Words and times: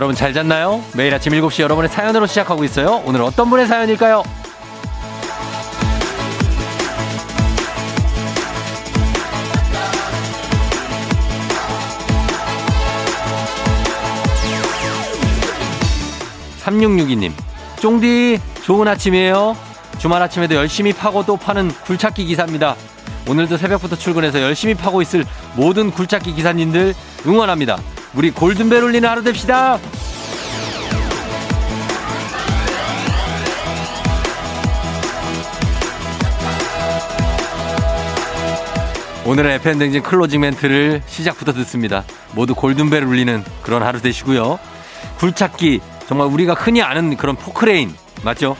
여러분 0.00 0.16
잘 0.16 0.32
잤나요? 0.32 0.82
매일 0.94 1.12
아침 1.12 1.30
7시 1.34 1.60
여러분의 1.60 1.90
사연으로 1.90 2.26
시작하고 2.26 2.64
있어요. 2.64 3.02
오늘 3.04 3.20
어떤 3.20 3.50
분의 3.50 3.66
사연일까요? 3.66 4.22
3662님, 16.62 17.32
쫑디, 17.80 18.40
좋은 18.62 18.88
아침이에요. 18.88 19.54
주말 19.98 20.22
아침에도 20.22 20.54
열심히 20.54 20.94
파고 20.94 21.26
또 21.26 21.36
파는 21.36 21.72
굴착기 21.84 22.24
기사입니다. 22.24 22.74
오늘도 23.28 23.58
새벽부터 23.58 23.96
출근해서 23.96 24.40
열심히 24.40 24.72
파고 24.72 25.02
있을 25.02 25.26
모든 25.56 25.90
굴착기 25.90 26.32
기사님들 26.32 26.94
응원합니다. 27.26 27.78
우리 28.14 28.30
골든벨 28.32 28.82
울리는 28.82 29.08
하루 29.08 29.22
됩시다. 29.22 29.78
오늘의 39.24 39.56
FM댕진 39.56 40.02
closing 40.02 40.40
멘트를 40.40 41.02
시작부터 41.06 41.52
듣습니다. 41.52 42.02
모두 42.32 42.54
골든벨 42.54 43.04
울리는 43.04 43.44
그런 43.62 43.82
하루 43.82 44.00
되시고요. 44.00 44.58
굴착기, 45.18 45.80
정말 46.08 46.26
우리가 46.26 46.54
흔히 46.54 46.82
아는 46.82 47.16
그런 47.16 47.36
포크레인, 47.36 47.94
맞죠? 48.24 48.56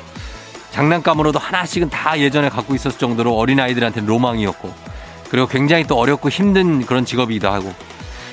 장난감으로도 0.71 1.41
하나씩은 1.41 1.91
다 1.91 2.21
예전에 2.21 2.51
갖고 2.51 2.77
있었을 2.77 2.99
정도로 2.99 3.37
어린아이들한테는 3.37 4.07
로망이었고, 4.07 4.73
그리고 5.29 5.49
굉장히 5.49 5.85
또 5.85 5.97
어렵고 5.97 6.29
힘든 6.29 6.87
그런 6.87 7.05
직업이기도 7.05 7.51
하고, 7.51 7.75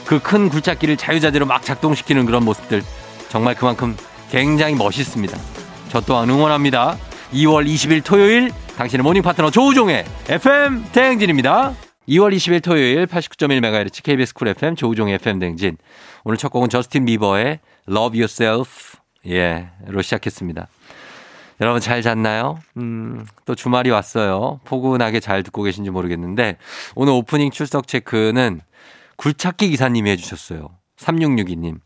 그 0.08 0.20
큰 0.20 0.48
굴착기를 0.48 0.96
자유자재로 0.96 1.46
막 1.46 1.64
작동시키는 1.64 2.26
그런 2.26 2.46
모습들, 2.46 2.82
정말 3.28 3.56
그만큼 3.56 3.96
굉장히 4.32 4.74
멋있습니다. 4.74 5.38
저 5.90 6.02
또한 6.02 6.30
응원합니다. 6.30 6.98
2월 7.34 7.68
20일 7.68 8.04
토요일, 8.06 8.52
당신의 8.78 9.04
morning 9.04 9.22
파트너 9.22 9.52
조우종의 9.52 10.06
FM 10.30 10.86
대행진입니다. 10.94 11.74
2월 12.08 12.34
20일 12.34 12.64
토요일 12.64 13.06
89.1MHz 13.06 14.02
KBS 14.02 14.34
쿨 14.34 14.48
FM 14.48 14.76
조우종의 14.76 15.16
FM 15.16 15.40
대행진. 15.40 15.78
오늘 16.24 16.38
첫 16.38 16.50
곡은 16.50 16.70
저스틴 16.70 17.04
비버의 17.04 17.60
Love 17.90 18.18
Yourself, 18.18 18.98
예, 19.28 19.70
로 19.88 20.02
시작했습니다. 20.02 20.68
여러분 21.60 21.82
잘 21.82 22.02
잤나요? 22.02 22.60
음, 22.78 23.26
또 23.46 23.56
주말이 23.56 23.90
왔어요. 23.90 24.62
포근하게 24.64 25.20
잘 25.20 25.44
듣고 25.44 25.64
계신지 25.64 25.90
모르겠는데 25.90 26.58
오늘 26.96 27.14
오프닝 27.14 27.52
출석 27.52 27.88
체크는 27.88 28.62
굴착기 29.18 29.70
기사님이 29.70 30.12
해주셨어요. 30.12 30.70
3662님. 30.98 31.80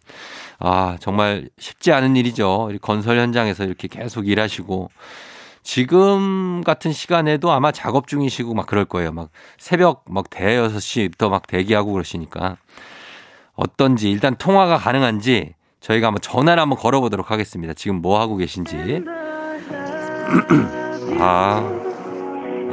아, 0.59 0.97
정말 0.99 1.49
쉽지 1.57 1.91
않은 1.91 2.15
일이죠. 2.15 2.69
건설 2.81 3.17
현장에서 3.19 3.65
이렇게 3.65 3.87
계속 3.87 4.27
일하시고 4.27 4.89
지금 5.63 6.61
같은 6.63 6.91
시간에도 6.91 7.51
아마 7.51 7.71
작업 7.71 8.07
중이시고 8.07 8.53
막 8.53 8.67
그럴 8.67 8.85
거예요. 8.85 9.11
막 9.11 9.29
새벽 9.57 10.05
막 10.09 10.29
대여섯 10.29 10.81
시부터막 10.81 11.47
대기하고 11.47 11.91
그러시니까 11.91 12.57
어떤지 13.53 14.09
일단 14.09 14.35
통화가 14.35 14.77
가능한지 14.77 15.53
저희가 15.81 16.07
한번 16.07 16.21
전화를 16.21 16.61
한번 16.61 16.77
걸어보도록 16.77 17.31
하겠습니다. 17.31 17.73
지금 17.73 18.01
뭐 18.01 18.19
하고 18.19 18.37
계신지. 18.37 18.75
아, 21.19 21.61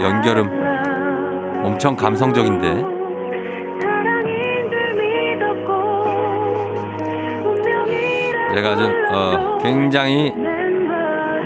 연결음 0.01 1.65
엄청 1.65 1.97
감성적인데. 1.97 2.98
제가 8.55 8.77
좀, 8.77 8.93
어, 9.13 9.59
굉장히 9.63 10.33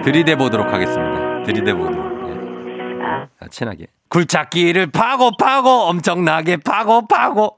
들이대 0.04 0.36
보도록 0.36 0.72
하겠습니다. 0.72 1.42
들이대 1.42 1.74
보도록. 1.74 2.00
예. 2.28 3.48
친하게. 3.50 3.86
굴착기를 4.08 4.88
파고 4.92 5.32
파고 5.38 5.68
엄청나게 5.68 6.58
파고 6.58 7.06
파고. 7.06 7.56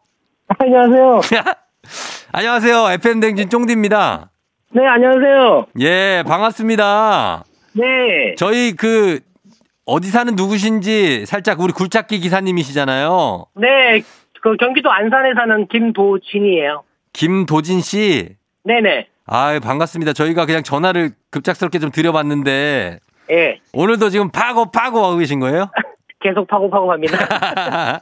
안녕하세요. 0.59 1.21
안녕하세요. 2.33 2.91
FM 2.93 3.21
댕진 3.21 3.49
쫑디입니다. 3.49 4.31
네, 4.73 4.87
안녕하세요. 4.87 5.67
예, 5.81 6.25
반갑습니다. 6.27 7.45
네. 7.75 8.35
저희 8.37 8.73
그 8.75 9.21
어디 9.85 10.09
사는 10.09 10.35
누구신지 10.35 11.27
살짝 11.27 11.61
우리 11.61 11.73
굴착기 11.73 12.19
기사님이시잖아요. 12.21 13.47
네, 13.57 14.03
그 14.43 14.57
경기도 14.57 14.91
안산에 14.91 15.35
사는 15.35 15.67
김도진이에요. 15.69 16.83
김도진 17.13 17.81
씨. 17.81 18.37
네네. 18.65 19.09
아, 19.27 19.59
반갑습니다. 19.59 20.13
저희가 20.13 20.47
그냥 20.47 20.63
전화를 20.63 21.11
급작스럽게 21.31 21.79
좀 21.79 21.91
드려봤는데. 21.91 22.99
예. 23.31 23.61
오늘도 23.73 24.11
지금 24.11 24.31
파고 24.31 24.71
파고 24.71 25.03
하고 25.03 25.17
계신 25.17 25.41
거예요? 25.41 25.71
계속 26.21 26.47
파고 26.47 26.71
파고 26.71 26.87
갑니다. 26.87 27.19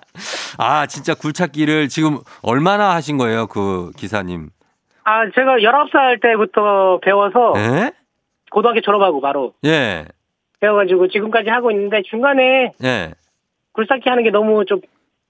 아, 0.59 0.87
진짜 0.87 1.15
굴착기를 1.15 1.89
지금 1.89 2.19
얼마나 2.43 2.95
하신 2.95 3.19
거예요, 3.19 3.47
그 3.47 3.91
기사님? 3.97 4.51
아, 5.05 5.25
제가 5.35 5.59
19살 5.59 6.21
때부터 6.21 7.01
배워서 7.03 7.53
예? 7.57 7.93
고등학교 8.51 8.81
졸업하고 8.81 9.21
바로 9.21 9.55
예. 9.65 10.07
배워가지고 10.61 11.09
지금까지 11.09 11.49
하고 11.51 11.71
있는데 11.73 12.03
중간에 12.09 12.73
예. 12.85 13.13
굴삭기 13.73 14.09
하는 14.09 14.23
게 14.23 14.31
너무 14.31 14.65
좀 14.67 14.81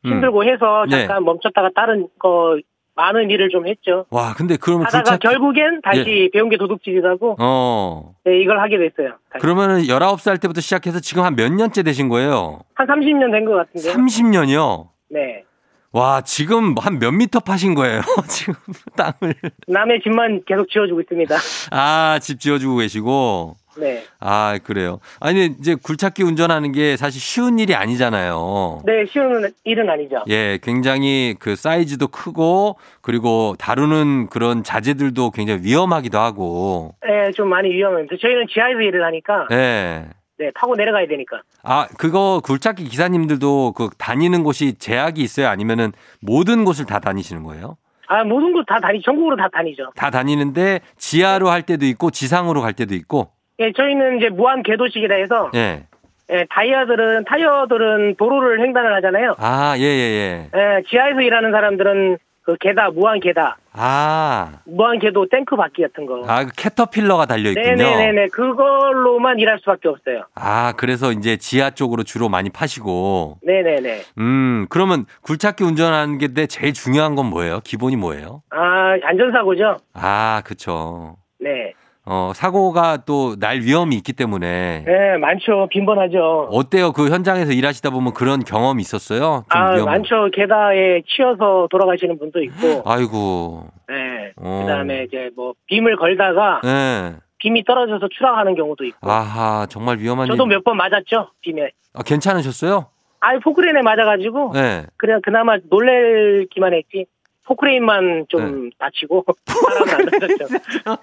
힘들고 0.04 0.44
해서 0.44 0.84
네. 0.90 1.06
잠깐 1.06 1.24
멈췄다가 1.24 1.70
다른 1.74 2.08
거 2.18 2.58
많은 2.94 3.30
일을 3.30 3.48
좀 3.48 3.66
했죠. 3.66 4.04
와, 4.10 4.34
근데 4.34 4.56
그러면 4.56 4.86
하다가 4.86 5.02
굴착기 5.16 5.22
결국엔 5.26 5.80
다시 5.82 6.30
배운 6.32 6.48
게 6.50 6.56
도둑질이라고 6.58 7.36
어. 7.40 8.14
네, 8.24 8.40
이걸 8.40 8.60
하게 8.60 8.78
됐어요. 8.78 9.14
다시. 9.30 9.40
그러면은 9.40 9.82
19살 9.84 10.40
때부터 10.40 10.60
시작해서 10.60 11.00
지금 11.00 11.22
한 11.24 11.34
몇 11.36 11.50
년째 11.52 11.82
되신 11.82 12.08
거예요? 12.08 12.60
한 12.74 12.86
30년 12.86 13.32
된 13.32 13.44
것 13.46 13.54
같은데요. 13.56 13.92
30년이요? 13.94 14.88
네. 15.10 15.44
와, 15.92 16.20
지금 16.22 16.74
한 16.78 16.98
몇 16.98 17.10
미터 17.12 17.40
파신 17.40 17.74
거예요? 17.74 18.00
지금 18.28 18.54
땅을. 18.96 19.34
남의 19.66 20.00
집만 20.02 20.42
계속 20.46 20.68
지어주고 20.70 21.00
있습니다. 21.02 21.36
아, 21.70 22.18
집 22.20 22.40
지어주고 22.40 22.76
계시고. 22.76 23.56
네. 23.76 24.04
아, 24.20 24.58
그래요. 24.62 25.00
아니, 25.20 25.46
이제 25.58 25.74
굴착기 25.74 26.22
운전하는 26.22 26.72
게 26.72 26.96
사실 26.96 27.20
쉬운 27.20 27.58
일이 27.58 27.74
아니잖아요. 27.74 28.82
네, 28.84 29.04
쉬운 29.10 29.50
일은 29.64 29.88
아니죠. 29.88 30.24
예, 30.28 30.58
굉장히 30.62 31.34
그 31.38 31.56
사이즈도 31.56 32.08
크고 32.08 32.76
그리고 33.00 33.54
다루는 33.58 34.28
그런 34.28 34.62
자재들도 34.62 35.30
굉장히 35.30 35.62
위험하기도 35.64 36.18
하고. 36.18 36.94
네, 37.06 37.30
좀 37.32 37.48
많이 37.48 37.70
위험합니다. 37.70 38.16
저희는 38.20 38.46
지하에서 38.52 38.80
일을 38.80 39.04
하니까 39.04 39.46
예. 39.52 40.06
네, 40.38 40.50
타고 40.54 40.74
내려가야 40.74 41.06
되니까. 41.06 41.40
아, 41.62 41.86
그거 41.98 42.40
굴착기 42.44 42.84
기사님들도 42.84 43.72
그 43.76 43.90
다니는 43.98 44.42
곳이 44.42 44.74
제약이 44.78 45.20
있어요? 45.22 45.48
아니면은 45.48 45.92
모든 46.20 46.64
곳을 46.64 46.84
다 46.86 46.98
다니시는 46.98 47.42
거예요? 47.44 47.76
아, 48.08 48.24
모든 48.24 48.52
곳 48.52 48.66
다 48.66 48.78
다니, 48.78 49.00
전국으로 49.00 49.36
다 49.36 49.48
다니죠. 49.50 49.90
다 49.96 50.10
다니는데 50.10 50.80
지하로 50.98 51.48
할 51.48 51.62
때도 51.62 51.86
있고 51.86 52.10
지상으로 52.10 52.60
갈 52.60 52.72
때도 52.74 52.94
있고. 52.94 53.30
예, 53.60 53.72
저희는 53.72 54.18
이제 54.18 54.28
무한 54.28 54.62
궤도식이라 54.62 55.16
해서 55.16 55.50
예. 55.54 55.84
예, 56.30 56.46
타이어들은 56.50 57.24
타이어들은 57.26 58.16
도로를 58.16 58.60
횡단을 58.62 58.94
하잖아요. 58.96 59.34
아, 59.38 59.74
예, 59.76 59.82
예, 59.82 59.86
예. 59.86 60.50
예, 60.54 60.82
지하에서 60.88 61.20
일하는 61.20 61.50
사람들은 61.52 62.18
그 62.44 62.56
계다 62.58 62.90
무한 62.90 63.20
계다, 63.20 63.56
아, 63.72 64.54
무한 64.64 64.98
궤도 64.98 65.28
탱크 65.28 65.54
바퀴 65.54 65.82
같은 65.82 66.06
거. 66.06 66.24
아, 66.26 66.44
그 66.44 66.50
캐터필러가 66.56 67.26
달려 67.26 67.50
있군요. 67.50 67.76
네네네 67.76 68.12
네 68.12 68.26
그걸로만 68.28 69.38
일할 69.38 69.60
수밖에 69.60 69.88
없어요. 69.88 70.24
아, 70.34 70.72
그래서 70.76 71.12
이제 71.12 71.36
지하 71.36 71.70
쪽으로 71.70 72.02
주로 72.02 72.28
많이 72.28 72.50
파시고. 72.50 73.38
네 73.46 73.62
네 73.62 73.80
네. 73.80 74.00
음, 74.18 74.66
그러면 74.70 75.04
굴착기 75.22 75.62
운전하는 75.62 76.18
게 76.18 76.28
제일 76.46 76.72
중요한 76.72 77.14
건 77.14 77.26
뭐예요? 77.26 77.60
기본이 77.62 77.94
뭐예요? 77.94 78.42
아 78.50 78.96
안전사고죠. 79.04 79.76
아, 79.94 80.42
그쵸. 80.44 81.16
네. 81.38 81.74
어, 82.04 82.32
사고가 82.34 82.98
또 83.04 83.36
날 83.38 83.60
위험이 83.60 83.96
있기 83.96 84.12
때문에. 84.12 84.84
네 84.84 85.16
많죠. 85.18 85.68
빈번하죠. 85.70 86.48
어때요? 86.50 86.92
그 86.92 87.08
현장에서 87.10 87.52
일하시다 87.52 87.90
보면 87.90 88.12
그런 88.12 88.42
경험이 88.44 88.80
있었어요? 88.82 89.44
좀아 89.52 89.70
위험한- 89.76 89.84
많죠. 89.84 90.28
계다에 90.34 91.02
치여서 91.06 91.68
돌아가시는 91.70 92.18
분도 92.18 92.42
있고. 92.42 92.82
아이고. 92.84 93.66
네. 93.88 94.32
어. 94.36 94.62
그 94.66 94.72
다음에 94.72 95.04
이제 95.04 95.30
뭐 95.36 95.54
빔을 95.66 95.96
걸다가 95.96 96.60
네. 96.64 97.14
빔이 97.38 97.64
떨어져서 97.64 98.08
추락하는 98.16 98.54
경우도 98.56 98.84
있고. 98.84 99.10
아하, 99.10 99.66
정말 99.68 99.98
위험한 99.98 100.26
저도 100.28 100.44
일. 100.44 100.48
몇번 100.50 100.76
맞았죠. 100.76 101.28
빔에. 101.40 101.70
아, 101.94 102.02
괜찮으셨어요? 102.02 102.86
아 103.20 103.38
포크레인에 103.38 103.82
맞아가지고 103.82 104.52
네. 104.54 104.84
그냥 104.96 105.20
그나마 105.22 105.56
놀랄기만 105.70 106.74
했지. 106.74 107.06
포크레인만 107.44 108.26
좀 108.28 108.64
네. 108.64 108.70
다치고 108.78 109.24
사람은 109.46 109.94
안 109.94 110.20
다쳤죠. 110.20 110.46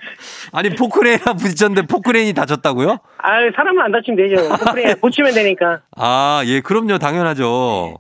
아니, 0.53 0.69
포크레인이랑 0.75 1.36
부딪혔는데 1.38 1.81
포크레인이 1.88 2.33
다쳤다고요? 2.33 2.97
아 3.18 3.31
사람은 3.56 3.81
안 3.81 3.91
다치면 3.91 4.18
되죠. 4.18 4.47
포크레인 4.50 4.95
고치면 5.01 5.33
되니까. 5.33 5.81
아, 5.97 6.41
예, 6.45 6.62
그럼요. 6.62 6.97
당연하죠. 6.97 7.95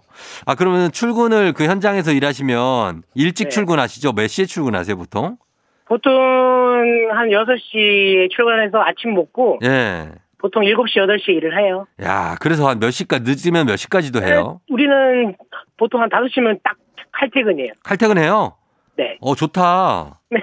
아, 0.45 0.55
그러면 0.55 0.91
출근을 0.91 1.53
그 1.53 1.65
현장에서 1.65 2.11
일하시면 2.11 3.03
일찍 3.15 3.45
네. 3.45 3.49
출근하시죠? 3.49 4.13
몇 4.13 4.27
시에 4.27 4.45
출근하세요, 4.45 4.95
보통? 4.97 5.37
보통 5.85 6.13
한 6.13 7.29
6시에 7.29 8.29
출근해서 8.31 8.79
아침 8.81 9.15
먹고 9.15 9.59
예. 9.63 10.09
보통 10.37 10.63
7시, 10.63 10.95
8시에 10.97 11.35
일을 11.35 11.57
해요. 11.59 11.85
야, 12.01 12.35
그래서 12.39 12.69
한 12.69 12.79
몇 12.79 12.91
시까지 12.91 13.23
늦으면 13.25 13.65
몇 13.65 13.75
시까지도 13.75 14.21
해요? 14.23 14.61
네, 14.69 14.73
우리는 14.73 15.35
보통 15.77 16.01
한 16.01 16.09
5시면 16.09 16.59
딱 16.63 16.75
칼퇴근이에요. 17.19 17.73
칼퇴근해요? 17.83 18.53
네. 18.97 19.17
어, 19.21 19.33
좋다. 19.35 20.19
네. 20.29 20.39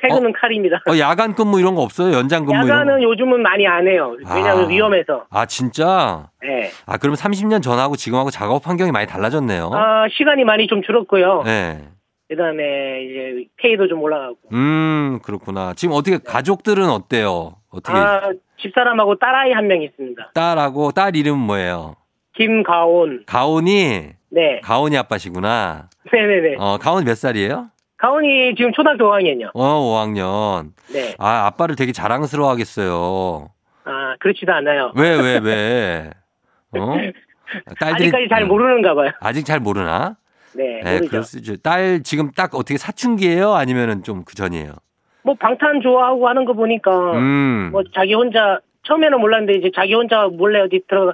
퇴근은 0.00 0.32
칼입니다. 0.32 0.76
어, 0.88 0.98
야간 0.98 1.34
근무 1.34 1.60
이런 1.60 1.74
거 1.74 1.82
없어요? 1.82 2.14
연장 2.16 2.46
근무 2.46 2.56
야간은 2.58 2.98
거? 2.98 3.02
요즘은 3.02 3.42
많이 3.42 3.66
안 3.66 3.86
해요. 3.86 4.16
왜냐하면 4.34 4.64
아. 4.64 4.68
위험해서. 4.68 5.24
아, 5.30 5.44
진짜? 5.46 6.28
네. 6.42 6.70
아, 6.86 6.96
그럼 6.96 7.14
30년 7.14 7.62
전하고 7.62 7.96
지금하고 7.96 8.30
작업 8.30 8.66
환경이 8.66 8.90
많이 8.92 9.06
달라졌네요. 9.06 9.70
아, 9.74 10.06
시간이 10.16 10.44
많이 10.44 10.66
좀 10.66 10.82
줄었고요. 10.82 11.42
네. 11.44 11.82
그 12.30 12.36
다음에 12.36 12.62
이제 13.04 13.48
페이도 13.56 13.88
좀 13.88 14.00
올라가고. 14.02 14.36
음, 14.52 15.18
그렇구나. 15.22 15.74
지금 15.74 15.94
어떻게 15.94 16.16
가족들은 16.18 16.88
어때요? 16.88 17.56
어떻게 17.70 17.98
아, 17.98 18.30
집사람하고 18.62 19.16
딸아이 19.18 19.52
한 19.52 19.66
명 19.66 19.82
있습니다. 19.82 20.30
딸하고 20.34 20.92
딸 20.92 21.14
이름 21.16 21.38
뭐예요? 21.38 21.96
김가온. 22.34 23.24
가온이 23.26 24.10
네. 24.30 24.60
가온이 24.62 24.96
아빠시구나. 24.96 25.88
네네네. 26.12 26.56
어, 26.58 26.78
가온 26.78 27.04
몇 27.04 27.16
살이에요? 27.16 27.68
가온이 27.98 28.54
지금 28.56 28.72
초등학교 28.72 29.04
5학년이요. 29.10 29.50
어, 29.54 29.80
5학년. 29.80 30.70
네. 30.92 31.14
아, 31.18 31.46
아빠를 31.46 31.76
되게 31.76 31.92
자랑스러워 31.92 32.50
하겠어요. 32.50 33.50
아, 33.84 34.14
그렇지도 34.20 34.52
않아요. 34.54 34.92
왜, 34.96 35.20
왜, 35.20 35.38
왜? 35.38 36.10
어? 36.78 36.96
딸들이 37.78 38.04
아직까지 38.08 38.28
잘 38.30 38.44
어, 38.44 38.46
모르는가 38.46 38.94
봐요. 38.94 39.10
아직 39.20 39.44
잘 39.44 39.58
모르나? 39.60 40.16
네, 40.54 40.80
네. 40.82 41.00
그럴 41.00 41.24
수 41.24 41.38
있죠. 41.38 41.56
딸 41.56 42.02
지금 42.02 42.30
딱 42.32 42.54
어떻게 42.54 42.76
사춘기예요? 42.78 43.52
아니면은 43.54 44.02
좀 44.02 44.24
그 44.24 44.34
전이에요? 44.34 44.72
뭐 45.22 45.34
방탄 45.38 45.80
좋아하고 45.82 46.28
하는 46.28 46.44
거 46.44 46.54
보니까 46.54 47.12
음. 47.12 47.68
뭐 47.72 47.82
자기 47.94 48.14
혼자 48.14 48.58
처음에는 48.84 49.20
몰랐는데 49.20 49.58
이제 49.58 49.70
자기 49.74 49.94
혼자 49.94 50.26
몰래 50.26 50.60
어디 50.60 50.80
들어가 50.88 51.12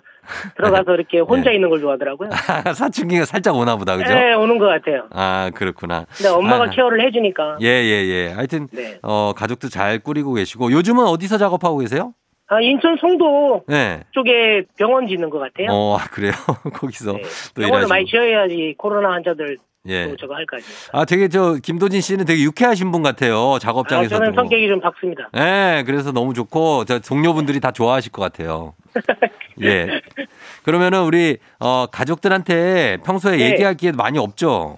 들어가서 0.57 0.95
이렇게 0.95 1.19
혼자 1.21 1.51
있는 1.51 1.69
걸 1.69 1.81
좋아하더라고요. 1.81 2.31
사춘기가 2.75 3.25
살짝 3.25 3.57
오나 3.57 3.77
보다. 3.77 3.97
그죠? 3.97 4.15
네, 4.15 4.35
오는 4.35 4.59
것 4.59 4.67
같아요. 4.67 5.09
아, 5.11 5.51
그렇구나. 5.55 6.07
근데 6.17 6.29
엄마가 6.29 6.65
아, 6.65 6.71
케어를 6.71 7.05
해주니까. 7.07 7.59
예, 7.63 7.67
예, 7.67 8.07
예. 8.07 8.33
하여튼 8.33 8.69
네. 8.73 8.99
어, 9.03 9.33
가족도 9.37 9.69
잘 9.69 9.99
꾸리고 9.99 10.35
계시고 10.35 10.71
요즘은 10.73 11.05
어디서 11.07 11.39
작업하고 11.39 11.79
계세요? 11.79 12.13
아, 12.49 12.61
인천 12.61 12.97
송도 12.97 13.65
네. 13.67 14.03
쪽에 14.13 14.63
병원 14.79 15.09
짓는 15.09 15.31
것 15.31 15.41
같아요. 15.41 15.67
어, 15.71 15.97
아, 15.99 16.05
그래요. 16.13 16.31
거기서 16.75 17.13
네. 17.15 17.23
또 17.55 17.63
병원을 17.63 17.79
일하시고. 17.87 17.89
많이 17.89 18.07
지어야지 18.07 18.75
코로나 18.79 19.11
환자들 19.13 19.59
예. 19.89 20.09
또 20.09 20.17
저거 20.17 20.35
할거 20.35 20.57
아니에요. 20.57 20.71
아, 20.93 21.05
되게 21.05 21.29
저 21.29 21.57
김도진 21.63 22.01
씨는 22.01 22.25
되게 22.25 22.43
유쾌하신 22.43 22.91
분 22.93 23.03
같아요. 23.03 23.55
아, 23.55 23.59
작업장에서도. 23.59 24.17
저는 24.17 24.35
성격이 24.35 24.69
좀 24.69 24.81
박습니다. 24.81 25.29
예, 25.37 25.83
그래서 25.87 26.13
너무 26.13 26.35
좋고 26.35 26.85
저 26.85 26.99
동료분들이 26.99 27.61
다 27.61 27.71
좋아하실 27.71 28.13
것 28.13 28.23
같아요. 28.23 28.75
예. 29.63 30.01
그러면은 30.65 31.03
우리 31.03 31.39
어 31.59 31.87
가족들한테 31.87 32.99
평소에 33.05 33.37
네. 33.37 33.53
얘기할 33.53 33.75
기회 33.75 33.93
많이 33.93 34.19
없죠. 34.19 34.77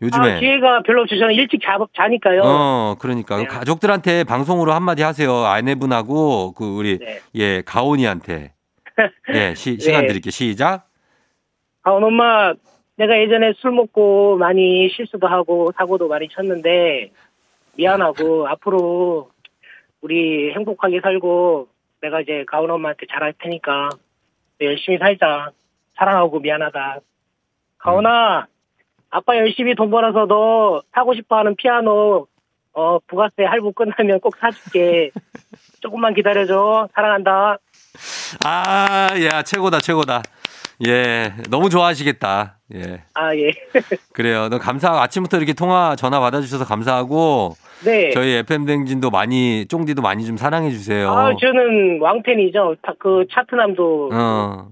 요즘에. 0.00 0.36
아, 0.36 0.38
기회가 0.38 0.82
별로 0.82 1.02
없죠. 1.02 1.18
저는 1.18 1.34
일찍 1.34 1.60
자, 1.62 1.76
자니까요. 1.96 2.42
어, 2.44 2.96
그러니까 3.00 3.36
네. 3.38 3.44
가족들한테 3.46 4.24
방송으로 4.24 4.72
한마디 4.72 5.02
하세요. 5.02 5.44
아내분하고 5.44 6.52
그 6.52 6.64
우리 6.64 6.98
네. 6.98 7.20
예 7.34 7.62
가온이한테 7.62 8.52
예 9.34 9.54
시, 9.54 9.76
시간 9.80 10.02
네. 10.02 10.06
드릴게요. 10.08 10.30
시작. 10.30 10.88
아, 11.82 11.90
엄마, 11.92 12.52
내가 12.98 13.16
예전에 13.20 13.52
술 13.58 13.70
먹고 13.70 14.36
많이 14.38 14.88
실수도 14.90 15.28
하고 15.28 15.72
사고도 15.76 16.08
많이 16.08 16.28
쳤는데 16.28 17.12
미안하고 17.76 18.48
앞으로 18.48 19.30
우리 20.00 20.52
행복하게 20.52 21.00
살고 21.00 21.68
내가 22.00 22.20
이제 22.20 22.44
가온 22.48 22.70
엄마한테 22.70 23.06
잘할 23.10 23.34
테니까 23.38 23.90
열심히 24.60 24.98
살자. 24.98 25.50
사랑하고 25.96 26.40
미안하다. 26.40 26.98
가온아, 27.78 28.46
아빠 29.10 29.36
열심히 29.36 29.76
돈 29.76 29.90
벌어서 29.90 30.26
너 30.26 30.82
사고 30.92 31.14
싶어 31.14 31.38
하는 31.38 31.54
피아노 31.54 32.26
어 32.72 32.98
부가세 33.06 33.44
할부 33.44 33.72
끝나면 33.72 34.18
꼭 34.20 34.36
사줄게. 34.38 35.10
조금만 35.80 36.14
기다려줘. 36.14 36.88
사랑한다. 36.94 37.58
아, 38.44 39.08
야 39.24 39.42
최고다 39.42 39.78
최고다. 39.80 40.22
예, 40.86 41.32
너무 41.50 41.70
좋아하시겠다. 41.70 42.58
예, 42.74 43.02
아 43.14 43.34
예. 43.34 43.50
그래요. 44.12 44.48
너 44.48 44.58
감사하고 44.58 45.00
아침부터 45.00 45.38
이렇게 45.38 45.52
통화 45.52 45.96
전화 45.96 46.20
받아주셔서 46.20 46.64
감사하고 46.64 47.56
네. 47.84 48.10
저희 48.10 48.32
FM 48.34 48.64
댕진도 48.66 49.10
많이 49.10 49.66
쫑디도 49.66 50.02
많이 50.02 50.24
좀 50.24 50.36
사랑해 50.36 50.70
주세요. 50.70 51.10
아, 51.10 51.34
저는 51.40 52.00
왕팬이죠. 52.00 52.76
다- 52.82 52.92
그 52.98 53.24
차트남도 53.32 54.10
어. 54.12 54.68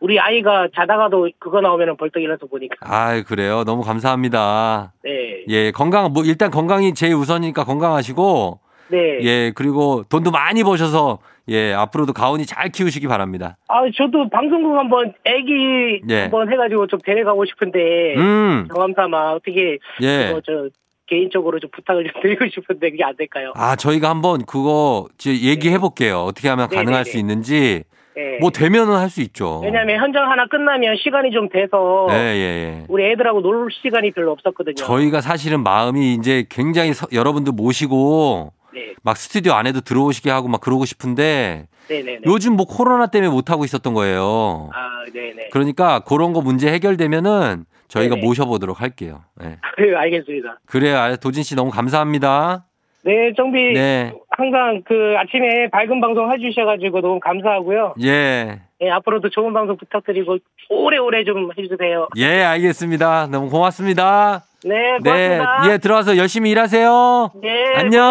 우리 0.00 0.18
아이가 0.18 0.68
자다가도 0.74 1.30
그거 1.38 1.60
나오면 1.60 1.96
벌떡 1.96 2.22
일어서 2.22 2.46
보니까. 2.46 2.76
아, 2.80 3.22
그래요. 3.22 3.64
너무 3.64 3.82
감사합니다. 3.82 4.92
네. 5.04 5.44
예, 5.48 5.70
건강 5.70 6.12
뭐 6.12 6.24
일단 6.24 6.50
건강이 6.50 6.94
제일 6.94 7.14
우선이니까 7.14 7.64
건강하시고 7.64 8.60
네. 8.88 8.98
예, 9.22 9.52
그리고 9.54 10.04
돈도 10.08 10.30
많이 10.30 10.62
버셔서 10.62 11.18
예, 11.48 11.72
앞으로도 11.74 12.12
가온이 12.14 12.46
잘 12.46 12.70
키우시기 12.70 13.06
바랍니다. 13.06 13.56
아, 13.68 13.82
저도 13.96 14.28
방송국 14.30 14.76
한번 14.76 15.12
애기 15.24 16.00
예. 16.08 16.22
한번 16.22 16.50
해가지고 16.50 16.86
좀 16.86 16.98
데려가고 17.04 17.44
싶은데 17.44 18.14
음. 18.16 18.66
경험 18.72 18.94
삼아 18.94 19.32
어떻게 19.34 19.78
예. 20.00 20.26
그거 20.28 20.40
저 20.46 20.68
개인적으로 21.06 21.60
좀 21.60 21.70
부탁을 21.70 22.04
좀 22.10 22.12
드리고 22.22 22.46
싶은데 22.48 22.90
그게 22.90 23.04
안 23.04 23.14
될까요? 23.16 23.52
아, 23.56 23.76
저희가 23.76 24.08
한번 24.08 24.46
그거 24.46 25.06
이제 25.18 25.32
얘기해 25.38 25.78
볼게요. 25.78 26.20
어떻게 26.20 26.48
하면 26.48 26.68
네, 26.70 26.76
가능할 26.76 27.04
네, 27.04 27.10
수 27.10 27.16
네. 27.16 27.20
있는지 27.20 27.84
네. 28.16 28.38
뭐 28.40 28.50
되면은 28.50 28.94
할 28.96 29.10
수 29.10 29.20
있죠. 29.20 29.60
왜냐하면 29.62 29.98
현장 30.00 30.30
하나 30.30 30.46
끝나면 30.46 30.96
시간이 31.02 31.30
좀 31.32 31.48
돼서 31.50 32.06
예, 32.10 32.14
예, 32.14 32.78
예. 32.80 32.84
우리 32.88 33.04
애들하고 33.10 33.42
놀 33.42 33.68
시간이 33.82 34.12
별로 34.12 34.32
없었거든요. 34.32 34.76
저희가 34.76 35.20
사실은 35.20 35.62
마음이 35.62 36.14
이제 36.14 36.46
굉장히 36.48 36.94
서- 36.94 37.06
여러분들 37.12 37.52
모시고 37.54 38.52
네, 38.74 38.94
막 39.02 39.16
스튜디오 39.16 39.52
안에도 39.52 39.80
들어오시게 39.80 40.30
하고 40.30 40.48
막 40.48 40.60
그러고 40.60 40.84
싶은데 40.84 41.68
네, 41.88 42.02
네. 42.02 42.12
네. 42.14 42.20
요즘 42.26 42.54
뭐 42.54 42.66
코로나 42.66 43.06
때문에 43.06 43.30
못 43.30 43.50
하고 43.50 43.64
있었던 43.64 43.94
거예요. 43.94 44.70
아, 44.74 45.04
네, 45.12 45.32
네. 45.36 45.48
그러니까 45.52 46.00
그런 46.00 46.32
거 46.32 46.40
문제 46.40 46.72
해결되면은 46.72 47.64
저희가 47.88 48.16
네네. 48.16 48.26
모셔보도록 48.26 48.80
할게요. 48.80 49.22
예. 49.42 49.58
네, 49.78 49.94
알겠습니다. 49.94 50.58
그래요. 50.66 50.98
아, 50.98 51.16
도진 51.16 51.42
씨 51.42 51.54
너무 51.54 51.70
감사합니다. 51.70 52.64
네, 53.02 53.32
정비 53.36 53.74
네. 53.74 54.12
항상 54.30 54.82
그 54.86 55.14
아침에 55.18 55.68
밝은 55.70 56.00
방송 56.00 56.32
해주셔가지고 56.32 57.02
너무 57.02 57.20
감사하고요. 57.20 57.94
예. 58.02 58.60
네, 58.80 58.90
앞으로도 58.90 59.28
좋은 59.28 59.52
방송 59.52 59.76
부탁드리고 59.76 60.38
오래오래 60.70 61.24
좀 61.24 61.50
해주세요. 61.56 62.08
예, 62.16 62.42
알겠습니다. 62.42 63.28
너무 63.28 63.50
고맙습니다. 63.50 64.44
네, 64.64 64.98
네. 65.02 65.38
고맙습니다. 65.38 65.72
예, 65.72 65.78
들어와서 65.78 66.16
열심히 66.16 66.50
일하세요. 66.50 67.30
네, 67.42 67.48
안녕. 67.76 68.02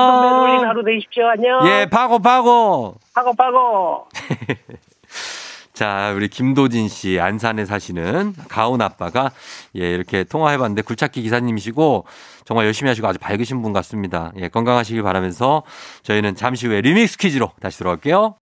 하루 0.68 0.84
되십시오. 0.86 1.28
안녕. 1.28 1.68
예, 1.68 1.88
파고, 1.90 2.20
파고. 2.20 2.96
파고 3.16 3.34
파고. 3.34 4.08
자, 5.74 6.14
우리 6.16 6.28
김도진 6.28 6.88
씨, 6.88 7.20
안산에 7.20 7.66
사시는 7.66 8.36
가온 8.48 8.82
아빠가 8.82 9.32
예, 9.76 9.92
이렇게 9.92 10.24
통화해 10.24 10.60
봤는데 10.60 10.84
굴착기 10.84 11.24
기사님이시고 11.24 12.06
정말 12.46 12.68
열심히 12.68 12.90
하시고 12.90 13.08
아주 13.08 13.18
밝으신 13.18 13.64
분 13.64 13.74
같습니다. 13.74 14.32
예, 14.38 14.50
건강하시길 14.50 15.02
바라면서 15.02 15.64
저희는 16.04 16.36
잠시 16.36 16.68
후에 16.68 16.82
리믹스 16.82 17.18
퀴즈로 17.18 17.52
다시 17.60 17.80
돌아올게요. 17.80 18.36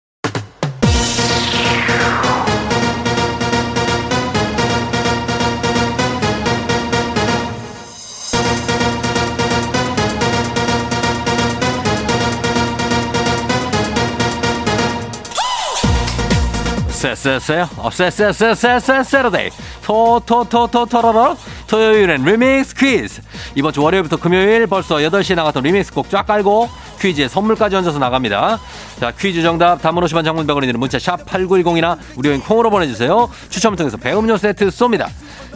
쎄쎄쎄요. 17.01 17.67
어, 17.77 17.89
Sa-Sa-Sa-Sa-Sa-Saturday. 17.89 19.49
토토토토토로로 19.81 21.35
토요일엔 21.65 22.23
리믹스 22.23 22.75
퀴즈. 22.75 23.21
이번 23.55 23.73
주 23.73 23.81
월요일부터 23.81 24.17
금요일 24.17 24.67
벌써 24.67 24.97
8시에 24.97 25.33
나갔던 25.33 25.63
리믹스 25.63 25.93
곡 25.93 26.11
쫙 26.11 26.27
깔고 26.27 26.69
퀴즈에 26.99 27.27
선물까지 27.27 27.75
얹어서 27.77 27.97
나갑니다. 27.97 28.59
자, 28.99 29.11
퀴즈 29.19 29.41
정답 29.41 29.81
단문 29.81 30.03
50원 30.03 30.23
장문 30.23 30.45
100원이 30.45 30.67
드는 30.67 30.79
문자 30.79 30.99
샵 30.99 31.25
8910이나 31.25 31.97
무료인 32.13 32.39
콩으로 32.39 32.69
보내주세요. 32.69 33.31
추첨을 33.49 33.77
통해서 33.77 33.97
배음료 33.97 34.37
세트 34.37 34.67
쏩니다. 34.67 35.07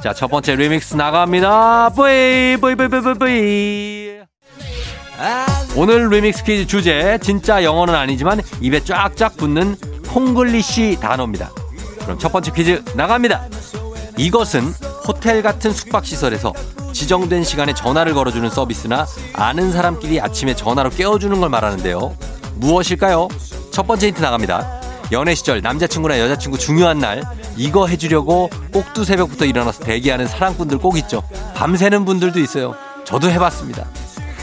자, 0.02 0.14
첫 0.14 0.25
번째 0.32 0.56
리믹스 0.56 0.96
나갑니다. 0.96 1.90
뿌이, 1.90 2.58
뿌이, 2.60 2.74
뿌이, 2.74 2.88
뿌이, 2.88 3.14
뿌이. 3.20 4.16
오늘 5.75 6.10
리믹스 6.10 6.44
퀴즈 6.44 6.66
주제 6.66 7.20
진짜 7.22 7.64
영어는 7.64 7.94
아니지만 7.94 8.42
입에 8.62 8.80
쫙쫙 8.84 9.38
붙는 9.38 9.75
콩글리시 10.15 11.00
단어입니다. 11.01 11.51
그럼 12.03 12.17
첫 12.17 12.31
번째 12.31 12.50
퀴즈 12.53 12.81
나갑니다. 12.95 13.50
이것은 14.17 14.74
호텔 15.05 15.43
같은 15.43 15.74
숙박시설에서 15.74 16.53
지정된 16.93 17.43
시간에 17.43 17.74
전화를 17.74 18.13
걸어주는 18.13 18.50
서비스나 18.50 19.05
아는 19.34 19.74
사람끼리 19.74 20.22
아침에 20.22 20.55
전화로 20.55 20.91
깨워주는 20.91 21.38
걸 21.38 21.50
말하는데요. 21.50 22.15
무엇일까요? 22.55 23.27
첫 23.72 23.86
번째 23.88 24.07
힌트 24.07 24.22
나갑니다. 24.22 24.79
연애 25.12 25.36
시절 25.36 25.60
남자친구나 25.60 26.17
여자친구 26.17 26.57
중요한 26.57 27.00
날 27.00 27.22
이거 27.57 27.86
해주려고 27.86 28.50
꼭두 28.72 29.03
새벽부터 29.03 29.43
일어나서 29.43 29.84
대기하는 29.84 30.27
사랑꾼들 30.27 30.77
꼭 30.77 30.98
있죠. 31.00 31.24
밤새는 31.55 32.05
분들도 32.05 32.39
있어요. 32.39 32.74
저도 33.03 33.29
해봤습니다. 33.31 33.86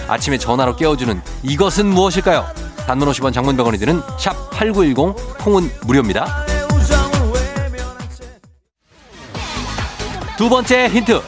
아침에 0.06 0.36
전화로 0.36 0.76
깨워주는 0.76 1.22
이것은 1.42 1.86
무엇일까요? 1.86 2.44
단문 2.86 3.08
50원 3.08 3.32
장문병원이 3.32 3.78
드는 3.78 4.02
샵 4.18 4.50
8910 4.50 5.38
콩은 5.38 5.70
무료입니다. 5.86 6.44
두 10.36 10.48
번째 10.48 10.88
힌트. 10.88 11.20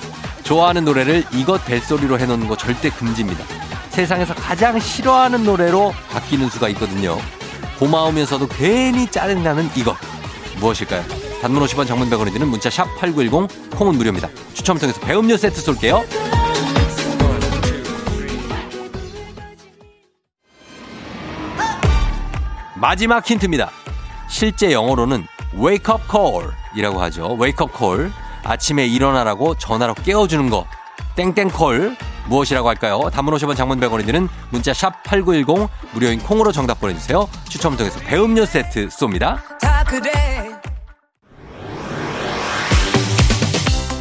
좋아하는 0.42 0.84
노래를 0.84 1.24
이것 1.32 1.64
벨소리로 1.64 2.18
해놓는 2.18 2.48
거 2.48 2.56
절대 2.56 2.90
금지입니다. 2.90 3.44
세상에서 3.90 4.34
가장 4.34 4.78
싫어하는 4.78 5.44
노래로 5.44 5.94
바뀌는 6.10 6.50
수가 6.50 6.68
있거든요. 6.70 7.18
고마우면서도 7.78 8.48
괜히 8.48 9.06
짜증나는 9.06 9.70
이것. 9.76 9.96
무엇일까요? 10.58 11.02
단문 11.40 11.62
50원 11.64 11.86
장문 11.86 12.10
100원이 12.10 12.32
드는 12.32 12.48
문자 12.48 12.68
샵 12.70 12.86
8910 12.98 13.70
콩은 13.70 13.94
무료입니다. 13.96 14.28
추첨 14.52 14.78
통해서 14.78 15.00
배음료 15.00 15.36
세트 15.36 15.60
쏠게요. 15.60 16.04
마지막 22.84 23.24
힌트입니다. 23.24 23.70
실제 24.28 24.70
영어로는 24.70 25.26
wake 25.54 25.94
up 25.94 26.02
call 26.10 26.50
이라고 26.76 27.00
하죠. 27.04 27.34
wake 27.40 27.64
up 27.64 27.72
call. 27.74 28.12
아침에 28.44 28.84
일어나라고 28.84 29.54
전화로 29.54 29.94
깨워주는 29.94 30.50
거. 30.50 30.66
땡땡콜. 31.16 31.96
무엇이라고 32.28 32.68
할까요? 32.68 33.08
단문 33.10 33.32
50원 33.34 33.56
장문 33.56 33.80
100원이 33.80 34.04
드는 34.04 34.28
문자 34.50 34.74
샵 34.74 35.02
8910 35.02 35.70
무료인 35.94 36.20
콩으로 36.20 36.52
정답 36.52 36.78
보내주세요. 36.78 37.26
추첨을 37.48 37.78
통해서 37.78 37.98
배음료 38.00 38.44
세트 38.44 38.88
쏩니다. 38.88 39.38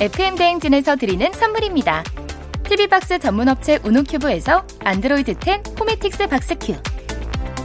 FM 0.02 0.36
대행진에서 0.36 0.98
드리는 0.98 1.32
선물입니다. 1.32 2.04
TV박스 2.64 3.20
전문업체 3.20 3.80
우노큐브에서 3.86 4.66
안드로이드 4.84 5.36
10 5.42 5.80
호메틱스 5.80 6.28
박스큐 6.28 6.76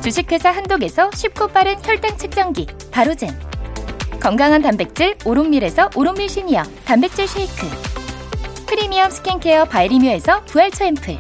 주식회사 0.09 0.51
한독에서 0.51 1.11
쉽고 1.13 1.49
빠른 1.49 1.77
혈당 1.85 2.17
측정기 2.17 2.67
바로젠. 2.91 3.39
건강한 4.19 4.63
단백질 4.63 5.15
오롯밀에서 5.27 5.91
오롯밀 5.95 6.31
시니어 6.31 6.63
단백질 6.87 7.29
쉐이크. 7.29 7.69
프리미엄 8.67 9.11
스킨케어 9.11 9.67
바이리뮤에서 9.67 10.45
부활초 10.47 10.85
앰플. 10.85 11.19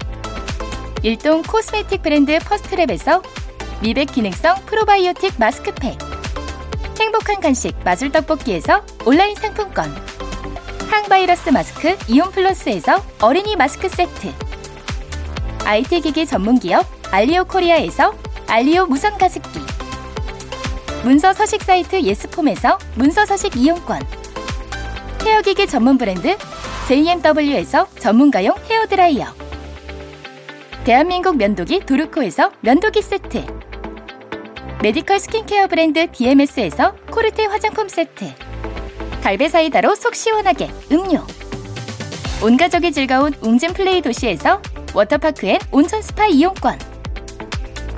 일동 1.02 1.42
코스메틱 1.42 2.00
브랜드 2.00 2.38
퍼스트랩에서 2.38 3.22
미백 3.82 4.10
기능성 4.10 4.56
프로바이오틱 4.64 5.34
마스크팩. 5.38 5.98
행복한 6.98 7.40
간식 7.42 7.76
마술 7.84 8.10
떡볶이에서 8.10 8.86
온라인 9.04 9.34
상품권. 9.34 9.94
항바이러스 10.90 11.50
마스크 11.50 11.94
이온 12.08 12.30
플러스에서 12.30 13.04
어린이 13.20 13.54
마스크 13.54 13.86
세트. 13.86 14.32
IT 15.66 16.00
기기 16.00 16.24
전문 16.24 16.58
기업 16.58 16.86
알리오 17.10 17.44
코리아에서 17.44 18.14
알리오 18.50 18.86
무선 18.86 19.18
가습기. 19.18 19.60
문서 21.04 21.34
서식 21.34 21.62
사이트 21.62 22.00
예스폼에서 22.00 22.78
문서 22.94 23.26
서식 23.26 23.54
이용권. 23.56 24.00
헤어기기 25.22 25.66
전문 25.66 25.98
브랜드 25.98 26.34
JMW에서 26.88 27.86
전문가용 27.98 28.56
헤어드라이어. 28.70 29.26
대한민국 30.84 31.36
면도기 31.36 31.80
도르코에서 31.80 32.50
면도기 32.62 33.02
세트. 33.02 33.44
메디컬 34.82 35.18
스킨케어 35.18 35.66
브랜드 35.66 36.10
DMS에서 36.10 36.94
코르테 37.10 37.44
화장품 37.44 37.86
세트. 37.86 38.32
갈베 39.22 39.50
사이다로 39.50 39.94
속 39.94 40.14
시원하게 40.14 40.70
음료. 40.90 41.22
온 42.42 42.56
가족이 42.56 42.92
즐거운 42.92 43.34
웅진 43.42 43.74
플레이 43.74 44.00
도시에서 44.00 44.62
워터파크 44.94 45.46
and 45.46 45.58
온천 45.70 46.00
스파 46.00 46.26
이용권 46.26 46.78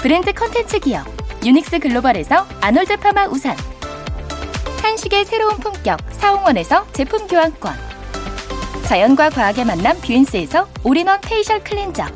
브랜드 0.00 0.32
컨텐츠 0.32 0.78
기업 0.78 1.04
유닉스 1.44 1.80
글로벌에서 1.80 2.46
아놀드 2.60 2.96
파마 2.98 3.26
우산 3.26 3.56
한식의 4.80 5.24
새로운 5.24 5.58
품격 5.58 5.98
사홍원에서 6.12 6.86
제품 6.92 7.26
교환권 7.26 7.74
자연과 8.84 9.30
과학의 9.30 9.64
만남 9.64 10.00
뷰인스에서 10.00 10.68
올인원 10.84 11.20
페이셜 11.20 11.64
클렌저 11.64 12.06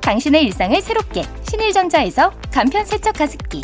당신의 0.00 0.44
일상을 0.44 0.80
새롭게 0.80 1.24
신일전자에서 1.50 2.30
간편 2.52 2.84
세척 2.84 3.16
가습기 3.16 3.62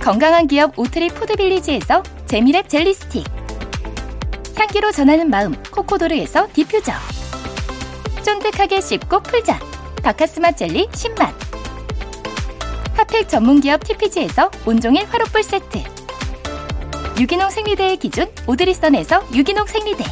건강한 0.00 0.46
기업 0.46 0.78
오트리 0.78 1.08
푸드빌리지에서 1.08 2.02
재미랩 2.26 2.70
젤리 2.70 2.94
스틱 2.94 3.26
향기로 4.56 4.92
전하는 4.92 5.28
마음 5.28 5.62
코코도르에서 5.64 6.48
디퓨저 6.54 6.90
쫀득하게 8.22 8.80
씹고 8.80 9.22
풀자 9.24 9.60
바카스마 10.02 10.52
젤리 10.52 10.86
10만 10.88 11.51
핫팩 13.22 13.28
전문기업 13.28 13.84
TPG에서 13.84 14.50
온종일 14.66 15.04
화롯불 15.06 15.42
세트 15.42 15.82
유기농 17.20 17.50
생리대의 17.50 17.96
기준 17.98 18.26
오드리선에서 18.46 19.22
유기농 19.34 19.66
생리대 19.66 20.04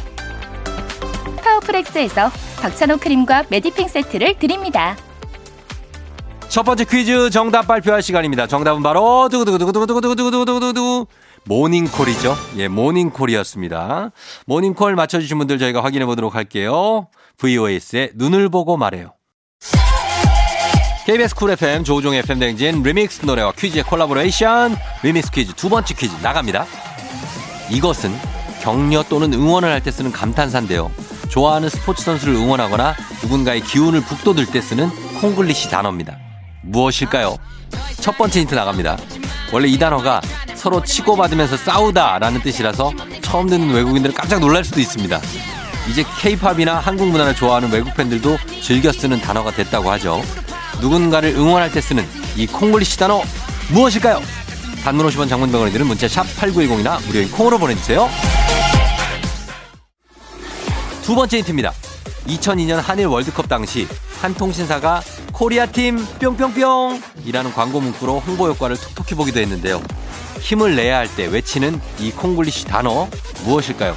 파워프렉스에서 1.43 2.29
박찬호 2.61 2.97
크림과 2.97 3.45
메디핑 3.49 3.87
세트를 3.87 4.37
드립니다. 4.37 4.95
첫 6.47 6.63
번째 6.63 6.85
퀴즈 6.85 7.29
정답 7.29 7.67
발표할 7.67 8.01
시간입니다. 8.01 8.47
정답은 8.47 8.83
바로 8.83 9.29
두구두구두구두구두구두구두구두구 9.29 11.07
모닝콜이죠. 11.45 12.35
예, 12.57 12.67
모닝콜이었습니다. 12.67 14.11
모닝콜 14.45 14.95
맞춰주신 14.95 15.37
분들 15.39 15.59
저희가 15.59 15.83
확인해 15.83 16.05
보도록 16.05 16.35
할게요. 16.35 17.07
VOS의 17.37 18.11
눈을 18.15 18.49
보고 18.49 18.77
말해요. 18.77 19.13
KBS 21.11 21.35
쿨 21.35 21.51
FM 21.51 21.83
조우종 21.83 22.13
FM 22.13 22.39
댕진 22.39 22.83
리믹스 22.83 23.25
노래와 23.25 23.51
퀴즈의 23.51 23.83
콜라보레이션 23.83 24.77
리믹스 25.03 25.31
퀴즈 25.31 25.53
두 25.55 25.67
번째 25.67 25.93
퀴즈 25.93 26.15
나갑니다. 26.23 26.65
이것은 27.69 28.17
격려 28.61 29.03
또는 29.09 29.33
응원을 29.33 29.69
할 29.69 29.81
때 29.81 29.91
쓰는 29.91 30.13
감탄사인데요. 30.13 30.89
좋아하는 31.27 31.67
스포츠 31.67 32.01
선수를 32.05 32.35
응원하거나 32.35 32.95
누군가의 33.23 33.59
기운을 33.59 33.99
북돋을 33.99 34.45
때 34.45 34.61
쓰는 34.61 34.89
콩글리시 35.19 35.69
단어입니다. 35.69 36.17
무엇일까요? 36.61 37.35
첫 37.99 38.17
번째 38.17 38.39
힌트 38.39 38.55
나갑니다. 38.55 38.97
원래 39.51 39.67
이 39.67 39.77
단어가 39.77 40.21
서로 40.55 40.81
치고받으면서 40.81 41.57
싸우다 41.57 42.19
라는 42.19 42.41
뜻이라서 42.41 42.93
처음 43.21 43.49
듣는 43.49 43.71
외국인들은 43.73 44.15
깜짝 44.15 44.39
놀랄 44.39 44.63
수도 44.63 44.79
있습니다. 44.79 45.19
이제 45.89 46.05
케이팝이나 46.21 46.79
한국 46.79 47.09
문화를 47.09 47.35
좋아하는 47.35 47.69
외국 47.69 47.93
팬들도 47.95 48.37
즐겨 48.61 48.93
쓰는 48.93 49.19
단어가 49.19 49.51
됐다고 49.51 49.91
하죠. 49.91 50.21
누군가를 50.81 51.29
응원할 51.35 51.71
때 51.71 51.79
쓰는 51.79 52.05
이 52.35 52.47
콩글리시 52.47 52.97
단어 52.97 53.21
무엇일까요? 53.71 54.21
단문 54.83 55.07
50원 55.07 55.29
장문병원이 55.29 55.71
들은 55.71 55.85
문자 55.87 56.07
샵 56.07 56.23
8910이나 56.37 57.05
무료인 57.05 57.29
콩으로 57.31 57.57
보내주세요. 57.59 58.09
두 61.03 61.15
번째 61.15 61.37
힌트입니다. 61.37 61.71
2002년 62.27 62.75
한일 62.81 63.07
월드컵 63.07 63.47
당시 63.47 63.87
한 64.21 64.33
통신사가 64.33 65.01
Korea 65.33 65.65
team 65.65 65.97
뿅뿅뿅 66.19 67.01
이라는 67.25 67.53
광고 67.53 67.79
문구로 67.79 68.19
홍보 68.19 68.47
효과를 68.47 68.77
톡톡히 68.77 69.15
보기도 69.15 69.39
했는데요. 69.39 69.81
힘을 70.39 70.75
내야 70.75 70.97
할 70.97 71.07
때 71.15 71.27
외치는 71.27 71.79
이 71.99 72.11
콩글리시 72.11 72.65
단어 72.65 73.07
무엇일까요? 73.45 73.95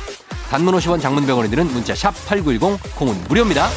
단문 0.51 0.75
50원 0.77 1.01
장문 1.01 1.23
100원이 1.23 1.49
드는 1.51 1.67
문자 1.73 1.95
샵 1.95 2.15
8910 2.27 2.97
콩은 2.97 3.25
무료입니다. 3.29 3.69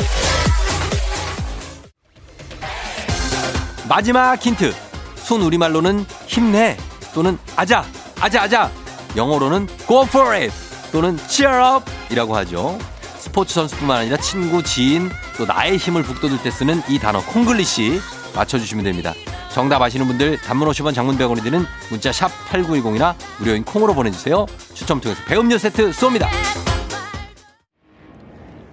마지막 3.88 4.36
힌트. 4.36 4.74
순 5.16 5.42
우리말로는 5.42 6.06
힘내 6.26 6.78
또는 7.14 7.38
아자, 7.56 7.86
아자, 8.20 8.44
아자. 8.44 8.72
영어로는 9.16 9.68
go 9.88 10.04
for 10.04 10.36
it 10.36 10.54
또는 10.92 11.18
cheer 11.28 11.76
up 11.76 11.92
이라고 12.10 12.36
하죠. 12.38 12.78
스포츠 13.18 13.54
선수뿐만 13.54 13.98
아니라 13.98 14.18
친구, 14.18 14.64
지인, 14.64 15.10
또 15.38 15.46
나의 15.46 15.78
힘을 15.78 16.04
북돋을 16.04 16.42
때 16.42 16.52
쓰는 16.52 16.82
이 16.88 17.00
단어 17.00 17.22
콩글리시 17.22 18.00
맞춰주시면 18.36 18.84
됩니다. 18.86 19.14
정답 19.54 19.82
아시는 19.82 20.08
분들 20.08 20.38
단문 20.40 20.68
50원 20.70 20.94
장문 20.94 21.18
100원이 21.18 21.44
드는 21.44 21.66
문자 21.90 22.12
샵 22.12 22.30
8910이나 22.52 23.16
무료인 23.40 23.64
콩으로 23.64 23.94
보내주세요. 23.94 24.46
추첨 24.74 25.02
통해서 25.02 25.22
배음료 25.26 25.58
세트 25.58 25.92
쏩니다. 25.92 26.28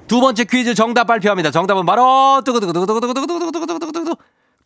두 0.06 0.20
번째 0.20 0.44
퀴즈 0.44 0.74
정답 0.74 1.04
발표합니다. 1.06 1.50
정답은 1.50 1.86
바로 1.86 2.42
두구두구두구두구두구두구두구두구두구두구 2.44 3.93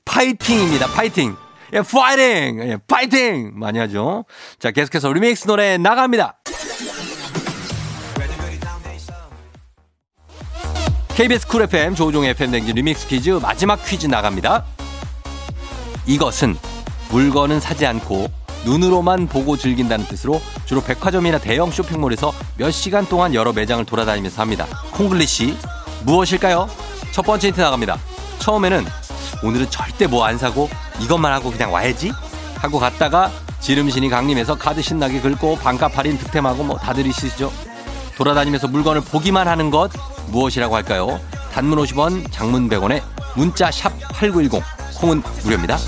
파이팅입니다. 0.08 0.86
파이팅. 0.88 1.36
예, 1.74 1.82
파이팅! 1.82 2.62
예, 2.62 2.78
파이팅! 2.86 3.52
많이 3.54 3.78
하죠. 3.78 4.24
자, 4.58 4.70
계속해서 4.70 5.12
리믹스 5.12 5.46
노래 5.46 5.76
나갑니다. 5.76 6.38
KBS 11.14 11.46
쿨 11.48 11.62
FM 11.62 11.94
조우종의 11.94 12.30
FM 12.30 12.52
댕진 12.52 12.74
리믹스 12.76 13.06
퀴즈 13.08 13.30
마지막 13.30 13.84
퀴즈 13.84 14.06
나갑니다. 14.06 14.64
이것은 16.06 16.56
물건은 17.10 17.60
사지 17.60 17.84
않고 17.86 18.28
눈으로만 18.64 19.26
보고 19.26 19.56
즐긴다는 19.56 20.06
뜻으로 20.06 20.40
주로 20.64 20.80
백화점이나 20.80 21.38
대형 21.38 21.70
쇼핑몰에서 21.70 22.32
몇 22.56 22.70
시간 22.70 23.04
동안 23.06 23.34
여러 23.34 23.52
매장을 23.52 23.84
돌아다니면서 23.84 24.40
합니다. 24.40 24.66
콩글리시 24.92 25.56
무엇일까요? 26.04 26.68
첫 27.12 27.22
번째 27.22 27.48
힌트 27.48 27.60
나갑니다. 27.60 27.98
처음에는 28.38 28.84
오늘은 29.42 29.70
절대 29.70 30.06
뭐 30.06 30.24
안 30.24 30.36
사고 30.38 30.68
이것만 31.00 31.32
하고 31.32 31.50
그냥 31.50 31.72
와야지 31.72 32.12
하고 32.56 32.78
갔다가 32.78 33.30
지름신이 33.60 34.08
강림해서 34.08 34.56
카드 34.56 34.82
신나게 34.82 35.20
긁고 35.20 35.56
반값 35.58 35.96
할인 35.96 36.18
득템하고 36.18 36.64
뭐 36.64 36.76
다들 36.76 37.06
있으시죠? 37.06 37.52
돌아다니면서 38.16 38.68
물건을 38.68 39.00
보기만 39.02 39.46
하는 39.48 39.70
것 39.70 39.90
무엇이라고 40.28 40.74
할까요? 40.74 41.20
단문 41.52 41.78
50원, 41.78 42.30
장문 42.30 42.68
100원에 42.68 43.02
문자 43.34 43.70
샵 43.70 43.92
8910 44.12 44.62
콩은 45.00 45.22
무료입니다. 45.44 45.78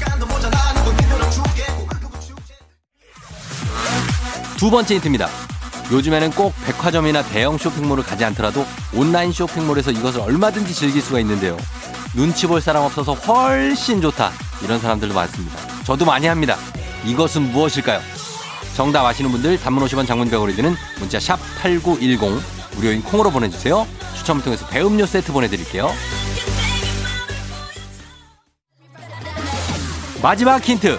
두 4.56 4.70
번째 4.70 4.94
힌트입니다. 4.94 5.28
요즘에는 5.90 6.30
꼭 6.32 6.54
백화점이나 6.64 7.22
대형 7.22 7.58
쇼핑몰을 7.58 8.04
가지 8.04 8.24
않더라도 8.24 8.64
온라인 8.94 9.32
쇼핑몰에서 9.32 9.90
이것을 9.90 10.20
얼마든지 10.20 10.72
즐길 10.74 11.02
수가 11.02 11.18
있는데요. 11.20 11.56
눈치 12.14 12.46
볼 12.46 12.60
사람 12.60 12.82
없어서 12.84 13.14
훨씬 13.14 14.00
좋다. 14.00 14.32
이런 14.62 14.78
사람들도 14.80 15.14
많습니다. 15.14 15.56
저도 15.84 16.04
많이 16.04 16.26
합니다. 16.26 16.56
이것은 17.04 17.52
무엇일까요? 17.52 18.00
정답 18.74 19.06
아시는 19.06 19.30
분들 19.30 19.60
단문 19.60 19.84
50원 19.86 20.06
장문 20.06 20.30
100원이 20.30 20.56
드는 20.56 20.74
문자 20.98 21.20
샵 21.20 21.38
8910 21.60 22.42
무료인 22.76 23.02
콩으로 23.02 23.30
보내주세요. 23.30 23.86
추첨을 24.16 24.42
통해서 24.42 24.66
배음료 24.66 25.06
세트 25.06 25.32
보내드릴게요. 25.32 25.90
마지막 30.22 30.62
힌트. 30.62 30.98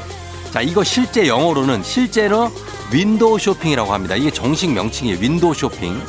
자, 0.51 0.61
이거 0.61 0.83
실제 0.83 1.27
영어로는 1.27 1.83
실제로 1.83 2.51
window 2.91 3.39
shopping이라고 3.39 3.93
합니다. 3.93 4.15
이게 4.15 4.31
정식 4.31 4.71
명칭이에요. 4.71 5.19
window 5.19 5.53
shopping. 5.53 6.01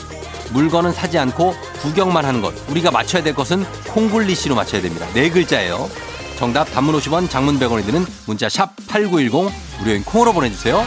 물건은 0.53 0.93
사지 0.93 1.19
않고 1.19 1.55
구경만 1.81 2.25
하는 2.25 2.41
것. 2.41 2.55
우리가 2.71 2.91
맞춰야 2.91 3.23
될 3.23 3.35
것은 3.35 3.65
콩글리시로 3.89 4.55
맞춰야 4.55 4.81
됩니다. 4.83 5.07
네 5.15 5.31
글자예요. 5.31 5.89
정답 6.39 6.65
단문 6.73 6.95
50원, 6.97 7.31
장문 7.31 7.59
100원이 7.59 7.85
드는 7.87 8.05
문자 8.27 8.49
샵 8.49 8.75
8910 8.89 9.53
무료인 9.79 10.03
콩으로 10.05 10.33
보내주세요. 10.33 10.85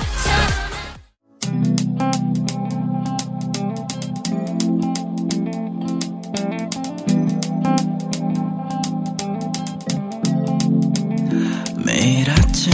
매일 11.85 12.29
아침 12.29 12.71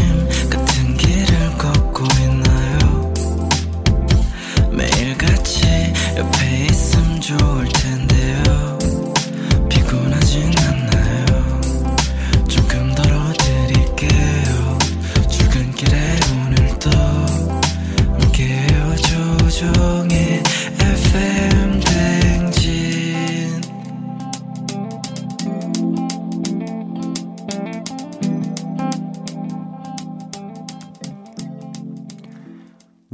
같은 0.50 0.98
길 0.98 1.21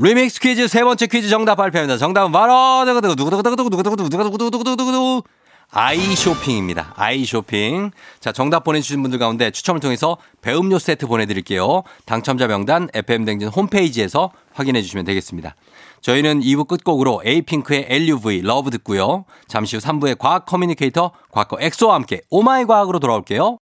리믹스 0.08 0.40
퀴즈 0.40 0.70
세 0.70 0.86
번째 0.86 1.06
퀴즈 1.08 1.28
정답 1.28 1.56
발표합니다. 1.56 1.98
정답은 1.98 2.32
바로 2.32 2.86
누구누구누구누구누구누구누구누구누구누구누구누구 2.86 5.24
eye 5.70 6.00
shopping입니다. 6.00 6.94
eye 6.96 7.26
shopping. 7.26 7.92
자, 8.22 8.32
정답 8.32 8.64
보내주신 8.64 9.02
분들 9.02 9.20
가운데 9.20 9.52
추첨을 9.52 9.82
통해서 9.82 10.16
배음료 10.40 10.80
세트 10.80 11.08
보내드릴게요. 11.08 11.84
당첨자 12.06 12.48
명단 12.48 12.88
FM댕진 12.94 13.50
홈페이지에서 13.50 14.32
확인해 14.54 14.82
주시면 14.82 15.04
되겠습니다. 15.04 15.56
저희는 16.00 16.40
2부 16.40 16.70
끝곡으로 16.70 17.24
에이핑크의 17.26 17.88
LUV 17.90 18.44
love 18.44 18.70
듣고요. 18.70 19.26
잠시 19.50 19.76
후 19.76 19.82
3부의 19.82 20.18
과학 20.18 20.46
커뮤니케이터 20.46 21.12
과거 21.32 21.58
엑소와 21.60 21.96
함께 21.96 22.22
오마이 22.30 22.64
과학으로 22.64 23.00
돌아올게요. 23.00 23.58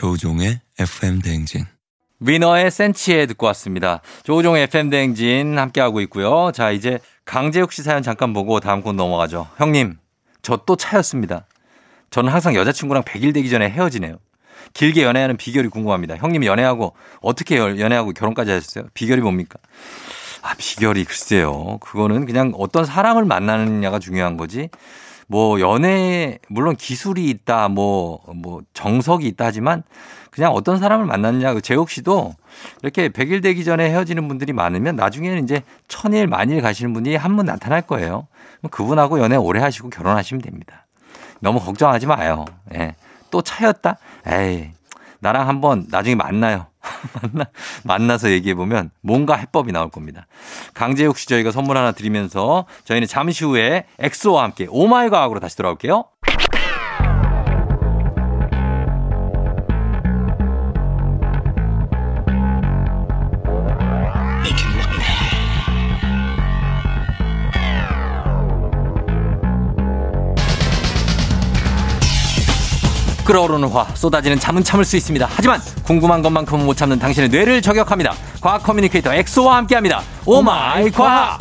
조종의 0.00 0.60
FM 0.78 1.20
대행진 1.22 1.64
위너의 2.20 2.70
센치에 2.70 3.24
듣고 3.24 3.46
왔습니다. 3.46 4.02
조종의 4.24 4.64
FM 4.64 4.90
대행진 4.90 5.58
함께하고 5.58 6.02
있고요. 6.02 6.52
자, 6.52 6.70
이제 6.70 6.98
강재욱 7.24 7.72
씨 7.72 7.82
사연 7.82 8.02
잠깐 8.02 8.34
보고 8.34 8.60
다음 8.60 8.82
곳 8.82 8.92
넘어가죠. 8.94 9.48
형님, 9.56 9.96
저 10.42 10.58
또 10.66 10.76
차였습니다. 10.76 11.46
저는 12.10 12.30
항상 12.30 12.54
여자친구랑 12.54 13.04
100일 13.04 13.32
되기 13.32 13.48
전에 13.48 13.70
헤어지네요. 13.70 14.18
길게 14.74 15.02
연애하는 15.02 15.38
비결이 15.38 15.68
궁금합니다. 15.68 16.16
형님 16.16 16.44
연애하고 16.44 16.94
어떻게 17.22 17.56
연- 17.56 17.80
연애하고 17.80 18.12
결혼까지 18.12 18.50
하셨어요? 18.50 18.84
비결이 18.92 19.22
뭡니까? 19.22 19.58
아, 20.42 20.52
비결이 20.58 21.06
글쎄요. 21.06 21.78
그거는 21.80 22.26
그냥 22.26 22.52
어떤 22.58 22.84
사람을 22.84 23.24
만나느냐가 23.24 23.98
중요한 23.98 24.36
거지. 24.36 24.68
뭐 25.26 25.60
연애 25.60 26.38
물론 26.48 26.76
기술이 26.76 27.28
있다 27.30 27.68
뭐뭐 27.68 28.62
정석이 28.74 29.26
있다 29.28 29.46
하지만 29.46 29.82
그냥 30.30 30.52
어떤 30.52 30.78
사람을 30.78 31.06
만났냐 31.06 31.54
그 31.54 31.60
재욱 31.62 31.88
씨도 31.90 32.34
이렇게 32.82 33.08
100일 33.08 33.42
되기 33.42 33.64
전에 33.64 33.88
헤어지는 33.90 34.28
분들이 34.28 34.52
많으면 34.52 34.96
나중에는 34.96 35.42
이제 35.44 35.62
천일 35.88 36.26
만일 36.26 36.60
가시는 36.60 36.92
분이 36.92 37.16
한 37.16 37.36
분 37.36 37.46
나타날 37.46 37.82
거예요. 37.82 38.26
그분하고 38.70 39.18
연애 39.20 39.36
오래 39.36 39.60
하시고 39.60 39.90
결혼하시면 39.90 40.42
됩니다. 40.42 40.86
너무 41.40 41.60
걱정하지 41.60 42.06
마요. 42.06 42.44
예. 42.74 42.94
또 43.30 43.42
차였다? 43.42 43.96
에이. 44.26 44.70
나랑 45.20 45.48
한번 45.48 45.86
나중에 45.90 46.14
만나요. 46.14 46.66
만나, 47.20 47.44
만나서 47.84 48.30
얘기해보면 48.30 48.90
뭔가 49.00 49.36
해법이 49.36 49.72
나올 49.72 49.90
겁니다. 49.90 50.26
강재욱 50.74 51.18
씨 51.18 51.26
저희가 51.28 51.50
선물 51.50 51.76
하나 51.76 51.92
드리면서 51.92 52.66
저희는 52.84 53.08
잠시 53.08 53.44
후에 53.44 53.84
엑소와 53.98 54.42
함께 54.44 54.66
오마이 54.70 55.08
과학으로 55.10 55.40
다시 55.40 55.56
돌아올게요. 55.56 56.04
끓어오르는 73.26 73.68
화 73.68 73.84
쏟아지는 73.94 74.38
잠은 74.38 74.62
참을 74.62 74.84
수 74.84 74.96
있습니다. 74.96 75.28
하지만 75.28 75.60
궁금한 75.84 76.22
것만큼은 76.22 76.64
못 76.64 76.76
참는 76.76 76.98
당신의 76.98 77.28
뇌를 77.28 77.60
저격합니다. 77.60 78.14
과학 78.40 78.62
커뮤니케이터 78.62 79.12
엑소와 79.12 79.56
함께합니다. 79.56 80.00
오마이 80.24 80.90
과학. 80.90 81.38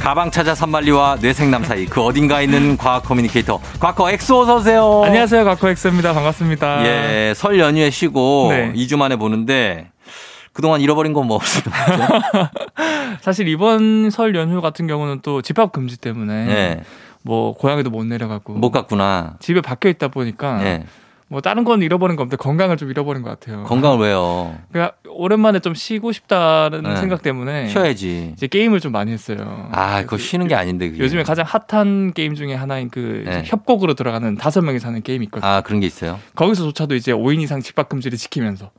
가방 0.00 0.30
찾아 0.30 0.54
산말리와 0.54 1.16
뇌생남 1.22 1.64
사이 1.64 1.86
그 1.86 2.02
어딘가에 2.02 2.44
있는 2.44 2.76
과학 2.76 3.04
커뮤니케이터 3.04 3.58
과커 3.80 4.10
엑소 4.10 4.42
어서 4.42 4.56
오세요. 4.56 5.02
안녕하세요, 5.02 5.44
과커 5.46 5.69
엑소입니다. 5.69 6.12
반갑습니다. 6.12 6.84
예, 6.84 7.32
설 7.34 7.58
연휴에 7.58 7.88
쉬고 7.88 8.48
네. 8.50 8.72
2주 8.74 8.98
만에 8.98 9.16
보는데 9.16 9.86
그동안 10.54 10.80
잃어버린 10.80 11.12
건 11.12 11.26
뭐 11.26 11.36
없어요? 11.36 11.64
사실 13.20 13.48
이번 13.48 14.10
설 14.10 14.34
연휴 14.34 14.60
같은 14.60 14.86
경우는 14.86 15.20
또 15.22 15.42
집합 15.42 15.72
금지 15.72 15.96
때문에 15.98 16.32
예. 16.48 16.82
뭐 17.22 17.54
고향에도 17.54 17.90
못 17.90 18.04
내려가고 18.04 18.54
못 18.54 18.70
갔구나. 18.70 19.34
집에 19.40 19.60
박혀 19.60 19.88
있다 19.88 20.08
보니까 20.08 20.64
예. 20.64 20.84
뭐 21.34 21.40
다른 21.40 21.64
건 21.64 21.82
잃어버린 21.82 22.14
거 22.14 22.22
없는데 22.22 22.36
건강을 22.40 22.76
좀 22.76 22.90
잃어버린 22.90 23.22
것 23.22 23.28
같아요. 23.30 23.64
건강을 23.64 23.98
왜요? 23.98 24.56
그러니까 24.70 24.94
오랜만에 25.08 25.58
좀 25.58 25.74
쉬고 25.74 26.12
싶다는 26.12 26.84
네. 26.84 26.94
생각 26.94 27.22
때문에 27.22 27.66
쉬어야지. 27.70 28.30
이제 28.36 28.46
게임을 28.46 28.78
좀 28.78 28.92
많이 28.92 29.10
했어요. 29.10 29.68
아, 29.72 30.02
그거 30.02 30.16
쉬는 30.16 30.46
게 30.46 30.54
아닌데 30.54 30.90
그게. 30.90 31.02
요즘에 31.02 31.24
가장 31.24 31.44
핫한 31.44 32.12
게임 32.12 32.36
중에 32.36 32.54
하나인 32.54 32.88
그 32.88 33.24
네. 33.26 33.42
협곡으로 33.46 33.94
들어가는 33.94 34.36
다섯 34.36 34.60
명이서 34.62 34.86
하는 34.86 35.02
게임이 35.02 35.24
있거든요. 35.24 35.50
아, 35.50 35.60
그런 35.62 35.80
게 35.80 35.88
있어요? 35.88 36.20
거기서조차도 36.36 36.94
이제 36.94 37.10
5인 37.12 37.40
이상 37.42 37.60
집합 37.60 37.88
금지를 37.88 38.16
지키면서 38.16 38.70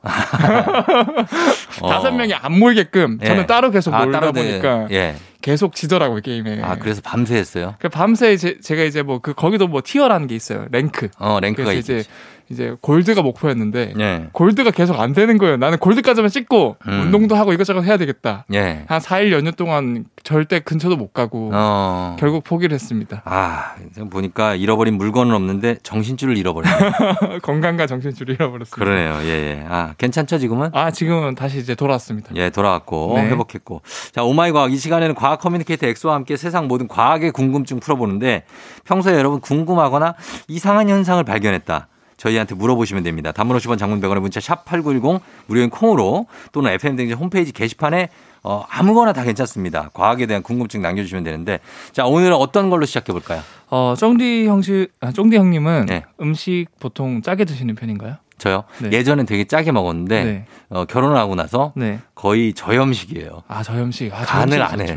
어. 1.82 1.88
다섯 1.90 2.10
명이 2.12 2.32
안 2.32 2.58
모이게끔 2.58 3.18
예. 3.20 3.26
저는 3.26 3.46
따로 3.46 3.70
계속 3.70 3.92
아, 3.92 4.02
놀다 4.06 4.20
따로 4.20 4.32
보니까 4.32 4.86
예. 4.92 5.16
계속 5.42 5.74
지더라고요 5.74 6.22
게임에. 6.22 6.60
아, 6.62 6.76
그래서 6.76 7.02
밤새 7.04 7.36
했어요? 7.36 7.74
그 7.78 7.88
밤새 7.90 8.36
제, 8.38 8.58
제가 8.60 8.82
이제 8.82 9.02
뭐 9.02 9.18
그 9.20 9.34
거기도 9.34 9.68
뭐 9.68 9.82
티어라는 9.84 10.26
게 10.26 10.34
있어요 10.34 10.66
랭크. 10.70 11.08
어, 11.18 11.38
랭크가. 11.40 11.72
이제 11.74 12.02
이제 12.48 12.76
골드가 12.80 13.22
목표였는데 13.22 13.94
예. 13.98 14.28
골드가 14.32 14.70
계속 14.70 15.00
안 15.00 15.12
되는 15.12 15.36
거예요. 15.38 15.56
나는 15.56 15.78
골드까지만 15.78 16.30
찍고 16.30 16.76
음. 16.86 17.00
운동도 17.00 17.34
하고 17.34 17.52
이것저것 17.52 17.82
해야 17.82 17.96
되겠다. 17.96 18.44
예. 18.54 18.84
한 18.86 19.00
4일 19.00 19.32
연휴 19.32 19.52
동안 19.52 20.04
절대 20.22 20.60
근처도 20.60 20.96
못 20.96 21.12
가고 21.12 21.50
어. 21.52 22.16
결국 22.18 22.44
포기를 22.44 22.74
했습니다. 22.74 23.22
아, 23.24 23.74
보니까 24.10 24.54
잃어버린 24.54 24.94
물건은 24.94 25.34
없는데 25.34 25.76
정신줄을 25.82 26.36
잃어버렸네. 26.36 27.38
건강과 27.42 27.86
정신줄을 27.86 28.34
잃어버렸습니다. 28.34 28.76
그러네요. 28.76 29.28
예, 29.28 29.58
예. 29.60 29.66
아, 29.68 29.94
괜찮죠, 29.98 30.38
지금은? 30.38 30.70
아 30.72 30.90
지금은 30.90 31.34
다시 31.34 31.58
이제 31.58 31.74
돌아왔습니다. 31.74 32.30
예, 32.36 32.50
돌아왔고 32.50 33.14
네. 33.16 33.28
회복했고. 33.30 33.82
자, 34.12 34.22
오마이 34.22 34.52
과학 34.52 34.72
이 34.72 34.76
시간에는 34.76 35.14
과학 35.14 35.40
커뮤니케이터 35.40 35.86
엑소와 35.86 36.14
함께 36.14 36.36
세상 36.36 36.68
모든 36.68 36.86
과학의 36.86 37.32
궁금증 37.32 37.80
풀어보는데 37.80 38.44
평소에 38.84 39.14
여러분 39.14 39.40
궁금하거나 39.40 40.14
이상한 40.48 40.88
현상을 40.88 41.22
발견했다. 41.24 41.88
저희한테 42.16 42.54
물어보시면 42.54 43.02
됩니다. 43.02 43.32
단문 43.32 43.56
50원 43.58 43.78
장문 43.78 44.00
100원의 44.00 44.20
문자 44.20 44.40
샵 44.40 44.64
8910 44.64 45.20
무료인 45.46 45.70
콩으로 45.70 46.26
또는 46.52 46.72
FM댕진 46.72 47.14
홈페이지 47.14 47.52
게시판에 47.52 48.08
어, 48.42 48.64
아무거나 48.68 49.12
다 49.12 49.24
괜찮습니다. 49.24 49.90
과학에 49.92 50.26
대한 50.26 50.42
궁금증 50.42 50.80
남겨주시면 50.80 51.24
되는데 51.24 51.58
자, 51.92 52.06
오늘은 52.06 52.34
어떤 52.36 52.70
걸로 52.70 52.86
시작해 52.86 53.12
볼까요? 53.12 53.42
어 53.68 53.94
쫑디 53.98 54.46
형식 54.46 54.88
아, 55.00 55.10
쫑디 55.10 55.36
형님은 55.36 55.86
네. 55.86 56.04
음식 56.20 56.66
보통 56.78 57.22
짜게 57.22 57.44
드시는 57.44 57.74
편인가요? 57.74 58.16
저요? 58.38 58.64
네. 58.78 58.90
예전엔 58.92 59.26
되게 59.26 59.44
짜게 59.44 59.72
먹었는데 59.72 60.24
네. 60.24 60.44
어, 60.68 60.84
결혼을 60.84 61.16
하고 61.16 61.34
나서 61.34 61.72
네. 61.74 61.98
거의 62.14 62.52
저염식이에요. 62.52 63.42
아 63.48 63.62
저염식. 63.62 64.12
아, 64.14 64.18
간을 64.24 64.62
안 64.62 64.80
해. 64.80 64.96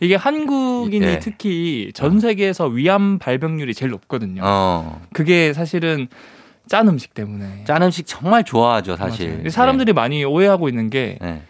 이게 0.00 0.14
한국인이 0.14 1.04
예. 1.04 1.18
특히 1.18 1.90
전 1.94 2.18
세계에서 2.18 2.66
위암 2.66 3.18
발병률이 3.18 3.74
제일 3.74 3.90
높거든요. 3.90 4.42
어, 4.44 5.00
그게 5.12 5.52
사실은 5.52 6.08
짠 6.68 6.88
음식 6.88 7.14
때문에. 7.14 7.64
짠 7.64 7.82
음식 7.82 8.06
정말 8.06 8.44
좋아하죠, 8.44 8.96
사실. 8.96 9.36
맞아요. 9.38 9.48
사람들이 9.50 9.92
많이 9.92 10.24
오해하고 10.24 10.68
있는 10.68 10.90
게이 10.90 11.18
네. 11.20 11.42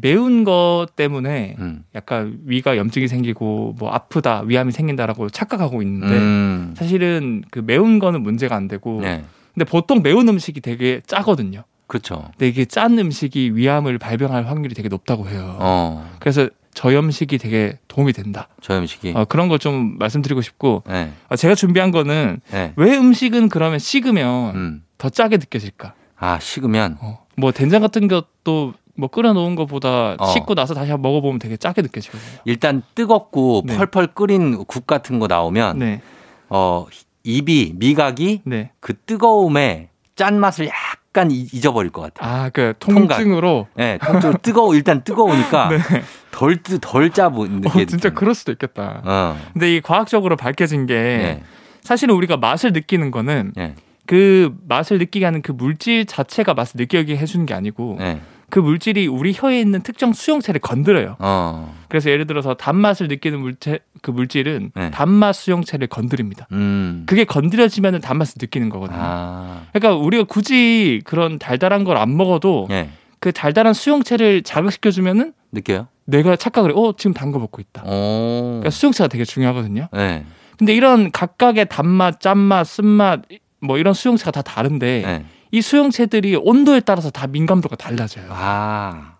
매운 0.00 0.44
것 0.44 0.86
때문에 0.96 1.56
음. 1.58 1.84
약간 1.94 2.38
위가 2.44 2.76
염증이 2.76 3.08
생기고 3.08 3.76
뭐 3.78 3.90
아프다 3.90 4.42
위암이 4.46 4.72
생긴다라고 4.72 5.30
착각하고 5.30 5.82
있는데 5.82 6.16
음. 6.16 6.74
사실은 6.76 7.42
그 7.50 7.58
매운 7.58 7.98
거는 7.98 8.22
문제가 8.22 8.54
안 8.56 8.68
되고 8.68 9.00
네. 9.00 9.24
근데 9.52 9.64
보통 9.64 10.02
매운 10.02 10.28
음식이 10.28 10.60
되게 10.60 11.00
짜거든요. 11.06 11.64
그렇죠. 11.88 12.28
근데 12.32 12.46
이게 12.46 12.64
짠 12.64 12.96
음식이 12.96 13.56
위암을 13.56 13.98
발병할 13.98 14.46
확률이 14.46 14.76
되게 14.76 14.88
높다고 14.88 15.28
해요. 15.28 15.56
어, 15.58 16.08
그래서 16.20 16.48
저염식이 16.74 17.38
되게 17.38 17.78
도움이 17.88 18.12
된다. 18.12 18.48
저염식이. 18.60 19.12
어, 19.16 19.24
그런 19.24 19.48
걸 19.48 19.58
좀 19.60 19.96
말씀드리고 19.98 20.40
싶고 20.40 20.82
네. 20.86 21.12
어, 21.28 21.36
제가 21.36 21.54
준비한 21.54 21.90
거는 21.90 22.40
네. 22.50 22.72
왜 22.76 22.96
음식은 22.96 23.48
그러면 23.50 23.78
식으면 23.78 24.54
음. 24.54 24.84
더 24.98 25.08
짜게 25.10 25.36
느껴질까? 25.36 25.94
아, 26.18 26.38
식으면. 26.38 26.96
어, 27.00 27.26
뭐 27.36 27.52
된장 27.52 27.82
같은 27.82 28.08
것도 28.08 28.74
뭐 28.96 29.08
끓여놓은 29.08 29.54
것보다 29.56 30.16
어. 30.18 30.26
식고 30.26 30.54
나서 30.54 30.74
다시 30.74 30.90
한번 30.90 31.10
먹어보면 31.10 31.38
되게 31.38 31.56
짜게 31.56 31.82
느껴지거든요. 31.82 32.40
일단 32.44 32.82
뜨겁고 32.94 33.62
네. 33.66 33.76
펄펄 33.76 34.08
끓인 34.08 34.64
국 34.64 34.86
같은 34.86 35.18
거 35.18 35.26
나오면 35.26 35.78
네, 35.78 36.00
어, 36.48 36.86
입이 37.24 37.74
미각이 37.76 38.42
네. 38.44 38.70
그 38.80 38.94
뜨거움에 38.94 39.88
짠 40.16 40.38
맛을 40.38 40.68
약간 41.10 41.30
이- 41.32 41.48
잊어버릴 41.52 41.90
것 41.90 42.02
같아요. 42.02 42.30
아, 42.44 42.48
그 42.50 42.72
통증으로. 42.78 43.66
네, 43.74 43.98
통증 43.98 44.32
뜨거워 44.42 44.74
일단 44.76 45.02
뜨거우니까 45.02 45.70
덜덜 46.30 47.10
짜보 47.10 47.42
어. 47.42 47.84
진짜 47.86 48.10
그럴 48.10 48.34
수도 48.34 48.52
있겠다. 48.52 49.02
어. 49.04 49.36
근데 49.52 49.74
이 49.74 49.80
과학적으로 49.80 50.36
밝혀진 50.36 50.86
게 50.86 50.94
예. 50.94 51.42
사실은 51.82 52.14
우리가 52.14 52.36
맛을 52.36 52.72
느끼는 52.72 53.10
거는 53.10 53.52
예. 53.58 53.74
그 54.06 54.54
맛을 54.68 54.98
느끼게 54.98 55.24
하는 55.24 55.42
그 55.42 55.50
물질 55.52 56.06
자체가 56.06 56.54
맛을 56.54 56.78
느끼게 56.78 57.16
해주는 57.16 57.44
게 57.44 57.54
아니고 57.54 57.98
예. 58.00 58.20
그 58.50 58.58
물질이 58.58 59.06
우리 59.06 59.32
혀에 59.34 59.60
있는 59.60 59.80
특정 59.82 60.12
수용체를 60.12 60.60
건드려요. 60.60 61.16
어. 61.18 61.74
그래서 61.88 62.10
예를 62.10 62.26
들어서 62.26 62.54
단맛을 62.54 63.08
느끼는 63.08 63.40
물체 63.40 63.78
그 64.02 64.10
물질은 64.10 64.72
네. 64.74 64.90
단맛 64.90 65.32
수용체를 65.34 65.86
건드립니다. 65.86 66.46
음. 66.52 67.04
그게 67.06 67.24
건드려지면 67.24 68.00
단맛을 68.00 68.34
느끼는 68.40 68.68
거거든요. 68.68 68.98
아. 69.00 69.62
그러니까 69.72 69.94
우리가 70.02 70.24
굳이 70.24 71.00
그런 71.04 71.38
달달한 71.38 71.84
걸 71.84 71.96
안 71.96 72.16
먹어도 72.16 72.66
예. 72.70 72.88
그 73.20 73.32
달달한 73.32 73.74
수용체를 73.74 74.42
자극시켜 74.42 74.90
주면은 74.90 75.32
느껴요? 75.52 75.88
뇌가 76.06 76.36
착각을 76.36 76.70
해. 76.70 76.74
어 76.76 76.94
지금 76.96 77.12
단 77.12 77.30
거 77.32 77.38
먹고 77.38 77.60
있다. 77.60 77.82
오. 77.84 78.42
그러니까 78.60 78.70
수용체가 78.70 79.08
되게 79.08 79.24
중요하거든요. 79.24 79.88
네. 79.92 80.24
근데 80.58 80.74
이런 80.74 81.10
각각의 81.10 81.68
단맛, 81.68 82.20
짠맛, 82.20 82.66
쓴맛 82.66 83.22
뭐 83.60 83.78
이런 83.78 83.92
수용체가 83.94 84.30
다 84.30 84.42
다른데 84.42 85.02
네. 85.06 85.24
이 85.50 85.60
수용체들이 85.62 86.36
온도에 86.36 86.80
따라서 86.80 87.10
다 87.10 87.26
민감도가 87.26 87.76
달라져요. 87.76 88.26
아. 88.30 89.14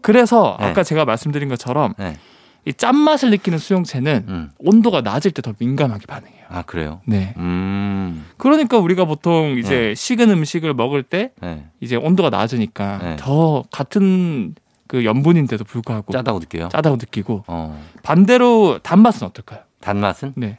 그래서 0.00 0.56
네. 0.60 0.66
아까 0.66 0.82
제가 0.82 1.04
말씀드린 1.04 1.48
것처럼 1.48 1.94
네. 1.98 2.16
이 2.64 2.72
짠맛을 2.72 3.30
느끼는 3.30 3.58
수용체는 3.58 4.24
음. 4.28 4.50
온도가 4.58 5.00
낮을 5.00 5.32
때 5.32 5.42
더 5.42 5.52
민감하게 5.58 6.06
반응해요. 6.06 6.44
아, 6.48 6.62
그래요? 6.62 7.00
네. 7.06 7.34
음. 7.38 8.24
그러니까 8.36 8.78
우리가 8.78 9.04
보통 9.04 9.56
이제 9.58 9.94
식은 9.96 10.30
음식을 10.30 10.74
먹을 10.74 11.02
때 11.02 11.32
네. 11.40 11.66
이제 11.80 11.96
온도가 11.96 12.30
낮으니까 12.30 12.98
네. 12.98 13.16
더 13.18 13.64
같은 13.72 14.54
그 14.86 15.04
염분인데도 15.04 15.64
불구하고 15.64 16.12
짜다고 16.12 16.38
느껴요? 16.38 16.68
짜다고 16.68 16.96
느끼고 16.96 17.44
어. 17.48 17.82
반대로 18.02 18.78
단맛은 18.82 19.26
어떨까요? 19.26 19.60
단맛은? 19.80 20.34
네. 20.36 20.58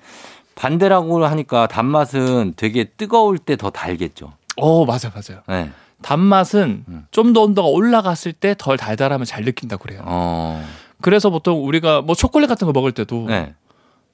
반대라고 0.55 1.25
하니까 1.25 1.67
단맛은 1.67 2.53
되게 2.57 2.83
뜨거울 2.86 3.38
때 3.38 3.55
더 3.55 3.69
달겠죠. 3.69 4.33
어 4.57 4.85
맞아 4.85 5.09
맞아요. 5.09 5.41
네. 5.47 5.71
단맛은 6.01 6.83
음. 6.87 7.05
좀더 7.11 7.41
온도가 7.41 7.67
올라갔을 7.69 8.33
때 8.33 8.55
덜 8.57 8.77
달달하면 8.77 9.25
잘 9.25 9.43
느낀다 9.43 9.77
고 9.77 9.83
그래요. 9.83 10.01
어. 10.05 10.63
그래서 11.01 11.29
보통 11.29 11.65
우리가 11.65 12.01
뭐 12.01 12.15
초콜릿 12.15 12.47
같은 12.47 12.65
거 12.65 12.71
먹을 12.73 12.91
때도 12.91 13.25
네. 13.27 13.53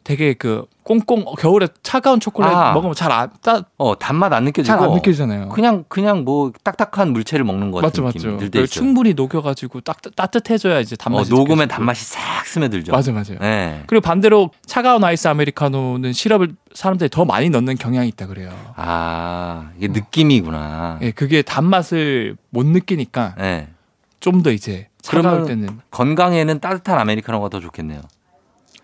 되게 0.09 0.33
그 0.33 0.65
꽁꽁 0.81 1.21
어, 1.27 1.35
겨울에 1.35 1.67
차가운 1.83 2.19
초콜릿 2.19 2.51
아. 2.51 2.73
먹으면 2.73 2.95
잘안잘안 2.95 3.63
어, 3.77 3.99
단맛 3.99 4.33
안 4.33 4.43
느껴지고 4.45 4.95
느껴지잖아요. 4.95 5.49
그냥 5.49 5.85
그냥 5.87 6.23
뭐 6.23 6.51
딱딱한 6.63 7.13
물체를 7.13 7.45
먹는 7.45 7.69
것 7.69 7.81
맞죠 7.83 8.01
같은 8.01 8.05
맞죠. 8.05 8.17
느낌 8.17 8.39
들때 8.39 8.57
그 8.57 8.63
있어요. 8.63 8.65
충분히 8.65 9.13
녹여가지고 9.13 9.81
딱 9.81 9.97
따뜻해져야 10.15 10.79
이제 10.79 10.95
어, 10.95 10.97
단맛이 10.97 11.29
녹으면 11.29 11.57
느껴지고. 11.57 11.75
단맛이 11.75 12.05
싹 12.05 12.43
스며들죠. 12.47 12.91
맞아 12.91 13.11
맞아요. 13.11 13.37
네. 13.39 13.83
그리고 13.85 14.01
반대로 14.01 14.49
차가운 14.65 15.03
아이스 15.03 15.27
아메리카노는 15.27 16.11
시럽을 16.11 16.55
사람들이 16.73 17.11
더 17.11 17.23
많이 17.23 17.51
넣는 17.51 17.75
경향이 17.75 18.07
있다 18.07 18.25
그래요. 18.25 18.49
아, 18.77 19.69
이게 19.77 19.89
느낌이구나. 19.89 20.97
예, 21.03 21.11
그게 21.11 21.43
단맛을 21.43 22.35
못 22.49 22.65
느끼니까 22.65 23.35
네. 23.37 23.67
좀더 24.21 24.49
이제 24.49 24.87
차가울 25.03 25.45
때는 25.45 25.81
건강에는 25.91 26.59
따뜻한 26.61 26.97
아메리카노가 26.97 27.49
더 27.49 27.59
좋겠네요. 27.59 28.01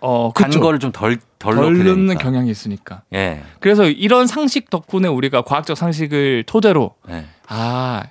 어, 0.05 0.31
단 0.35 0.49
그쵸. 0.49 0.59
거를 0.59 0.79
좀 0.79 0.91
덜 0.91 1.19
덜 1.39 1.55
넣는. 1.55 2.17
경향이 2.17 2.49
있으니까. 2.49 3.01
예. 3.13 3.41
그래서 3.59 3.85
이런 3.85 4.27
상식 4.27 4.69
덕분에 4.69 5.07
우리가 5.07 5.41
과학적 5.43 5.75
상식을 5.77 6.43
토대로 6.47 6.95
예. 7.09 7.25
아 7.47 8.03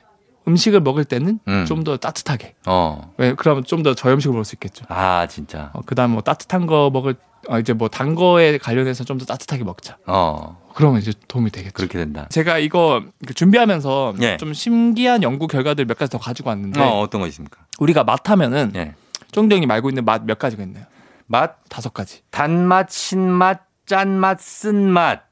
음식을 0.46 0.80
먹을 0.80 1.04
때는 1.04 1.38
음. 1.48 1.64
좀더 1.66 1.96
따뜻하게. 1.96 2.54
어. 2.66 3.12
왜 3.16 3.34
그러면 3.34 3.64
좀 3.64 3.82
더 3.82 3.94
저염식을 3.94 4.32
먹을 4.32 4.44
수 4.44 4.54
있겠죠. 4.56 4.84
아, 4.88 5.26
진짜. 5.26 5.70
어, 5.72 5.80
그다음 5.86 6.10
뭐 6.12 6.20
따뜻한 6.22 6.66
거 6.66 6.90
먹을 6.92 7.14
어, 7.48 7.58
이제 7.58 7.72
뭐 7.72 7.88
단 7.88 8.14
거에 8.14 8.58
관련해서 8.58 9.04
좀 9.04 9.18
더 9.18 9.24
따뜻하게 9.24 9.64
먹자. 9.64 9.96
어. 10.06 10.62
그러면 10.74 11.00
이제 11.00 11.12
도움이 11.28 11.50
되겠죠. 11.50 11.72
그렇게 11.74 11.98
된다. 11.98 12.26
제가 12.30 12.58
이거 12.58 13.02
준비하면서 13.34 14.14
예. 14.22 14.36
좀 14.38 14.52
신기한 14.54 15.22
연구 15.22 15.46
결과들 15.46 15.84
몇 15.84 15.96
가지 15.96 16.10
더 16.10 16.18
가지고 16.18 16.48
왔는데 16.50 16.80
어, 16.80 17.00
어떤 17.00 17.20
거 17.20 17.26
있습니까? 17.28 17.60
우리가 17.78 18.02
맛하면은 18.04 18.72
예. 18.74 18.94
쫑정이 19.32 19.66
말고 19.66 19.88
있는 19.90 20.04
맛 20.04 20.22
몇 20.24 20.38
가지가 20.38 20.62
있나요? 20.64 20.84
맛, 21.26 21.56
다섯 21.68 21.92
가지. 21.94 22.20
단맛, 22.30 22.90
신맛, 22.90 23.62
짠맛, 23.86 24.40
쓴맛. 24.40 25.22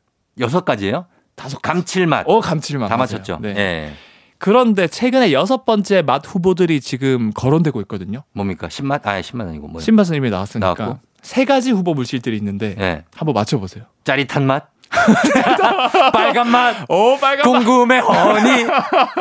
여섯 0.40 0.64
가지예요? 0.64 1.06
다섯 1.34 1.60
가지. 1.60 1.74
감칠맛. 1.74 2.24
어 2.28 2.40
감칠맛 2.40 2.88
다 2.88 2.96
맞아요. 2.96 3.02
맞췄죠? 3.18 3.38
네. 3.40 3.54
예. 3.56 3.92
그런데 4.38 4.88
최근에 4.88 5.32
여섯 5.32 5.64
번째 5.64 6.02
맛 6.02 6.22
후보들이 6.26 6.80
지금 6.80 7.30
거론되고 7.32 7.80
있거든요. 7.82 8.24
뭡니까? 8.32 8.68
신맛? 8.68 9.06
아, 9.06 9.20
신맛 9.22 9.46
아니고 9.48 9.68
뭐예요? 9.68 9.84
신맛은 9.84 10.16
이미 10.16 10.30
나왔으니까 10.30 10.74
나왔고. 10.74 10.98
세 11.22 11.44
가지 11.44 11.70
후보 11.70 11.94
물질들이 11.94 12.36
있는데 12.38 12.74
예. 12.80 13.04
한번 13.14 13.34
맞춰보세요. 13.34 13.84
짜릿한 14.04 14.44
맛? 14.46 14.68
빨간 16.12 16.48
맛? 16.50 16.84
오 16.90 17.16
빨간 17.18 17.50
맛. 17.52 17.58
궁금해 17.60 17.98
허니? 18.00 18.66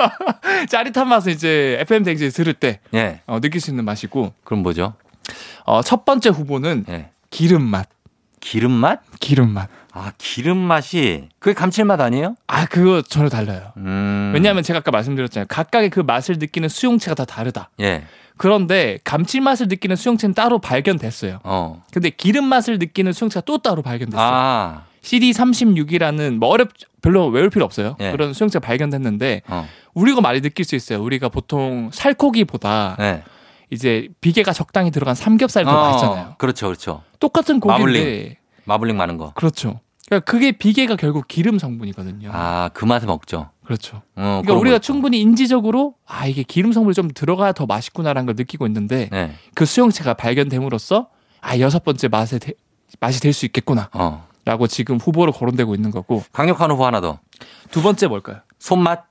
짜릿한 0.69 1.07
맛은 1.07 1.31
이제 1.33 1.77
FM 1.81 2.03
댕지 2.03 2.29
들을 2.31 2.53
때 2.53 2.79
예. 2.93 3.21
어, 3.27 3.39
느낄 3.39 3.61
수 3.61 3.69
있는 3.69 3.85
맛이고 3.85 4.33
그럼 4.43 4.63
뭐죠? 4.63 4.93
어, 5.65 5.81
첫 5.81 6.05
번째 6.05 6.29
후보는 6.29 6.85
예. 6.89 7.09
기름 7.29 7.63
맛. 7.63 7.87
기름 8.39 8.71
맛? 8.71 9.01
기름 9.19 9.49
맛. 9.49 9.69
아, 9.93 10.11
기름 10.17 10.57
맛이 10.57 11.29
그게 11.39 11.53
감칠맛 11.53 11.99
아니에요? 11.99 12.35
아 12.47 12.65
그거 12.65 13.01
전혀 13.01 13.29
달라요. 13.29 13.71
음. 13.77 14.31
왜냐하면 14.33 14.63
제가 14.63 14.79
아까 14.79 14.91
말씀드렸잖아요. 14.91 15.45
각각의 15.49 15.89
그 15.89 15.99
맛을 15.99 16.37
느끼는 16.39 16.69
수용체가 16.69 17.13
다 17.15 17.25
다르다. 17.25 17.69
예. 17.81 18.03
그런데 18.37 18.97
감칠맛을 19.03 19.67
느끼는 19.67 19.95
수용체는 19.95 20.33
따로 20.33 20.59
발견됐어요. 20.59 21.39
어. 21.43 21.83
근데 21.93 22.09
기름 22.09 22.45
맛을 22.45 22.79
느끼는 22.79 23.13
수용체가 23.13 23.43
또 23.45 23.57
따로 23.59 23.81
발견됐어요. 23.81 24.25
아. 24.25 24.83
CD36이라는 25.03 26.37
뭐 26.37 26.49
어렵 26.49 26.69
별로 27.01 27.27
외울 27.27 27.49
필요 27.49 27.65
없어요. 27.65 27.95
예. 27.99 28.11
그런 28.11 28.33
수용체가 28.33 28.65
발견됐는데 28.65 29.41
어. 29.47 29.67
우리가 29.93 30.21
많이 30.21 30.41
느낄 30.41 30.65
수 30.65 30.75
있어요. 30.75 31.01
우리가 31.03 31.29
보통 31.29 31.89
살코기보다 31.91 32.97
예. 32.99 33.23
이제 33.71 34.09
비계가 34.21 34.53
적당히 34.53 34.91
들어간 34.91 35.15
삼겹살이 35.15 35.65
더 35.65 35.71
어, 35.71 35.91
맛있잖아요. 35.91 36.35
그렇죠. 36.37 36.67
그렇죠. 36.67 37.03
똑같은 37.19 37.59
고기인데 37.59 37.83
마블링. 37.83 38.35
마블링 38.65 38.97
많은 38.97 39.17
거. 39.17 39.31
그렇죠. 39.33 39.79
그러니까 40.07 40.29
그게 40.29 40.51
비계가 40.51 40.97
결국 40.97 41.27
기름 41.27 41.57
성분이거든요. 41.57 42.29
아, 42.33 42.69
그 42.73 42.83
맛에 42.85 43.05
먹죠. 43.05 43.49
그렇죠. 43.63 43.97
어, 44.15 44.41
그러니까 44.43 44.53
우리가. 44.55 44.79
충분히 44.79 45.21
인지적으로 45.21 45.95
아 46.05 46.27
이게 46.27 46.43
기름 46.43 46.73
성분이 46.73 46.93
좀 46.93 47.09
들어가야 47.13 47.53
더 47.53 47.65
맛있구나라는 47.65 48.25
걸 48.25 48.35
느끼고 48.35 48.67
있는데 48.67 49.07
네. 49.11 49.33
그 49.55 49.65
수용체가 49.65 50.15
발견됨으로써 50.15 51.07
아 51.39 51.57
여섯 51.59 51.83
번째 51.85 52.09
맛에 52.09 52.39
대- 52.39 52.53
맛이 52.99 53.21
될 53.21 53.31
수 53.31 53.45
있겠구나라고 53.45 53.89
어. 53.93 54.67
지금 54.67 54.97
후보로 54.97 55.31
거론되고 55.31 55.73
있는 55.75 55.91
거고 55.91 56.23
강력한 56.33 56.69
후보 56.71 56.85
하나 56.85 56.99
더. 56.99 57.19
두 57.71 57.81
번째 57.81 58.07
뭘까요? 58.07 58.37
손맛. 58.59 59.05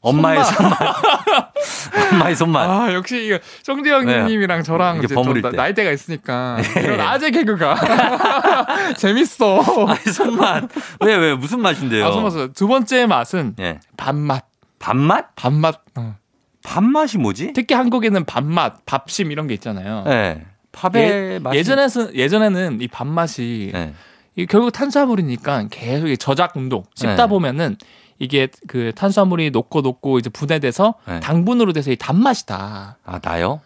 엄마의 0.00 0.42
손맛. 0.44 0.78
엄마의 2.12 2.36
손맛. 2.36 2.68
아 2.68 2.92
역시 2.92 3.26
이거 3.26 3.38
정재영 3.62 4.06
네. 4.06 4.24
님이랑 4.24 4.62
저랑 4.62 4.98
이제 4.98 5.14
좀 5.14 5.40
때. 5.42 5.50
나이대가 5.50 5.90
있으니까 5.90 6.58
이런 6.76 7.00
아재 7.00 7.30
개그가 7.30 7.76
재밌어. 8.96 9.62
아니, 9.86 10.12
손맛. 10.12 10.64
왜, 11.04 11.16
왜, 11.16 11.34
무슨 11.34 11.60
맛인데요? 11.60 12.06
아, 12.06 12.12
som머스. 12.12 12.52
두 12.54 12.68
번째 12.68 13.06
맛은 13.06 13.54
예. 13.60 13.80
밥맛. 13.96 14.46
밥맛? 14.78 15.34
밥맛. 15.36 15.82
어. 15.96 16.16
밥맛이 16.62 17.18
뭐지? 17.18 17.52
특히 17.54 17.74
한국에는 17.74 18.24
밥맛, 18.24 18.84
밥심 18.84 19.32
이런 19.32 19.46
게 19.46 19.54
있잖아요. 19.54 20.04
예. 20.08 20.44
팝의 20.72 21.40
맛이. 21.40 21.58
예전에는 21.58 22.14
예전에는 22.14 22.80
이 22.80 22.88
밥맛이 22.88 23.72
예. 23.74 23.94
이 24.36 24.46
결국 24.46 24.70
탄수화물이니까 24.70 25.66
계속 25.70 26.08
이 26.08 26.16
저작 26.16 26.56
운동 26.56 26.84
씹다 26.94 27.16
네. 27.16 27.26
보면은 27.26 27.76
이게 28.18 28.48
그 28.66 28.92
탄수화물이 28.94 29.50
녹고 29.50 29.80
녹고 29.80 30.18
이제 30.18 30.30
분해돼서 30.30 30.94
네. 31.06 31.20
당분으로 31.20 31.72
돼서 31.72 31.90
이 31.90 31.96
단맛이다라고 31.96 32.96
아, 33.04 33.18
나요? 33.20 33.60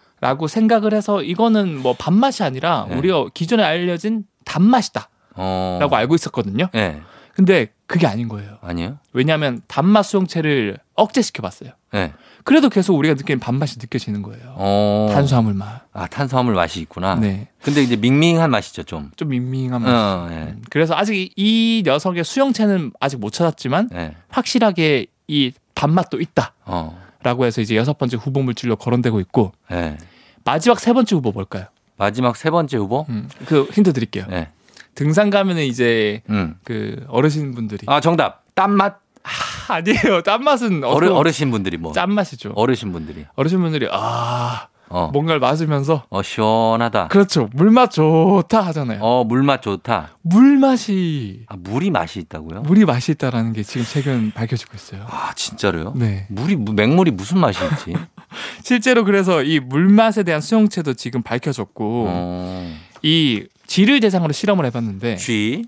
생각을 0.49 0.95
해서 0.95 1.23
이거는 1.23 1.79
뭐 1.79 1.95
밥맛이 1.99 2.43
아니라 2.43 2.87
네. 2.88 2.97
우리가 2.97 3.27
기존에 3.35 3.62
알려진 3.62 4.25
단맛이다라고 4.45 5.09
어. 5.37 5.88
알고 5.91 6.15
있었거든요. 6.15 6.69
예. 6.75 7.01
근데 7.35 7.73
그게 7.87 8.07
아닌 8.07 8.29
거예요. 8.29 8.59
아니요? 8.61 8.99
왜냐하면 9.12 9.62
단맛 9.67 10.03
수용체를 10.03 10.79
억제시켜 10.95 11.43
봤어요. 11.43 11.71
예. 11.95 12.12
그래도 12.44 12.68
계속 12.68 12.94
우리가 12.96 13.14
느끼는 13.14 13.38
밥맛이 13.40 13.78
느껴지는 13.81 14.22
거예요. 14.22 14.42
어. 14.57 15.09
탄수화물 15.12 15.55
맛. 15.55 15.83
아, 15.92 16.07
탄수화물 16.07 16.55
맛이 16.55 16.81
있구나. 16.81 17.14
네. 17.16 17.48
근데 17.62 17.83
이제 17.83 17.96
밍밍한 17.96 18.50
맛이죠, 18.50 18.83
좀. 18.85 19.11
좀 19.16 19.28
밍밍한 19.28 19.83
맛. 19.83 19.88
어, 19.90 20.28
예. 20.31 20.35
음, 20.37 20.62
그래서 20.70 20.94
아직 20.96 21.14
이- 21.14 21.33
이 21.37 21.83
녀석의 21.85 22.24
수용체는 22.24 22.92
아직 23.00 23.18
못 23.20 23.31
찾았지만 23.33 23.90
예. 23.94 24.16
확실하게 24.28 25.07
이 25.28 25.52
밥맛도 25.74 26.20
있다라고 26.20 26.52
어. 26.66 27.44
해서 27.44 27.61
이제 27.61 27.76
여섯 27.76 27.96
번째 27.98 28.16
후보 28.16 28.42
물질로 28.42 28.76
거론되고 28.76 29.20
있고 29.20 29.52
예. 29.70 29.96
마지막 30.44 30.81
세 30.81 30.92
번째 30.92 31.14
후보 31.16 31.31
뭘까요? 31.33 31.66
마지막 31.96 32.37
세 32.37 32.50
번째 32.50 32.76
후보? 32.78 33.07
음, 33.09 33.28
그 33.46 33.68
힌트 33.72 33.92
드릴게요. 33.92 34.26
예. 34.33 34.48
등산 34.94 35.31
가면은 35.31 35.62
이제 35.64 36.22
음. 36.28 36.57
그 36.64 37.05
어르신 37.09 37.55
분들이 37.55 37.85
아, 37.87 38.00
정답. 38.00 38.42
딴맛? 38.55 39.00
아, 39.25 39.75
아니에요. 39.75 40.23
짠맛은 40.23 40.85
어르, 40.85 41.07
어떤 41.07 41.17
어르신 41.19 41.51
분들이 41.51 41.77
뭐. 41.77 41.93
짠맛이죠. 41.93 42.53
어르신 42.57 42.93
분들이. 42.93 43.25
어르신 43.37 43.61
분들이 43.61 43.89
아 43.91 44.69
어. 44.89 45.09
뭔가를 45.13 45.41
맞으면서 45.41 46.05
어, 46.11 46.23
시원하다. 46.23 47.09
그렇죠 47.09 47.49
물맛 47.55 47.93
좋다 47.93 48.61
하잖아요. 48.67 48.99
어, 49.01 49.25
물맛 49.25 49.63
좋다. 49.63 50.11
물 50.23 50.59
맛이 50.59 51.45
아, 51.49 51.55
물이 51.59 51.91
맛이 51.91 52.19
있다고요? 52.21 52.63
물이 52.63 52.85
맛이 52.85 53.13
있다라는 53.13 53.53
게 53.55 53.63
지금 53.63 53.87
최근 53.89 54.31
밝혀지고 54.33 54.73
있어요. 54.75 55.07
아, 55.09 55.33
진짜로요? 55.35 55.95
네. 55.97 56.27
물이, 56.29 56.57
무- 56.57 56.73
맹물이 56.75 57.13
무슨 57.13 57.39
맛이 57.39 57.59
있지? 57.65 57.95
실제로 58.63 59.05
그래서 59.05 59.43
이 59.43 59.61
물맛에 59.61 60.25
대한 60.25 60.41
수용체도 60.43 60.95
지금 60.95 61.23
밝혀졌고 61.23 62.05
어. 62.09 62.75
이 63.03 63.45
쥐를 63.67 64.01
대상으로 64.01 64.33
실험을 64.35 64.67
해봤는데 64.67 65.17
쥐? 65.17 65.65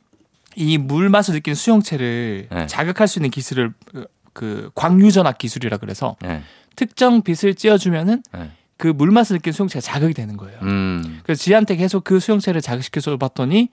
이 0.57 0.79
물 0.79 1.09
맛을 1.09 1.35
느끼는 1.35 1.55
수용체를 1.55 2.49
네. 2.51 2.67
자극할 2.67 3.09
수 3.09 3.19
있는 3.19 3.31
기술을 3.31 3.73
그- 3.93 4.07
그 4.33 4.71
광유전압 4.75 5.39
기술이라 5.39 5.77
그래서 5.79 6.17
네. 6.23 6.43
특정 6.77 7.23
빛을 7.23 7.55
찌어주면은 7.55 8.23
네. 8.33 8.51
그 8.77 8.89
물맛을 8.89 9.35
느끼는 9.37 9.53
수용체가 9.53 9.81
자극이 9.81 10.15
되는 10.15 10.37
거예요. 10.37 10.59
음. 10.63 11.21
그래서 11.23 11.43
쥐한테 11.43 11.77
계속 11.77 12.03
그 12.03 12.19
수용체를 12.19 12.61
자극시켜서 12.61 13.17
봤더니 13.17 13.69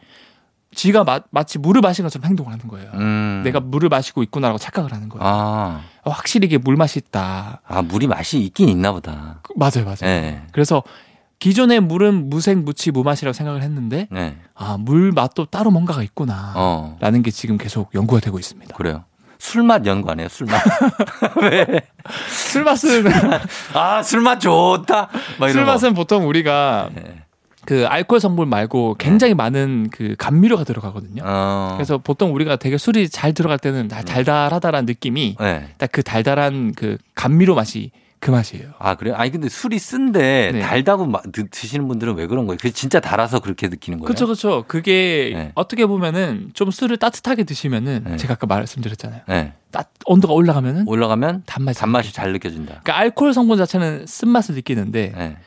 쥐가 0.74 1.04
마, 1.04 1.20
마치 1.32 1.58
물을 1.60 1.82
마신 1.82 2.04
것처럼 2.04 2.30
행동을 2.30 2.54
하는 2.54 2.68
거예요. 2.68 2.92
음. 2.94 3.42
내가 3.44 3.60
물을 3.60 3.90
마시고 3.90 4.24
있구나라고 4.24 4.58
착각을 4.60 4.94
하는 4.94 5.10
거예요. 5.10 5.26
아. 5.28 5.82
어, 6.04 6.12
확실히 6.12 6.46
이게 6.46 6.58
물 6.58 6.76
맛이 6.78 7.00
있다. 7.00 7.62
아, 7.68 7.82
물이 7.82 8.08
맛이 8.08 8.40
있긴 8.40 8.70
있나 8.70 8.92
보다. 8.92 9.40
그- 9.42 9.54
맞아요, 9.58 9.84
맞아요. 9.84 9.98
네. 10.02 10.44
그래서 10.54 10.84
기존의 11.42 11.80
물은 11.80 12.30
무색, 12.30 12.60
무치, 12.60 12.92
무맛이라고 12.92 13.34
생각을 13.34 13.64
했는데 13.64 14.08
네. 14.12 14.38
아, 14.54 14.78
물 14.80 15.12
맛도 15.12 15.46
따로 15.46 15.72
뭔가가 15.72 16.04
있구나. 16.04 16.54
어. 16.56 16.98
라는 17.02 17.24
게 17.24 17.32
지금 17.32 17.58
계속 17.58 17.94
연구가 17.96 18.22
되고 18.22 18.38
있습니다. 18.38 18.76
그래요. 18.76 19.06
술맛 19.40 19.88
연구 19.88 20.12
안 20.12 20.20
해요, 20.20 20.28
술맛. 20.30 20.62
술 22.30 22.64
맛은 22.64 23.06
아, 23.74 24.04
술맛 24.04 24.40
좋다. 24.40 25.10
막 25.40 25.50
이런 25.50 25.52
술 25.52 25.66
거. 25.66 25.72
맛은 25.72 25.94
보통 25.96 26.28
우리가 26.28 26.92
네. 26.94 27.24
그 27.66 27.88
알코올 27.88 28.20
성분 28.20 28.48
말고 28.48 28.98
굉장히 29.00 29.34
많은 29.34 29.90
그 29.92 30.16
감미료가 30.20 30.64
들어가거든요. 30.64 31.24
어. 31.26 31.72
그래서 31.76 31.98
보통 31.98 32.36
우리가 32.36 32.58
되게 32.58 32.78
술이 32.78 33.10
잘 33.10 33.34
들어갈 33.34 33.58
때는 33.58 33.88
다 33.88 34.04
달달하다라는 34.04 34.86
느낌이 34.86 35.38
네. 35.40 35.70
딱그 35.80 36.04
달달한 36.04 36.74
그 36.76 37.00
감미료 37.16 37.56
맛이 37.56 37.90
그 38.22 38.30
맛이에요. 38.30 38.70
아, 38.78 38.94
그래요? 38.96 39.16
아니, 39.18 39.32
근데 39.32 39.50
술이 39.50 39.80
쓴데 39.80 40.52
네. 40.54 40.60
달다고 40.60 41.08
마- 41.08 41.24
드, 41.34 41.50
드시는 41.50 41.88
분들은 41.88 42.14
왜 42.16 42.28
그런 42.28 42.46
거예요? 42.46 42.58
그게 42.58 42.70
진짜 42.70 43.00
달아서 43.00 43.40
그렇게 43.40 43.68
느끼는 43.68 43.98
거예요? 43.98 44.06
그렇죠, 44.06 44.28
그렇죠. 44.28 44.64
그게 44.68 45.32
네. 45.34 45.52
어떻게 45.56 45.88
보면은 45.88 46.52
좀 46.54 46.70
술을 46.70 46.98
따뜻하게 46.98 47.46
드시면은 47.46 48.04
네. 48.06 48.18
제가 48.18 48.34
아까 48.36 48.46
말씀드렸잖아요. 48.46 49.22
네. 49.28 49.54
따, 49.72 49.86
온도가 50.06 50.36
올라가면은 50.36 50.88
올라가면 50.88 51.44
단맛이 51.48 51.80
단맛이 51.80 52.14
잘 52.14 52.32
느껴진다. 52.32 52.82
그러니까 52.84 52.98
알코올 53.00 53.34
성분 53.34 53.58
자체는 53.58 54.06
쓴맛을 54.06 54.54
느끼는데 54.54 55.14
네. 55.18 55.38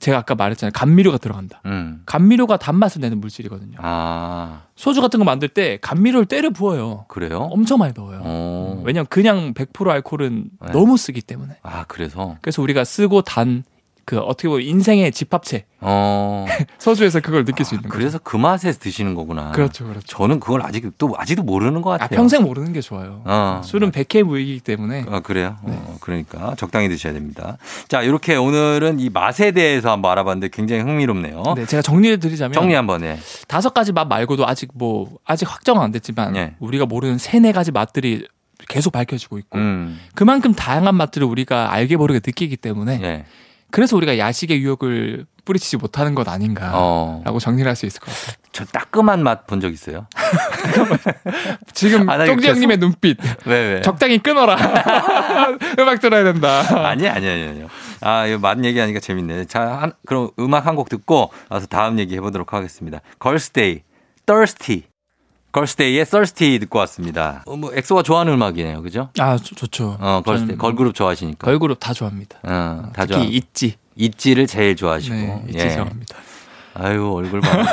제가 0.00 0.18
아까 0.18 0.34
말했잖아요. 0.34 0.72
감미료가 0.74 1.18
들어간다. 1.18 1.60
음. 1.66 2.02
감미료가 2.06 2.56
단맛을 2.56 3.00
내는 3.00 3.20
물질이거든요. 3.20 3.78
아, 3.80 4.62
소주 4.76 5.00
같은 5.00 5.18
거 5.18 5.24
만들 5.24 5.48
때 5.48 5.78
감미료를 5.80 6.26
때려 6.26 6.50
부어요. 6.50 7.04
그래요? 7.08 7.48
엄청 7.50 7.78
많이 7.78 7.92
넣어요. 7.96 8.20
어. 8.22 8.82
왜냐면 8.84 9.06
그냥 9.08 9.54
100% 9.54 9.88
알코올은 9.88 10.50
네. 10.66 10.72
너무 10.72 10.96
쓰기 10.96 11.20
때문에. 11.20 11.56
아, 11.62 11.84
그래서? 11.88 12.36
그래서 12.40 12.62
우리가 12.62 12.84
쓰고 12.84 13.22
단 13.22 13.64
그 14.08 14.18
어떻게 14.20 14.48
보면 14.48 14.64
인생의 14.64 15.12
집합체 15.12 15.66
어. 15.82 16.46
서주에서 16.78 17.20
그걸 17.20 17.44
느낄 17.44 17.66
수 17.66 17.74
있는 17.74 17.90
거죠. 17.90 17.98
그래서 17.98 18.18
그 18.18 18.38
맛에 18.38 18.72
드시는 18.72 19.14
거구나. 19.14 19.52
그렇죠, 19.52 19.84
그렇죠. 19.84 20.06
저는 20.06 20.40
그걸 20.40 20.62
아직 20.62 20.90
또 20.96 21.12
아직도 21.14 21.42
모르는 21.42 21.82
것 21.82 21.90
아, 21.90 21.98
같아요. 21.98 22.16
평생 22.16 22.42
모르는 22.42 22.72
게 22.72 22.80
좋아요. 22.80 23.20
어. 23.26 23.60
술은 23.62 23.90
백해 23.90 24.22
무익이기 24.22 24.60
때문에 24.60 25.04
아, 25.10 25.20
그래요? 25.20 25.58
네. 25.62 25.74
어, 25.76 25.98
그러니까 26.00 26.54
적당히 26.56 26.88
드셔야 26.88 27.12
됩니다. 27.12 27.58
자, 27.88 28.00
이렇게 28.00 28.34
오늘은 28.34 28.98
이 28.98 29.10
맛에 29.10 29.50
대해서 29.50 29.92
한번 29.92 30.12
알아봤는데 30.12 30.48
굉장히 30.54 30.80
흥미롭네요. 30.84 31.42
네, 31.54 31.66
제가 31.66 31.82
정리해 31.82 32.16
드리자면 32.16 32.54
정리 32.54 32.72
한번 32.72 33.04
해. 33.04 33.18
다섯 33.46 33.74
가지 33.74 33.92
맛 33.92 34.08
말고도 34.08 34.46
아직 34.46 34.70
뭐 34.72 35.18
아직 35.26 35.52
확정은 35.52 35.82
안 35.82 35.92
됐지만 35.92 36.32
네. 36.32 36.54
우리가 36.60 36.86
모르는 36.86 37.18
세네 37.18 37.52
가지 37.52 37.72
맛들이 37.72 38.26
계속 38.68 38.94
밝혀지고 38.94 39.36
있고 39.38 39.58
음. 39.58 40.00
그만큼 40.14 40.54
다양한 40.54 40.94
맛들을 40.94 41.26
우리가 41.26 41.74
알게 41.74 41.96
모르게 41.96 42.20
느끼기 42.24 42.56
때문에 42.56 43.00
예. 43.02 43.24
그래서 43.70 43.96
우리가 43.96 44.18
야식의 44.18 44.60
유혹을 44.62 45.26
뿌리치지 45.44 45.76
못하는 45.78 46.14
것 46.14 46.28
아닌가라고 46.28 46.76
어. 46.76 47.38
정리를 47.40 47.66
할 47.68 47.74
수 47.76 47.86
있을 47.86 48.00
것 48.00 48.14
같아요. 48.14 48.36
저 48.52 48.64
따끔한 48.64 49.22
맛 49.22 49.46
본 49.46 49.60
적 49.60 49.72
있어요? 49.72 50.06
지금 51.72 52.08
아, 52.08 52.16
나 52.16 52.24
이거 52.24 52.34
쫑지 52.34 52.48
형님의 52.48 52.76
눈빛 52.78 53.18
왜 53.46 53.74
왜? 53.74 53.82
적당히 53.82 54.18
끊어라. 54.18 54.56
음악 55.78 56.00
들어야 56.00 56.24
된다. 56.24 56.62
아니 56.88 57.08
아니 57.08 57.28
아니 57.28 57.44
아니요. 57.48 57.68
아, 58.00 58.26
이거 58.26 58.38
맛 58.38 58.62
얘기하니까 58.62 59.00
재밌네. 59.00 59.46
자, 59.46 59.60
한, 59.80 59.92
그럼 60.06 60.30
음악 60.38 60.66
한 60.66 60.76
곡 60.78 60.88
듣고 60.88 61.30
와서 61.48 61.66
다음 61.66 61.98
얘기 61.98 62.14
해보도록 62.14 62.52
하겠습니다. 62.52 63.00
걸스데이, 63.18 63.82
Thirsty. 64.26 64.84
걸스데이의 65.52 66.04
Thirsty 66.04 66.58
듣고 66.60 66.78
왔습니다. 66.80 67.42
어, 67.46 67.56
뭐 67.56 67.72
엑소가 67.74 68.02
좋아하는 68.02 68.34
음악이네요, 68.34 68.82
그죠? 68.82 69.08
아 69.18 69.36
좋- 69.38 69.54
좋죠. 69.56 69.96
어, 70.00 70.22
걸스데이, 70.24 70.56
걸그룹 70.56 70.94
좋아하시니까. 70.94 71.46
걸그룹 71.46 71.78
다 71.80 71.92
좋아합니다. 71.92 72.38
어, 72.42 72.90
다 72.94 73.06
특히 73.06 73.14
좋아. 73.14 73.22
있지. 73.24 73.74
있지를 73.96 74.46
제일 74.46 74.76
좋아하시고. 74.76 75.14
네, 75.14 75.44
있지 75.48 75.58
예. 75.64 75.70
좋아합니다. 75.70 76.16
아유 76.78 77.12
얼굴 77.12 77.40
봐. 77.40 77.64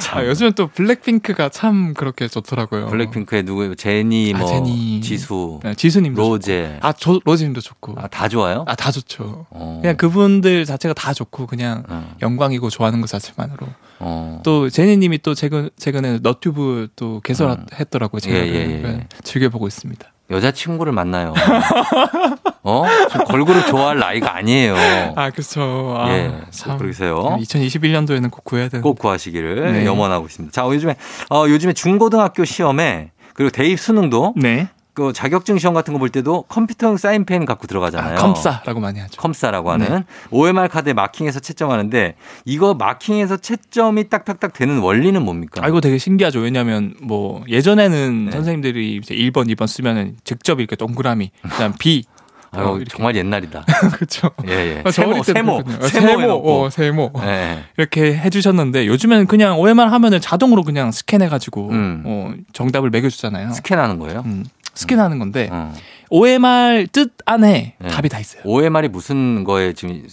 참. 0.00 0.18
아, 0.18 0.26
요즘은 0.26 0.52
또 0.52 0.66
블랙핑크가 0.68 1.48
참 1.50 1.94
그렇게 1.94 2.28
좋더라고요. 2.28 2.86
블랙핑크의 2.86 3.42
누구 3.44 3.74
제니 3.76 4.32
아, 4.34 4.38
뭐 4.38 4.48
제니. 4.48 5.00
지수 5.00 5.60
네, 5.62 5.74
지수님도 5.74 6.20
로제 6.20 6.74
좋고. 6.74 6.86
아, 6.86 6.92
저, 6.92 7.20
로지님도 7.24 7.60
좋고. 7.60 7.94
아, 7.98 8.08
다 8.08 8.28
좋아요? 8.28 8.64
아, 8.66 8.74
다 8.74 8.90
좋죠. 8.90 9.46
어. 9.50 9.78
그냥 9.82 9.96
그분들 9.96 10.64
자체가 10.64 10.94
다 10.94 11.12
좋고 11.12 11.46
그냥 11.46 11.84
어. 11.88 12.14
영광이고 12.22 12.70
좋아하는 12.70 13.00
것 13.00 13.08
자체만으로. 13.08 13.66
어. 14.00 14.40
또 14.44 14.68
제니님이 14.68 15.18
또 15.18 15.34
최근 15.34 15.70
최근에 15.76 16.18
너튜브 16.22 16.88
또 16.96 17.20
개설했더라고요. 17.20 18.20
제가 18.20 18.36
예, 18.38 18.42
예, 18.48 18.54
예. 18.54 18.80
그래서 18.80 19.00
즐겨 19.22 19.48
보고 19.48 19.66
있습니다. 19.66 20.12
여자친구를 20.32 20.92
만나요. 20.92 21.34
어? 22.64 22.84
지금 23.10 23.24
걸그룹 23.26 23.66
좋아할 23.66 23.98
나이가 23.98 24.36
아니에요. 24.36 24.74
아, 25.16 25.30
그렇죠. 25.30 25.94
아, 25.98 26.10
예, 26.10 26.32
꼭 26.64 26.78
그러세요. 26.78 27.36
2021년도에는 27.40 28.30
꼭 28.30 28.44
구해야 28.44 28.68
되는. 28.68 28.82
꼭 28.82 28.98
구하시기를 28.98 29.72
네. 29.72 29.86
염원하고 29.86 30.26
있습니다. 30.26 30.52
자, 30.52 30.66
요즘에 30.66 30.96
어, 31.30 31.44
요즘에 31.48 31.72
중고등학교 31.72 32.44
시험에 32.44 33.10
그리고 33.34 33.50
대입 33.50 33.78
수능도 33.78 34.34
네. 34.36 34.68
그 34.94 35.12
자격증 35.14 35.58
시험 35.58 35.72
같은 35.74 35.94
거 35.94 35.98
볼 36.02 36.08
때도 36.10 36.42
컴퓨터용 36.48 36.96
사인펜 36.96 37.44
갖고 37.44 37.66
들어가잖아요. 37.66 38.18
아, 38.18 38.20
컴싸라고 38.20 38.80
많이 38.80 38.98
하죠. 38.98 39.20
컴사라고 39.20 39.70
하는 39.70 39.88
네. 39.88 40.04
OMR 40.30 40.68
카드에 40.68 40.92
마킹해서 40.94 41.38
채점하는데 41.40 42.14
이거 42.44 42.74
마킹해서 42.74 43.36
채점이 43.36 44.08
딱딱딱 44.08 44.52
되는 44.52 44.80
원리는 44.80 45.22
뭡니까? 45.22 45.64
아, 45.64 45.68
이거 45.68 45.80
되게 45.80 45.96
신기하죠. 45.98 46.40
왜냐하면 46.40 46.94
뭐 47.00 47.44
예전에는 47.48 48.24
네. 48.26 48.30
선생님들이 48.32 48.96
이제 48.96 49.14
1번, 49.14 49.46
2번 49.54 49.66
쓰면은 49.68 50.16
직접 50.24 50.58
이렇게 50.58 50.74
동그라미, 50.76 51.30
그다음 51.42 51.72
B. 51.78 52.04
아유, 52.54 52.66
어. 52.66 52.80
정말 52.86 53.16
옛날이다. 53.16 53.64
그렇죠. 53.94 54.30
예, 54.46 54.52
예. 54.52 54.82
어, 54.84 54.90
저 54.90 55.02
세모, 55.02 55.22
세모. 55.22 55.62
세모 55.80 55.88
세모. 55.88 56.42
어, 56.64 56.68
세모. 56.68 57.12
예. 57.22 57.64
이렇게 57.78 58.14
해주셨는데 58.14 58.86
요즘에는 58.88 59.26
그냥 59.26 59.58
OMR 59.58 59.84
하면은 59.84 60.20
자동으로 60.20 60.62
그냥 60.62 60.90
스캔해가지고 60.92 61.70
음. 61.70 62.02
어, 62.04 62.34
정답을 62.52 62.90
매겨주잖아요. 62.90 63.52
스캔하는 63.52 63.98
거예요? 63.98 64.22
음, 64.26 64.44
스캔하는 64.74 65.18
건데 65.18 65.48
어. 65.52 65.72
OMR 66.10 66.86
뜻 66.92 67.14
안에 67.24 67.76
네. 67.78 67.88
답이 67.88 68.08
다 68.08 68.18
있어요. 68.18 68.42
OMR이 68.44 68.88
무슨 68.88 69.44
거에 69.44 69.72
지금 69.72 70.06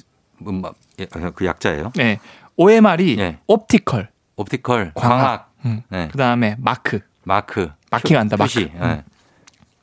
음, 0.47 0.61
예, 0.99 1.05
그 1.05 1.45
약자예요? 1.45 1.91
네, 1.95 2.19
OMR이 2.55 3.17
예. 3.19 3.37
optical, 3.47 4.09
optical, 4.35 4.91
광학. 4.95 5.19
광학, 5.19 5.53
음. 5.65 5.81
네. 5.89 6.07
그 6.11 6.17
다음에 6.17 6.55
mark, 6.59 6.99
mark, 7.23 7.69
마킹한다, 7.91 8.37
마크. 8.37 8.61
예. 8.61 9.03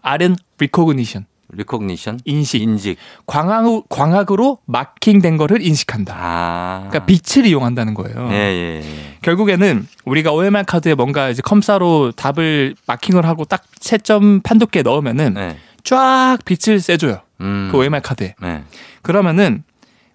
R은 0.03 0.37
recognition, 0.59 1.27
recognition, 1.53 2.21
인식. 2.25 2.63
인식. 2.63 2.97
광학, 3.27 3.65
광학으로 3.89 4.59
마킹된 4.67 5.37
거를 5.37 5.63
인식한다. 5.63 6.15
아. 6.17 6.87
그러니까 6.89 7.07
빛을 7.07 7.47
이용한다는 7.47 7.95
거예요. 7.95 8.29
예, 8.31 8.35
예, 8.35 8.81
예. 8.85 9.17
결국에는 9.23 9.87
우리가 10.05 10.33
OMR 10.33 10.65
카드에 10.65 10.95
뭔가 10.95 11.29
이제 11.31 11.43
컴사로 11.43 12.13
답을 12.13 12.75
마킹을 12.87 13.25
하고 13.27 13.45
딱 13.45 13.63
채점 13.81 14.41
판독기에 14.43 14.83
넣으면은 14.83 15.35
네. 15.35 15.57
쫙 15.85 16.39
빛을 16.45 16.81
쐬줘요. 16.81 17.21
음. 17.41 17.69
그 17.71 17.79
OMR 17.79 18.01
카드에. 18.01 18.35
네. 18.43 18.65
그러면은 19.03 19.63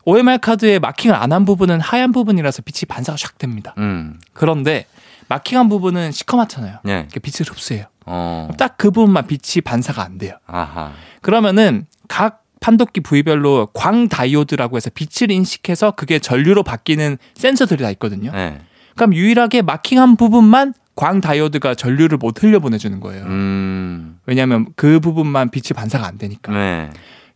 OMR 0.04 0.40
카드에 0.40 0.80
마킹을 0.80 1.16
안 1.16 1.32
한 1.32 1.46
부분은 1.46 1.80
하얀 1.80 2.12
부분이라서 2.12 2.64
빛이 2.64 2.88
반사가 2.90 3.16
샥 3.16 3.38
됩니다. 3.38 3.74
음. 3.78 4.20
그런데 4.34 4.86
마킹한 5.32 5.70
부분은 5.70 6.12
시커멓잖아요. 6.12 6.80
네. 6.84 7.00
이렇게 7.10 7.22
빛을 7.22 7.50
흡수해요. 7.50 7.86
어. 8.06 8.50
딱그 8.58 8.92
부분만 8.92 9.28
빛이 9.28 9.62
반사가 9.64 10.04
안 10.04 10.18
돼요. 10.18 10.36
아하. 10.46 10.92
그러면은 11.22 11.86
각 12.10 12.44
판독기 12.60 13.00
부위별로 13.02 13.70
광 13.74 14.10
다이오드라고 14.10 14.76
해서 14.76 14.90
빛을 14.94 15.32
인식해서 15.32 15.92
그게 15.92 16.20
전류로 16.20 16.64
바뀌는 16.64 17.18
센서들이 17.36 17.82
다 17.82 17.90
있거든요. 17.92 18.32
네. 18.34 18.60
그럼 18.96 19.14
유일하게 19.16 19.62
마킹한 19.62 20.18
부분만 20.18 20.74
광 20.96 21.22
다이오드가 21.22 21.76
전류를 21.76 22.18
못 22.18 22.44
흘려보내주는 22.44 23.00
거예요. 23.00 23.24
음. 23.24 24.20
왜냐하면 24.26 24.68
그 24.76 25.00
부분만 25.00 25.50
빛이 25.50 25.70
반사가 25.74 26.06
안 26.06 26.18
되니까. 26.18 26.52
네. 26.52 26.90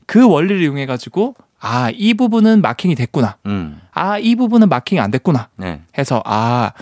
그 0.05 0.27
원리를 0.27 0.61
이용해 0.61 0.85
가지고 0.85 1.35
아 1.61 1.89
이 1.95 2.13
부분은 2.13 2.61
마킹이 2.61 2.93
됐구나. 2.95 3.37
음. 3.45 3.79
아이 3.91 4.35
부분은 4.35 4.67
마킹이 4.67 4.99
안 4.99 5.09
됐구나. 5.11 5.47
네. 5.55 5.81
해서 5.97 6.21
아 6.25 6.73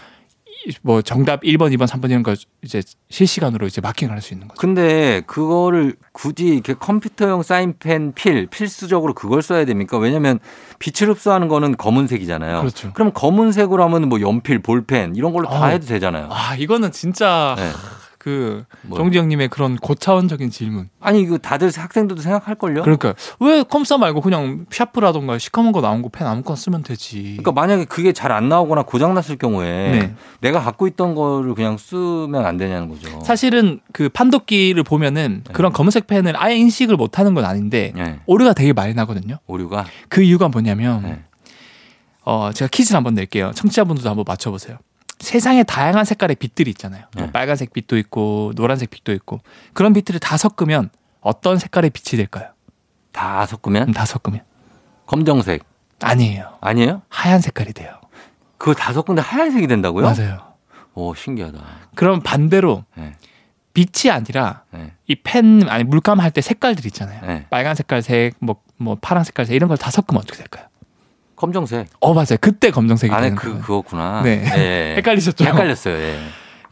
뭐 0.81 1.01
정답 1.01 1.41
1번, 1.43 1.75
2번, 1.75 1.87
3번 1.87 2.09
이런 2.09 2.23
거 2.23 2.35
이제 2.61 2.81
실시간으로 3.09 3.67
이제 3.67 3.81
마킹을 3.81 4.13
할 4.13 4.21
수 4.21 4.33
있는 4.33 4.47
거죠. 4.47 4.59
근데 4.59 5.21
그거를 5.27 5.95
굳이 6.13 6.47
이렇게 6.47 6.73
컴퓨터용 6.73 7.43
사인펜 7.43 8.13
필 8.13 8.47
필수적으로 8.47 9.13
그걸 9.13 9.41
써야 9.41 9.65
됩니까? 9.65 9.97
왜냐면 9.97 10.39
빛을 10.79 11.11
흡수하는 11.11 11.47
거는 11.49 11.75
검은색이잖아요. 11.77 12.59
그렇죠. 12.61 12.93
그럼 12.93 13.11
검은색으로 13.13 13.83
하면 13.83 14.07
뭐 14.09 14.21
연필, 14.21 14.59
볼펜 14.59 15.15
이런 15.15 15.33
걸로 15.33 15.49
다 15.49 15.63
어. 15.63 15.67
해도 15.67 15.85
되잖아요. 15.85 16.29
아 16.31 16.55
이거는 16.55 16.91
진짜 16.91 17.55
네. 17.57 17.71
그 18.23 18.63
뭐. 18.83 18.97
정지 18.97 19.17
형님의 19.17 19.49
그런 19.49 19.75
고차원적인 19.75 20.49
질문. 20.49 20.89
아니 21.01 21.21
이거 21.21 21.37
다들 21.37 21.69
학생들도 21.75 22.21
생각할 22.21 22.55
걸요? 22.55 22.81
그러니까 22.83 23.15
왜 23.41 23.63
컴사 23.63 23.97
말고 23.97 24.21
그냥 24.21 24.65
샤프라던가 24.71 25.37
시커먼 25.37 25.73
거 25.73 25.81
나온 25.81 26.01
거펜 26.01 26.25
아무거나 26.25 26.55
쓰면 26.55 26.83
되지. 26.83 27.21
그러니까 27.37 27.51
만약에 27.51 27.85
그게 27.85 28.13
잘 28.13 28.33
안 28.33 28.47
나오거나 28.49 28.83
고장 28.83 29.13
났을 29.13 29.35
경우에 29.37 29.91
네. 29.91 30.15
내가 30.39 30.59
갖고 30.61 30.87
있던 30.87 31.13
거를 31.15 31.53
그냥 31.53 31.77
쓰면 31.77 32.45
안 32.45 32.57
되냐는 32.57 32.87
거죠. 32.89 33.19
사실은 33.21 33.81
그 33.91 34.07
판독기를 34.09 34.81
보면은 34.83 35.43
그런 35.51 35.71
검은색 35.73 36.07
펜을 36.07 36.33
아예 36.41 36.55
인식을 36.55 36.95
못 36.95 37.19
하는 37.19 37.33
건 37.33 37.43
아닌데 37.45 37.91
네. 37.95 38.19
오류가 38.25 38.53
되게 38.53 38.71
많이 38.73 38.93
나거든요. 38.93 39.37
오류가 39.47 39.85
그 40.07 40.23
이유가 40.23 40.47
뭐냐면 40.47 41.03
네. 41.03 41.23
어 42.23 42.51
제가 42.53 42.69
퀴즈를 42.69 42.95
한번 42.95 43.15
낼게요. 43.15 43.51
청취자분들도 43.53 44.09
한번 44.09 44.23
맞춰 44.25 44.49
보세요. 44.49 44.77
세상에 45.23 45.63
다양한 45.63 46.05
색깔의 46.05 46.35
빛들이 46.35 46.69
있잖아요. 46.71 47.05
뭐 47.15 47.25
네. 47.25 47.31
빨간색 47.31 47.73
빛도 47.73 47.97
있고 47.97 48.51
노란색 48.55 48.89
빛도 48.89 49.11
있고 49.13 49.39
그런 49.73 49.93
빛들을 49.93 50.19
다 50.19 50.37
섞으면 50.37 50.89
어떤 51.21 51.57
색깔의 51.57 51.89
빛이 51.91 52.17
될까요? 52.17 52.49
다 53.11 53.45
섞으면 53.45 53.89
음, 53.89 53.93
다 53.93 54.05
섞으면 54.05 54.41
검정색 55.05 55.63
아니에요. 56.01 56.57
아니에요? 56.61 57.01
하얀 57.09 57.39
색깔이 57.41 57.73
돼요. 57.73 57.93
그거 58.57 58.73
다 58.73 58.93
섞은데 58.93 59.21
하얀색이 59.21 59.67
된다고요? 59.67 60.05
맞아요. 60.05 60.53
오 60.93 61.15
신기하다. 61.15 61.59
그럼 61.95 62.21
반대로 62.21 62.83
네. 62.95 63.13
빛이 63.73 64.11
아니라 64.11 64.63
네. 64.71 64.91
이펜 65.07 65.67
아니 65.69 65.83
물감 65.83 66.19
할 66.19 66.31
때 66.31 66.41
색깔들 66.41 66.85
있잖아요. 66.87 67.21
네. 67.25 67.47
빨간 67.49 67.75
색깔색 67.75 68.35
뭐 68.39 68.61
뭐 68.77 68.97
파란 68.99 69.23
색깔색 69.23 69.55
이런 69.55 69.69
걸 69.69 69.77
다 69.77 69.89
섞으면 69.91 70.19
어떻게 70.21 70.37
될까요? 70.37 70.65
검정색. 71.43 71.87
어 71.99 72.13
맞아요. 72.13 72.37
그때 72.39 72.71
검정색이 72.71 73.13
안에 73.13 73.23
되는 73.23 73.35
그 73.35 73.49
거예요. 73.49 73.61
그거구나. 73.61 74.21
네. 74.23 74.45
예. 74.55 74.95
헷갈리셨죠? 74.97 75.43
헷갈렸어요. 75.43 75.95
예. 75.95 76.19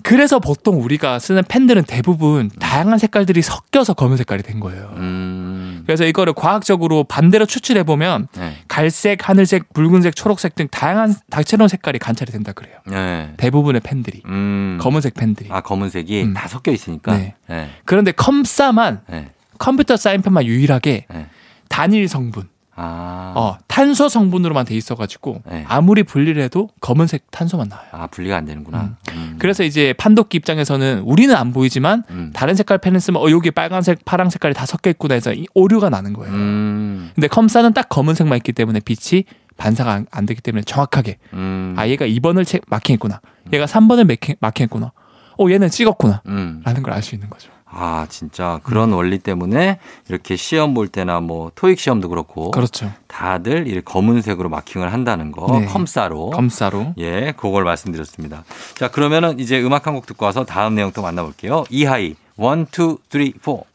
그래서 0.01 0.39
보통 0.39 0.81
우리가 0.81 1.19
쓰는 1.19 1.43
펜들은 1.47 1.83
대부분 1.83 2.49
다양한 2.59 2.97
색깔들이 2.97 3.41
섞여서 3.41 3.93
검은 3.93 4.15
색깔이 4.17 4.41
된 4.43 4.59
거예요. 4.61 4.93
음. 4.95 5.83
그래서 5.85 6.05
이거를 6.05 6.33
과학적으로 6.33 7.03
반대로 7.03 7.45
추출해 7.45 7.83
보면 7.83 8.27
네. 8.35 8.55
갈색, 8.69 9.27
하늘색, 9.27 9.73
붉은색, 9.73 10.15
초록색 10.15 10.55
등 10.55 10.67
다양한 10.71 11.13
다채로운 11.29 11.67
색깔이 11.67 11.99
관찰이 11.99 12.31
된다 12.31 12.53
그래요. 12.53 12.77
네. 12.87 13.33
대부분의 13.37 13.81
펜들이 13.81 14.21
음. 14.25 14.79
검은색 14.81 15.15
펜들이. 15.15 15.49
아 15.51 15.59
검은색이 15.61 16.23
음. 16.23 16.33
다 16.33 16.47
섞여 16.47 16.71
있으니까. 16.71 17.17
네. 17.17 17.35
네. 17.47 17.69
그런데 17.85 18.13
컴사만 18.13 19.01
네. 19.09 19.31
컴퓨터 19.59 19.97
사인펜만 19.97 20.45
유일하게 20.45 21.05
네. 21.13 21.27
단일 21.69 22.07
성분, 22.07 22.49
아. 22.81 23.33
어, 23.35 23.57
탄소 23.67 24.09
성분으로만 24.09 24.65
돼 24.65 24.75
있어가지고 24.75 25.43
네. 25.49 25.63
아무리 25.67 26.03
분리를 26.03 26.41
해도 26.41 26.69
검은색 26.81 27.29
탄소만 27.31 27.69
나와요. 27.69 27.87
아 27.91 28.07
분리가 28.07 28.35
안 28.37 28.45
되는구나. 28.45 28.97
음. 29.13 29.35
그래서 29.39 29.63
이제 29.63 29.93
판독기 29.93 30.37
입장에서는 30.37 31.01
우리는 31.01 31.35
안 31.35 31.53
보이지만 31.53 32.03
음. 32.09 32.31
다른 32.33 32.55
색깔 32.55 32.79
펜을 32.79 32.99
쓰면 32.99 33.21
어 33.21 33.29
여기 33.29 33.51
빨간색, 33.51 34.03
파랑 34.05 34.29
색깔이 34.29 34.53
다 34.55 34.65
섞여 34.65 34.89
있구나 34.89 35.13
해서 35.15 35.31
이 35.33 35.45
오류가 35.53 35.89
나는 35.89 36.13
거예요. 36.13 36.33
음. 36.33 37.11
근데 37.13 37.27
컴사는 37.27 37.71
딱 37.73 37.87
검은색만 37.89 38.37
있기 38.37 38.51
때문에 38.53 38.79
빛이 38.79 39.25
반사가 39.57 39.91
안, 39.93 40.05
안 40.11 40.25
되기 40.25 40.41
때문에 40.41 40.63
정확하게 40.63 41.17
음. 41.33 41.75
아 41.77 41.87
얘가 41.87 42.05
2번을 42.07 42.45
체, 42.45 42.59
마킹했구나. 42.67 43.21
얘가 43.53 43.65
3번을 43.65 44.07
마킹, 44.07 44.35
마킹했구나. 44.39 44.91
어 45.39 45.49
얘는 45.49 45.69
찍었구나. 45.69 46.21
음. 46.27 46.61
라는 46.65 46.81
걸 46.83 46.93
알 46.93 47.01
수 47.03 47.15
있는 47.15 47.29
거죠. 47.29 47.51
아, 47.71 48.05
진짜 48.09 48.55
음. 48.55 48.59
그런 48.63 48.91
원리 48.91 49.19
때문에 49.19 49.79
이렇게 50.09 50.35
시험 50.35 50.73
볼 50.73 50.87
때나 50.87 51.19
뭐 51.21 51.51
토익 51.55 51.79
시험도 51.79 52.09
그렇고 52.09 52.51
그렇죠. 52.51 52.91
다들 53.07 53.67
이 53.67 53.81
검은색으로 53.81 54.49
마킹을 54.49 54.91
한다는 54.91 55.31
거 55.31 55.59
네. 55.59 55.65
컴사로 55.67 56.31
컴싸로 56.31 56.93
예, 56.97 57.33
그걸 57.37 57.63
말씀드렸습니다. 57.63 58.43
자, 58.75 58.89
그러면은 58.89 59.39
이제 59.39 59.61
음악 59.61 59.85
한 59.87 59.91
곡 59.91 60.05
듣고 60.05 60.25
와서 60.25 60.45
다음 60.45 60.75
내용 60.75 60.91
또 60.93 61.01
만나 61.01 61.21
볼게요. 61.21 61.65
이하이 61.69 62.05
1 62.05 62.15
2 62.37 63.33
3 63.41 63.65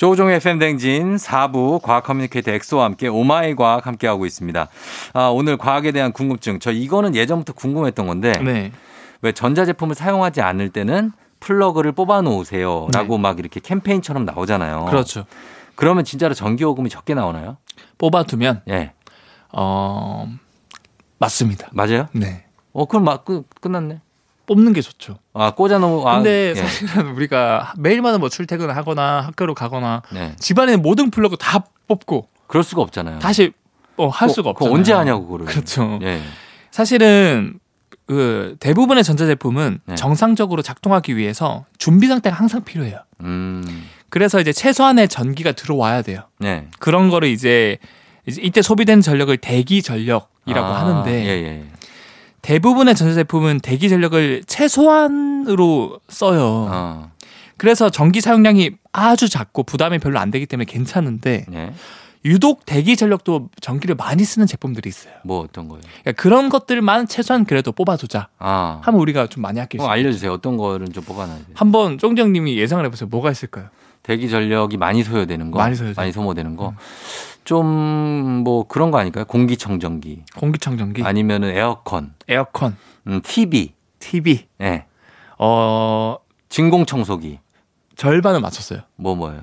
조우종의 0.05 0.35
FM댕진 0.35 1.15
4부 1.15 1.81
과학 1.81 2.03
커뮤니케이터 2.03 2.51
엑소와 2.51 2.85
함께 2.85 3.07
오마이 3.07 3.55
과학 3.55 3.87
함께하고 3.87 4.27
있습니다. 4.27 4.67
아, 5.13 5.27
오늘 5.29 5.57
과학에 5.57 5.91
대한 5.91 6.11
궁금증. 6.11 6.59
저 6.59 6.71
이거는 6.71 7.15
예전부터 7.15 7.53
궁금했던 7.53 8.05
건데 8.05 8.33
네. 8.33 8.71
왜 9.23 9.31
전자제품을 9.31 9.95
사용하지 9.95 10.41
않을 10.41 10.69
때는 10.69 11.11
플러그를 11.39 11.91
뽑아 11.93 12.21
놓으세요. 12.21 12.87
라고 12.93 13.17
막 13.17 13.39
이렇게 13.39 13.59
캠페인처럼 13.59 14.25
나오잖아요. 14.25 14.85
그렇죠. 14.85 15.25
그러면 15.73 16.03
진짜로 16.03 16.35
전기요금이 16.35 16.91
적게 16.91 17.15
나오나요? 17.15 17.57
뽑아두면 17.97 18.61
예. 18.69 18.93
어 19.53 20.31
맞습니다. 21.17 21.69
맞아요? 21.71 22.09
네. 22.11 22.45
어, 22.73 22.85
그럼 22.85 23.05
막 23.05 23.25
끝, 23.25 23.47
끝났네. 23.59 24.01
뽑는 24.45 24.73
게 24.73 24.81
좋죠. 24.81 25.17
아, 25.33 25.51
꽂아놓으면. 25.51 26.07
아, 26.07 26.15
근데 26.15 26.49
예. 26.51 26.55
사실은 26.55 27.11
우리가 27.15 27.73
매일마다 27.77 28.17
뭐 28.17 28.29
출퇴근을 28.29 28.75
하거나 28.75 29.21
학교로 29.21 29.53
가거나 29.53 30.01
네. 30.13 30.35
집안에 30.39 30.75
모든 30.77 31.09
플러그 31.11 31.37
다 31.37 31.65
뽑고 31.87 32.27
그럴 32.47 32.63
수가 32.63 32.81
없잖아요. 32.81 33.19
다시 33.19 33.51
어, 33.97 34.07
할 34.07 34.29
수가 34.29 34.53
그거 34.53 34.65
없잖아요. 34.65 34.77
언제 34.77 34.93
하냐고, 34.93 35.25
그거를. 35.25 35.45
그렇죠. 35.45 35.99
예. 36.03 36.21
사실은 36.71 37.59
그 38.07 38.55
대부분의 38.59 39.03
전자제품은 39.03 39.79
네. 39.85 39.95
정상적으로 39.95 40.61
작동하기 40.61 41.17
위해서 41.17 41.65
준비 41.77 42.07
상태가 42.07 42.35
항상 42.35 42.63
필요해요. 42.63 42.99
음. 43.21 43.87
그래서 44.09 44.39
이제 44.39 44.53
최소한의 44.53 45.07
전기가 45.07 45.53
들어와야 45.53 46.01
돼요. 46.01 46.21
네. 46.39 46.67
그런 46.79 47.09
거를 47.09 47.29
이제 47.29 47.77
이제 48.27 48.41
이때 48.41 48.61
소비된 48.61 49.01
전력을 49.01 49.35
대기 49.37 49.81
전력이라고 49.81 50.65
아, 50.67 50.79
하는데 50.81 51.11
예, 51.11 51.29
예. 51.29 51.63
대부분의 52.45 52.93
전자 52.93 53.15
제품은 53.15 53.59
대기 53.61 53.89
전력을 53.89 54.43
최소한으로 54.45 55.99
써요. 56.09 56.67
어. 56.69 57.11
그래서 57.57 57.89
전기 57.89 58.21
사용량이 58.21 58.71
아주 58.91 59.27
작고 59.27 59.63
부담이 59.63 59.97
별로 59.97 60.19
안 60.19 60.29
되기 60.29 60.45
때문에 60.45 60.65
괜찮은데 60.65 61.45
네. 61.47 61.73
유독 62.23 62.63
대기 62.67 62.95
전력도 62.95 63.49
전기를 63.61 63.95
많이 63.95 64.23
쓰는 64.23 64.45
제품들이 64.45 64.87
있어요. 64.87 65.13
뭐 65.23 65.39
어떤 65.39 65.67
거예요? 65.67 65.81
그러니까 66.03 66.21
그런 66.21 66.49
것들만 66.49 67.07
최소한 67.07 67.45
그래도 67.45 67.71
뽑아두자 67.71 68.27
아. 68.37 68.79
하면 68.83 69.01
우리가 69.01 69.25
좀 69.25 69.41
많이 69.41 69.59
아낄 69.59 69.79
수 69.79 69.85
어. 69.87 69.89
알려주세요. 69.89 70.31
어떤 70.31 70.55
거를 70.57 70.89
좀 70.89 71.03
뽑아놔야 71.03 71.37
돼요? 71.37 71.45
한번 71.55 71.97
쫑정님이 71.97 72.57
예상을 72.59 72.85
해보세요. 72.85 73.09
뭐가 73.09 73.31
있을까요? 73.31 73.69
대기 74.03 74.29
전력이 74.29 74.77
많이 74.77 75.01
소요되는 75.01 75.49
거, 75.49 75.57
많이 75.57 75.75
소요되는 75.75 76.11
소모되는 76.11 76.55
거, 76.55 76.69
음. 76.69 76.75
좀 77.45 78.15
뭐 78.45 78.67
그런 78.67 78.91
거 78.91 78.99
아닐까요? 78.99 79.25
공기청정기 79.25 80.23
공기청정기, 80.37 81.03
아니면은 81.03 81.49
에어컨, 81.49 82.13
에어컨, 82.27 82.75
음, 83.07 83.21
TV, 83.23 83.73
TV, 83.99 84.47
예, 84.61 84.85
어 85.39 86.17
진공청소기, 86.49 87.39
절반을 87.95 88.39
맞췄어요. 88.41 88.81
뭐 88.97 89.15
뭐예요? 89.15 89.41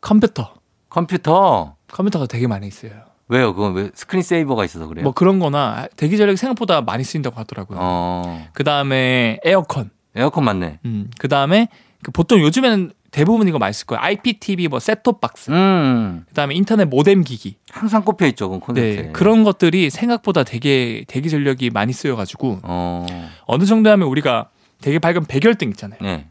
컴퓨터, 0.00 0.54
컴퓨터 0.88 1.76
컴퓨터가 1.92 2.26
되게 2.26 2.46
많이 2.46 2.66
있어요. 2.66 2.92
왜요? 3.28 3.54
그건 3.54 3.74
왜 3.74 3.90
screen 3.94 4.22
saver가 4.22 4.64
있어서 4.64 4.86
그래요? 4.88 5.04
뭐 5.04 5.12
그런 5.12 5.38
거나 5.38 5.86
대기 5.96 6.16
전력이 6.16 6.36
생각보다 6.36 6.80
많이 6.82 7.04
쓰인다고 7.04 7.38
하더라고요. 7.38 7.78
어, 7.80 8.46
그 8.52 8.64
다음에 8.64 9.38
에어컨, 9.44 9.90
에어컨 10.16 10.44
맞네. 10.44 10.80
음, 10.84 11.10
그 11.18 11.28
다음에 11.28 11.68
그 12.02 12.10
보통 12.10 12.40
요즘에는 12.40 12.92
대부분 13.12 13.46
이거 13.46 13.58
많이 13.58 13.72
쓸 13.72 13.86
거예요. 13.86 14.00
IPTV, 14.02 14.68
뭐 14.68 14.80
셋톱 14.80 15.20
박스, 15.20 15.50
음, 15.50 16.24
그 16.26 16.34
다음에 16.34 16.54
인터넷 16.54 16.86
모뎀 16.86 17.22
기기. 17.22 17.56
항상 17.70 18.04
꼽혀 18.04 18.26
있죠, 18.28 18.48
콘센트에. 18.48 19.02
네, 19.02 19.12
그런 19.12 19.44
것들이 19.44 19.90
생각보다 19.90 20.42
되게 20.42 21.04
대기 21.06 21.30
전력이 21.30 21.70
많이 21.70 21.92
쓰여 21.92 22.16
가지고 22.16 22.58
어, 22.62 23.06
어느 23.44 23.64
정도 23.64 23.90
하면 23.90 24.08
우리가 24.08 24.48
되게 24.80 24.98
밝은 24.98 25.26
백열등 25.26 25.68
있잖아요. 25.70 25.98
네. 26.02 26.26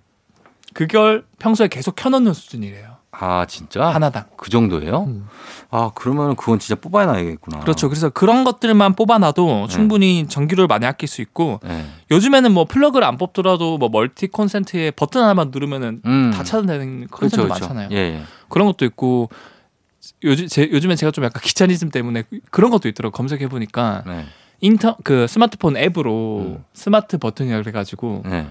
그걸 0.73 1.23
평소에 1.39 1.67
계속 1.67 1.95
켜놓는 1.95 2.33
수준이래요. 2.33 2.90
아 3.23 3.45
진짜? 3.45 3.85
하나당. 3.85 4.25
그 4.35 4.49
정도예요? 4.49 5.03
음. 5.03 5.27
아 5.69 5.91
그러면 5.93 6.35
그건 6.35 6.57
진짜 6.57 6.79
뽑아놔야겠구나. 6.81 7.59
그렇죠. 7.59 7.87
그래서 7.87 8.09
그런 8.09 8.43
것들만 8.43 8.95
뽑아놔도 8.95 9.67
충분히 9.67 10.25
전기료를 10.27 10.67
많이 10.67 10.87
아낄 10.87 11.07
수 11.07 11.21
있고 11.21 11.59
네. 11.63 11.85
요즘에는 12.09 12.51
뭐 12.51 12.65
플러그를 12.65 13.05
안 13.05 13.19
뽑더라도 13.19 13.77
뭐 13.77 13.89
멀티 13.89 14.27
콘센트에 14.27 14.89
버튼 14.89 15.21
하나만 15.21 15.51
누르면은 15.51 16.01
음. 16.03 16.31
다 16.33 16.43
차단되는 16.43 17.07
그렇죠, 17.11 17.37
콘센트 17.37 17.43
그렇죠. 17.43 17.49
많잖아요. 17.49 17.89
예, 17.91 17.95
예. 17.95 18.21
그런 18.49 18.65
것도 18.65 18.85
있고 18.85 19.29
요즘 20.23 20.47
제, 20.47 20.67
요즘에 20.71 20.95
제가 20.95 21.11
좀 21.11 21.23
약간 21.23 21.41
귀차니즘 21.43 21.91
때문에 21.91 22.23
그런 22.49 22.71
것도 22.71 22.89
있더라고요 22.89 23.15
검색해 23.15 23.49
보니까 23.49 24.03
네. 24.07 24.25
인터 24.61 24.97
그 25.03 25.27
스마트폰 25.27 25.77
앱으로 25.77 26.39
음. 26.39 26.63
스마트 26.73 27.19
버튼이라 27.19 27.61
그래가지고 27.61 28.23
네. 28.25 28.47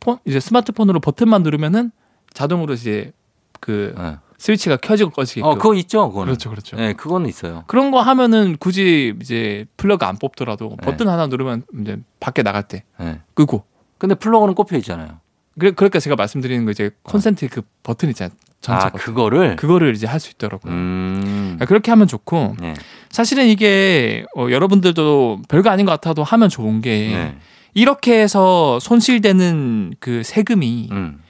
폰 0.00 0.18
이제 0.24 0.40
스마트폰으로 0.40 0.98
버튼만 0.98 1.44
누르면은 1.44 1.92
자동으로 2.34 2.74
이제 2.74 3.12
그 3.60 3.94
네. 3.96 4.16
스위치가 4.38 4.76
켜지고 4.76 5.10
꺼지게끔 5.10 5.48
어, 5.50 5.54
그거 5.56 5.74
있죠, 5.74 6.08
그거는. 6.08 6.26
그렇죠, 6.26 6.50
그렇죠. 6.50 6.76
네, 6.76 6.92
그거는 6.92 7.28
있어요. 7.28 7.64
그런 7.66 7.90
거 7.90 8.00
하면은 8.00 8.56
굳이 8.58 9.14
이제 9.20 9.66
플러그 9.76 10.04
안 10.04 10.16
뽑더라도 10.16 10.76
네. 10.80 10.86
버튼 10.86 11.08
하나 11.08 11.26
누르면 11.26 11.64
이제 11.80 11.98
밖에 12.20 12.42
나갈 12.42 12.62
때 12.68 12.84
네. 13.00 13.20
끄고 13.34 13.64
근데 13.98 14.14
플러그는 14.14 14.54
꼽혀 14.54 14.76
있잖아요. 14.76 15.18
그래 15.58 15.72
그러니까 15.72 15.98
제가 15.98 16.14
말씀드리는 16.14 16.64
거 16.64 16.70
이제 16.70 16.90
콘센트 17.02 17.48
그 17.48 17.62
버튼 17.82 18.10
있잖아요. 18.10 18.32
전차 18.60 18.86
아, 18.86 18.90
버튼. 18.90 19.04
그거를. 19.04 19.56
그거를 19.56 19.92
이제 19.94 20.06
할 20.06 20.20
수 20.20 20.30
있더라고요. 20.30 20.72
음. 20.72 21.20
그러니까 21.24 21.64
그렇게 21.66 21.90
하면 21.90 22.06
좋고 22.06 22.56
네. 22.60 22.74
사실은 23.10 23.46
이게 23.46 24.24
어, 24.36 24.48
여러분들도 24.50 25.42
별거 25.48 25.70
아닌 25.70 25.84
것 25.84 25.90
같아도 25.92 26.22
하면 26.22 26.48
좋은 26.48 26.80
게 26.80 26.90
네. 27.08 27.36
이렇게 27.74 28.20
해서 28.20 28.78
손실되는 28.80 29.94
그 30.00 30.22
세금이 30.22 30.88
음. 30.92 31.20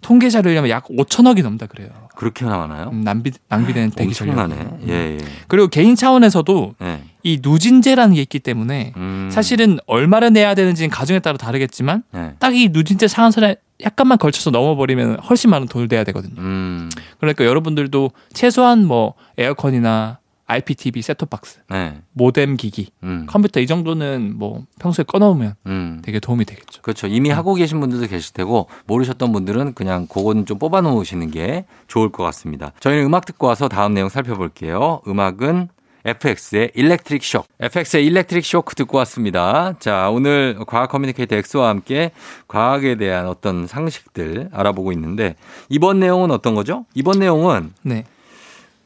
통계 0.00 0.30
자료를 0.30 0.68
약 0.70 0.86
5천억이 0.88 1.42
넘다 1.42 1.66
그래요. 1.66 1.88
그렇게 2.16 2.44
나와나요? 2.44 2.90
음, 2.92 3.02
낭비 3.02 3.32
낭비되는 3.48 3.90
대기 3.90 4.12
전력. 4.12 4.38
엄청나네. 4.38 4.70
예, 4.88 4.92
예. 4.92 5.18
그리고 5.46 5.68
개인 5.68 5.94
차원에서도 5.96 6.74
네. 6.80 7.02
이 7.22 7.38
누진제라는 7.42 8.14
게 8.14 8.22
있기 8.22 8.40
때문에 8.40 8.92
음. 8.96 9.28
사실은 9.30 9.78
얼마를 9.86 10.32
내야 10.32 10.54
되는지는 10.54 10.90
가정에 10.90 11.20
따라 11.20 11.36
다르겠지만 11.36 12.02
네. 12.12 12.34
딱이 12.38 12.70
누진제 12.72 13.08
상한선에 13.08 13.56
약간만 13.84 14.18
걸쳐서 14.18 14.50
넘어버리면 14.50 15.20
훨씬 15.20 15.50
많은 15.50 15.68
돈을 15.68 15.86
내야 15.88 16.04
되거든요. 16.04 16.34
음. 16.38 16.90
그러니까 17.20 17.44
여러분들도 17.44 18.10
최소한 18.32 18.84
뭐 18.84 19.14
에어컨이나 19.36 20.18
IPTV 20.48 21.02
셋톱박스, 21.02 21.60
네. 21.70 22.00
모뎀 22.12 22.56
기기, 22.56 22.90
음. 23.02 23.26
컴퓨터 23.28 23.60
이 23.60 23.66
정도는 23.66 24.32
뭐 24.36 24.64
평소에 24.80 25.04
꺼놓으면 25.04 25.54
음. 25.66 26.00
되게 26.02 26.18
도움이 26.18 26.46
되겠죠. 26.46 26.80
그렇죠. 26.80 27.06
이미 27.06 27.28
하고 27.28 27.54
계신 27.54 27.80
분들도 27.80 28.06
계실 28.06 28.32
테고 28.32 28.68
모르셨던 28.86 29.30
분들은 29.30 29.74
그냥 29.74 30.06
그거는 30.06 30.46
좀 30.46 30.58
뽑아 30.58 30.80
놓으시는 30.80 31.30
게 31.30 31.66
좋을 31.86 32.10
것 32.10 32.24
같습니다. 32.24 32.72
저희는 32.80 33.04
음악 33.04 33.26
듣고 33.26 33.46
와서 33.46 33.68
다음 33.68 33.92
내용 33.92 34.08
살펴볼게요. 34.08 35.02
음악은 35.06 35.68
FX의 36.04 36.72
Electric 36.74 37.22
Shock. 37.22 37.46
FX의 37.60 38.06
Electric 38.06 38.44
Shock 38.44 38.74
듣고 38.74 38.96
왔습니다. 38.98 39.74
자, 39.78 40.08
오늘 40.08 40.58
과학 40.66 40.90
커뮤니케이터 40.90 41.36
엑소와 41.36 41.68
함께 41.68 42.12
과학에 42.46 42.94
대한 42.94 43.26
어떤 43.26 43.66
상식들 43.66 44.48
알아보고 44.52 44.92
있는데 44.92 45.34
이번 45.68 46.00
내용은 46.00 46.30
어떤 46.30 46.54
거죠? 46.54 46.86
이번 46.94 47.18
내용은 47.18 47.74
네, 47.82 48.04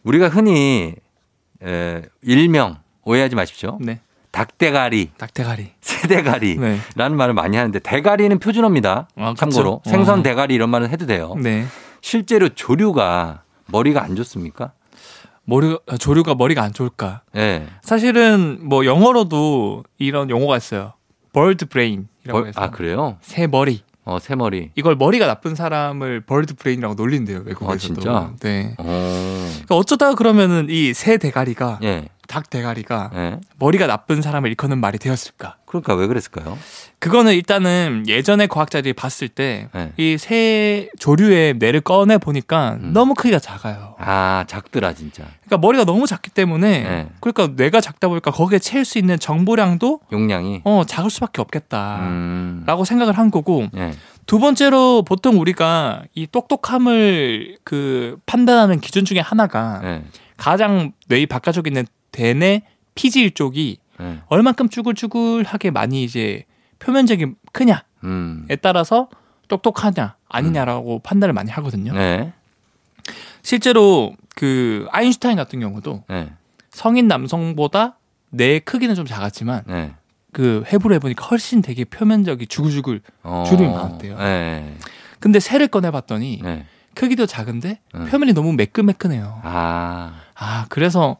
우리가 0.02 0.28
흔히 0.28 0.94
에, 1.64 2.02
일명 2.22 2.78
오해하지 3.04 3.34
마십시오. 3.36 3.78
네, 3.80 4.00
닭대가리, 4.30 5.10
닭대가리. 5.16 5.72
새대가리 5.80 6.56
네, 6.56 6.78
라는 6.96 7.16
말을 7.16 7.34
많이 7.34 7.56
하는데 7.56 7.78
대가리는 7.78 8.38
표준어입니다. 8.38 9.08
아, 9.16 9.34
참고로 9.36 9.78
그쵸? 9.80 9.90
생선 9.90 10.20
어. 10.20 10.22
대가리 10.22 10.54
이런 10.54 10.70
말은 10.70 10.88
해도 10.88 11.06
돼요. 11.06 11.34
네, 11.40 11.64
실제로 12.00 12.48
조류가 12.48 13.42
머리가 13.66 14.02
안 14.02 14.16
좋습니까? 14.16 14.72
머리 15.44 15.76
조류가 15.98 16.34
머리가 16.36 16.62
안 16.62 16.72
좋을까? 16.72 17.22
예. 17.36 17.66
사실은 17.82 18.58
뭐 18.62 18.84
영어로도 18.86 19.84
이런 19.98 20.30
용어가 20.30 20.56
있어요. 20.56 20.92
bird 21.32 21.66
brain이라고 21.66 22.06
벌- 22.32 22.46
해서 22.46 22.60
아, 22.60 22.70
그래요? 22.70 23.16
새 23.22 23.46
머리. 23.46 23.82
어, 24.04 24.18
새머리. 24.18 24.70
이걸 24.74 24.96
머리가 24.96 25.26
나쁜 25.26 25.54
사람을 25.54 26.22
bird 26.26 26.54
brain이라고 26.54 26.94
놀린대요 26.94 27.42
외국에서도. 27.46 27.72
아, 27.72 27.76
진짜? 27.76 28.32
네. 28.40 28.74
어. 28.78 29.48
그러니까 29.52 29.76
어쩌다가 29.76 30.14
그러면은 30.16 30.66
이 30.68 30.92
새 30.94 31.16
대가리가 31.18 31.78
예. 31.84 32.08
닭 32.32 32.48
대가리가 32.48 33.10
예. 33.14 33.40
머리가 33.58 33.86
나쁜 33.86 34.22
사람을 34.22 34.48
일컫는 34.48 34.78
말이 34.78 34.98
되었을까? 34.98 35.56
그러니까 35.66 35.94
왜 35.94 36.06
그랬을까요? 36.06 36.56
그거는 36.98 37.34
일단은 37.34 38.04
예전에 38.08 38.46
과학자들이 38.46 38.94
봤을 38.94 39.28
때 39.28 39.68
네. 39.74 39.92
이새 39.98 40.88
조류의 40.98 41.56
뇌를 41.58 41.82
꺼내 41.82 42.16
보니까 42.16 42.78
음. 42.80 42.92
너무 42.94 43.12
크기가 43.12 43.38
작아요. 43.38 43.96
아, 43.98 44.44
작더라, 44.46 44.94
진짜. 44.94 45.24
그러니까 45.44 45.58
머리가 45.58 45.84
너무 45.84 46.06
작기 46.06 46.30
때문에 46.30 46.82
네. 46.82 47.08
그러니까 47.20 47.48
뇌가 47.54 47.82
작다 47.82 48.08
보니까 48.08 48.30
거기에 48.30 48.58
채울 48.58 48.86
수 48.86 48.98
있는 48.98 49.18
정보량도 49.18 50.00
용량이. 50.10 50.62
어 50.64 50.84
작을 50.86 51.10
수밖에 51.10 51.42
없겠다라고 51.42 52.00
음. 52.00 52.84
생각을 52.86 53.18
한 53.18 53.30
거고 53.30 53.66
예. 53.76 53.92
두 54.24 54.38
번째로 54.38 55.02
보통 55.02 55.38
우리가 55.38 56.04
이 56.14 56.26
똑똑함을 56.26 57.58
그 57.62 58.16
판단하는 58.24 58.80
기준 58.80 59.04
중에 59.04 59.18
하나가 59.18 59.82
예. 59.84 60.02
가장 60.38 60.92
뇌 61.08 61.26
바깥쪽에 61.26 61.68
있는 61.68 61.84
대뇌 62.12 62.62
피질 62.94 63.32
쪽이 63.32 63.78
예. 64.00 64.20
얼만큼 64.26 64.68
쭈글쭈글하게 64.68 65.70
많이 65.70 66.04
이제 66.04 66.44
표면적이 66.78 67.34
크냐에 67.52 67.80
음. 68.04 68.46
따라서 68.60 69.08
똑똑하냐 69.48 70.16
아니냐라고 70.28 71.00
판단을 71.00 71.32
많이 71.32 71.50
하거든요. 71.50 71.92
네. 71.92 72.32
실제로 73.42 74.14
그 74.34 74.86
아인슈타인 74.90 75.36
같은 75.36 75.60
경우도 75.60 76.04
네. 76.08 76.32
성인 76.70 77.08
남성보다 77.08 77.98
뇌 78.30 78.58
크기는 78.60 78.94
좀 78.94 79.04
작았지만 79.04 79.64
네. 79.66 79.94
그 80.32 80.64
해부를 80.72 80.96
해보니까 80.96 81.26
훨씬 81.26 81.60
되게 81.60 81.84
표면적이 81.84 82.46
주글주글 82.46 83.02
어. 83.22 83.44
주름이 83.46 83.68
많았대요. 83.68 84.16
네. 84.18 84.76
근데 85.20 85.38
새를 85.38 85.68
꺼내봤더니 85.68 86.40
네. 86.42 86.66
크기도 86.94 87.26
작은데 87.26 87.80
음. 87.94 88.06
표면이 88.10 88.32
너무 88.32 88.52
매끈매끈해요. 88.54 89.40
아. 89.44 90.14
아 90.34 90.66
그래서 90.68 91.18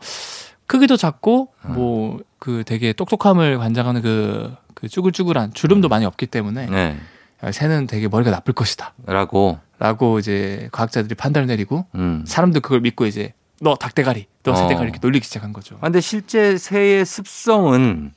크기도 0.67 0.97
작고 0.97 1.49
음. 1.67 1.75
뭐그 1.75 2.65
되게 2.67 2.93
똑똑함을 2.93 3.59
관장하는 3.59 4.03
그, 4.03 4.55
그 4.75 4.89
쭈글쭈글한 4.89 5.53
주름도 5.55 5.89
많이 5.89 6.05
없기 6.05 6.27
때문에 6.27 6.67
네. 6.67 6.97
새는 7.51 7.87
되게 7.87 8.09
머리가 8.09 8.31
나쁠 8.31 8.55
것이다. 8.55 8.95
라고. 9.07 9.59
라고 9.79 10.19
이제 10.21 10.69
과학자들이 10.71 11.17
판단을 11.17 11.49
내리고 11.49 11.87
음. 11.97 12.25
사람도 12.27 12.61
그걸 12.61 12.81
믿고 12.81 13.07
이제 13.07 13.35
너 13.61 13.75
닭대가리, 13.75 14.27
너 14.43 14.53
어. 14.53 14.55
새대가리 14.55 14.85
이렇게 14.85 14.99
놀리기 15.03 15.25
시작한 15.25 15.53
거죠. 15.53 15.77
아, 15.77 15.87
근데 15.87 16.01
실제 16.01 16.57
새의 16.57 17.05
습성은 17.05 18.13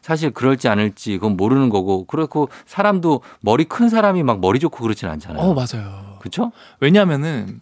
사실 0.00 0.30
그럴지 0.30 0.68
않을지 0.68 1.18
그건 1.18 1.36
모르는 1.36 1.68
거고 1.68 2.04
그렇고 2.06 2.48
사람도 2.66 3.22
머리 3.40 3.64
큰 3.64 3.88
사람이 3.88 4.22
막 4.22 4.40
머리 4.40 4.58
좋고 4.58 4.82
그렇진 4.82 5.08
않잖아요. 5.08 5.42
어 5.42 5.54
맞아요. 5.54 6.16
그렇죠? 6.20 6.52
왜냐하면은 6.80 7.60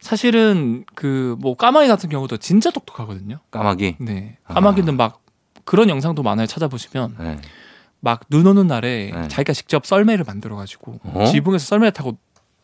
사실은 0.00 0.84
그 0.94 1.36
뭐 1.40 1.56
까마귀 1.56 1.88
같은 1.88 2.08
경우도 2.10 2.36
진짜 2.38 2.70
똑똑하거든요. 2.70 3.38
까마귀. 3.50 3.96
네, 4.00 4.38
아. 4.46 4.54
까마귀는 4.54 4.96
막 4.96 5.20
그런 5.64 5.88
영상도 5.88 6.22
많아요. 6.22 6.46
찾아보시면 6.46 7.16
네. 7.18 7.38
막눈 8.00 8.46
오는 8.46 8.66
날에 8.66 9.10
네. 9.12 9.28
자기가 9.28 9.52
직접 9.52 9.84
썰매를 9.86 10.24
만들어 10.26 10.54
가지고 10.56 11.00
어? 11.02 11.24
지붕에서 11.26 11.64
썰매를 11.66 11.92
타고 11.92 12.16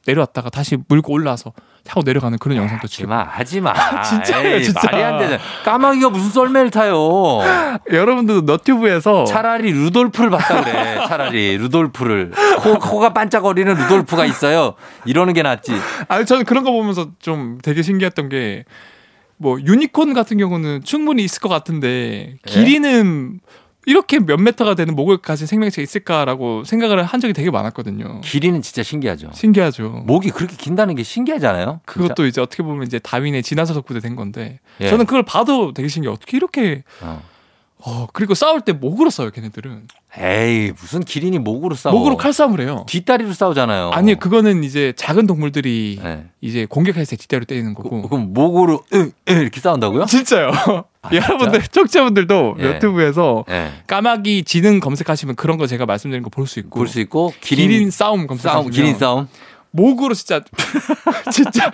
내려왔다가 0.06 0.50
다시 0.50 0.76
물고 0.88 1.12
올라와서 1.12 1.52
타고 1.84 2.02
내려가는 2.04 2.38
그런 2.38 2.56
영상도 2.58 2.82
하지 2.84 2.96
지금 2.96 3.10
마, 3.10 3.22
하지 3.24 3.60
마. 3.60 3.72
진짜예요, 4.02 4.56
에이, 4.56 4.64
진짜. 4.64 4.80
말이 4.90 5.02
안 5.02 5.18
되잖아. 5.18 5.42
까마귀가 5.64 6.10
무슨 6.10 6.30
썰매를 6.30 6.70
타요? 6.70 7.40
여러분들도 7.90 8.42
너튜브에서 8.42 9.24
차라리 9.24 9.72
루돌프를 9.72 10.30
봤다 10.30 10.62
그래. 10.62 11.04
차라리 11.08 11.56
루돌프를 11.58 12.32
코, 12.60 12.78
코가 12.78 13.12
반짝거리는 13.12 13.74
루돌프가 13.74 14.24
있어요. 14.26 14.74
이러는 15.04 15.32
게 15.34 15.42
낫지. 15.42 15.72
아니 16.08 16.24
저는 16.26 16.44
그런 16.44 16.62
거 16.64 16.70
보면서 16.72 17.10
좀 17.20 17.58
되게 17.62 17.82
신기했던 17.82 18.28
게 18.28 18.64
뭐 19.38 19.60
유니콘 19.60 20.14
같은 20.14 20.38
경우는 20.38 20.84
충분히 20.84 21.24
있을 21.24 21.40
것 21.40 21.48
같은데 21.48 22.36
기린은 22.46 23.40
이렇게 23.86 24.20
몇 24.20 24.40
메터가 24.40 24.74
되는 24.74 24.94
목을 24.94 25.18
가진 25.18 25.46
생명체가 25.46 25.82
있을까라고 25.82 26.64
생각을 26.64 27.02
한 27.02 27.20
적이 27.20 27.32
되게 27.32 27.50
많았거든요. 27.50 28.20
기린은 28.22 28.62
진짜 28.62 28.82
신기하죠. 28.82 29.30
신기하죠. 29.32 30.04
목이 30.06 30.30
그렇게 30.30 30.56
긴다는 30.56 30.94
게 30.94 31.02
신기하잖아요. 31.02 31.80
진짜. 31.86 31.92
그것도 31.92 32.26
이제 32.26 32.40
어떻게 32.40 32.62
보면 32.62 32.86
이제 32.86 32.98
다윈의 32.98 33.42
진화설 33.42 33.74
덕분에 33.74 34.00
된 34.00 34.14
건데 34.14 34.60
예. 34.80 34.88
저는 34.88 35.06
그걸 35.06 35.24
봐도 35.24 35.72
되게 35.74 35.88
신기해. 35.88 36.12
어떻게 36.12 36.36
이렇게 36.36 36.84
어. 37.00 37.22
어 37.84 38.06
그리고 38.12 38.34
싸울 38.34 38.60
때 38.60 38.72
목으로 38.72 39.10
싸워요 39.10 39.32
걔네들은 39.32 39.88
에이 40.18 40.72
무슨 40.78 41.00
기린이 41.00 41.38
목으로 41.38 41.74
싸워? 41.74 41.96
목으로 41.96 42.16
칼싸움을 42.16 42.60
해요. 42.60 42.84
뒷다리로 42.88 43.32
싸우잖아요. 43.32 43.90
아니 43.92 44.14
그거는 44.14 44.62
이제 44.62 44.92
작은 44.96 45.26
동물들이 45.26 45.98
네. 46.02 46.26
이제 46.40 46.66
공격할 46.66 47.04
때 47.06 47.16
뒷다리로 47.16 47.44
때리는 47.46 47.74
그, 47.74 47.82
거고 47.82 48.02
그 48.08 48.14
럼 48.14 48.32
목으로 48.32 48.84
으, 48.94 48.98
으 49.00 49.12
이렇게 49.32 49.60
싸운다고요? 49.60 50.04
진짜요. 50.06 50.50
여러분들 51.12 51.62
청취자분들도 51.62 52.56
예. 52.60 52.64
유튜브에서 52.64 53.44
네. 53.48 53.72
까마귀 53.88 54.44
지능 54.44 54.78
검색하시면 54.78 55.34
그런 55.34 55.56
거 55.58 55.66
제가 55.66 55.84
말씀드린 55.86 56.22
거 56.22 56.30
볼 56.30 56.46
수 56.46 56.60
있고 56.60 56.78
볼 56.78 56.86
수 56.86 57.00
있고 57.00 57.32
기린, 57.40 57.68
기린, 57.70 57.90
싸움 57.90 58.26
검색하시면 58.28 58.62
싸움, 58.64 58.70
기린 58.70 58.96
싸움. 58.98 59.28
목으로 59.72 60.14
진짜 60.14 60.40
진짜 61.32 61.72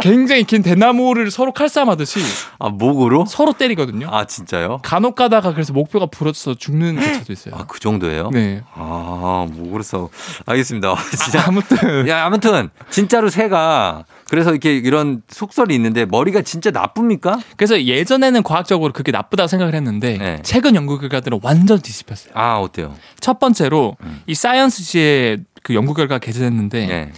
굉장히 0.00 0.44
긴 0.44 0.62
대나무를 0.62 1.30
서로 1.30 1.52
칼싸움하듯이 1.52 2.20
아 2.58 2.68
목으로? 2.68 3.24
서로 3.26 3.52
때리거든요. 3.52 4.08
아 4.10 4.26
진짜요? 4.26 4.80
간혹 4.82 5.14
가다가 5.14 5.52
그래서 5.52 5.72
목뼈가 5.72 6.06
부러져서 6.06 6.54
죽는 6.58 6.98
개체도 6.98 7.32
있어요. 7.32 7.54
아 7.54 7.64
그 7.66 7.78
정도예요? 7.80 8.30
네. 8.30 8.62
아 8.74 9.46
목으로 9.50 9.82
싸우. 9.82 10.10
알겠습니다. 10.46 10.94
진짜. 11.22 11.44
아무튼 11.46 12.08
야 12.08 12.24
아무튼 12.24 12.70
진짜로 12.90 13.28
새가 13.28 14.04
그래서 14.28 14.50
이렇게 14.50 14.76
이런 14.76 15.22
속설이 15.28 15.74
있는데 15.74 16.04
머리가 16.04 16.42
진짜 16.42 16.70
나쁩니까? 16.70 17.38
그래서 17.56 17.82
예전에는 17.82 18.42
과학적으로 18.42 18.92
그게 18.92 19.12
나쁘다고 19.12 19.46
생각을 19.46 19.74
했는데 19.74 20.18
네. 20.18 20.38
최근 20.42 20.74
연구 20.74 20.98
결과들은 20.98 21.40
완전 21.42 21.80
뒤집혔어요. 21.80 22.32
아 22.34 22.58
어때요? 22.58 22.94
첫 23.20 23.38
번째로 23.38 23.96
음. 24.02 24.22
이 24.26 24.34
사이언스지의 24.34 25.44
그 25.62 25.74
연구 25.74 25.94
결과가 25.94 26.18
게재됐는데 26.18 26.86
네. 26.86 27.12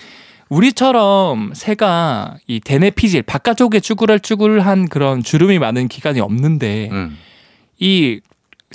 우리처럼 0.49 1.53
새가 1.55 2.37
이 2.47 2.61
대뇌 2.61 2.91
피질 2.91 3.23
바깥쪽에 3.23 3.81
쭈글쭈글한 3.81 4.89
그런 4.89 5.23
주름이 5.23 5.59
많은 5.59 5.89
기관이 5.89 6.21
없는데 6.21 6.89
음. 6.91 7.19
이 7.79 8.21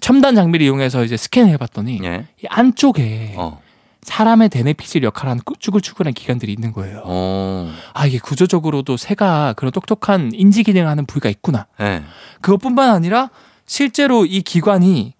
첨단 0.01 0.35
장비를 0.35 0.65
이용해서 0.65 1.03
이제 1.03 1.17
스캔을 1.17 1.49
해봤더니 1.53 1.99
예. 2.03 2.25
이 2.43 2.45
안쪽에 2.49 3.33
어. 3.37 3.61
사람의 4.03 4.49
대뇌 4.49 4.73
피질 4.73 5.03
역할을 5.03 5.31
하는 5.31 5.41
쭈글쭈글한 5.59 6.13
기관들이 6.13 6.51
있는 6.51 6.71
거예요. 6.71 7.01
어. 7.05 7.71
아 7.93 8.05
이게 8.05 8.19
구조적으로도 8.19 8.97
새가 8.97 9.53
그런 9.53 9.71
똑똑한 9.71 10.31
인지 10.33 10.63
기능을 10.63 10.87
하는 10.87 11.05
부위가 11.05 11.29
있구나. 11.29 11.67
예. 11.79 12.03
그것뿐만 12.41 12.89
아니라 12.89 13.29
실제로 13.65 14.25
이 14.25 14.41
기관이 14.41 15.13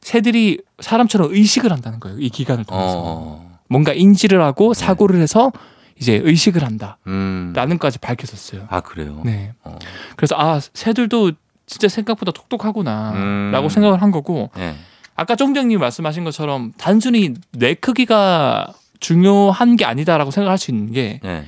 새들이 0.00 0.60
사람처럼 0.80 1.32
의식을 1.34 1.72
한다는 1.72 1.98
거예요. 1.98 2.18
이 2.20 2.28
기관을 2.28 2.64
통해서 2.64 3.02
어. 3.04 3.58
뭔가 3.68 3.92
인지를 3.92 4.40
하고 4.42 4.74
사고를 4.74 5.20
해서 5.20 5.50
이제 5.98 6.20
의식을 6.22 6.62
한다. 6.62 6.98
음. 7.06 7.52
라는까지 7.56 7.98
밝혀졌어요. 7.98 8.66
아 8.68 8.80
그래요? 8.80 9.22
네. 9.24 9.52
어. 9.64 9.78
그래서 10.16 10.36
아 10.38 10.60
새들도 10.60 11.32
진짜 11.66 11.88
생각보다 11.88 12.32
똑똑하구나라고 12.32 13.66
음. 13.66 13.68
생각을 13.68 14.02
한 14.02 14.10
거고 14.10 14.50
예. 14.58 14.74
아까 15.16 15.34
쫑정님 15.34 15.80
말씀하신 15.80 16.24
것처럼 16.24 16.72
단순히 16.76 17.34
뇌 17.52 17.74
크기가 17.74 18.72
중요한 19.00 19.76
게 19.76 19.84
아니다라고 19.84 20.30
생각할 20.30 20.58
수 20.58 20.70
있는 20.70 20.92
게 20.92 21.20
예. 21.24 21.44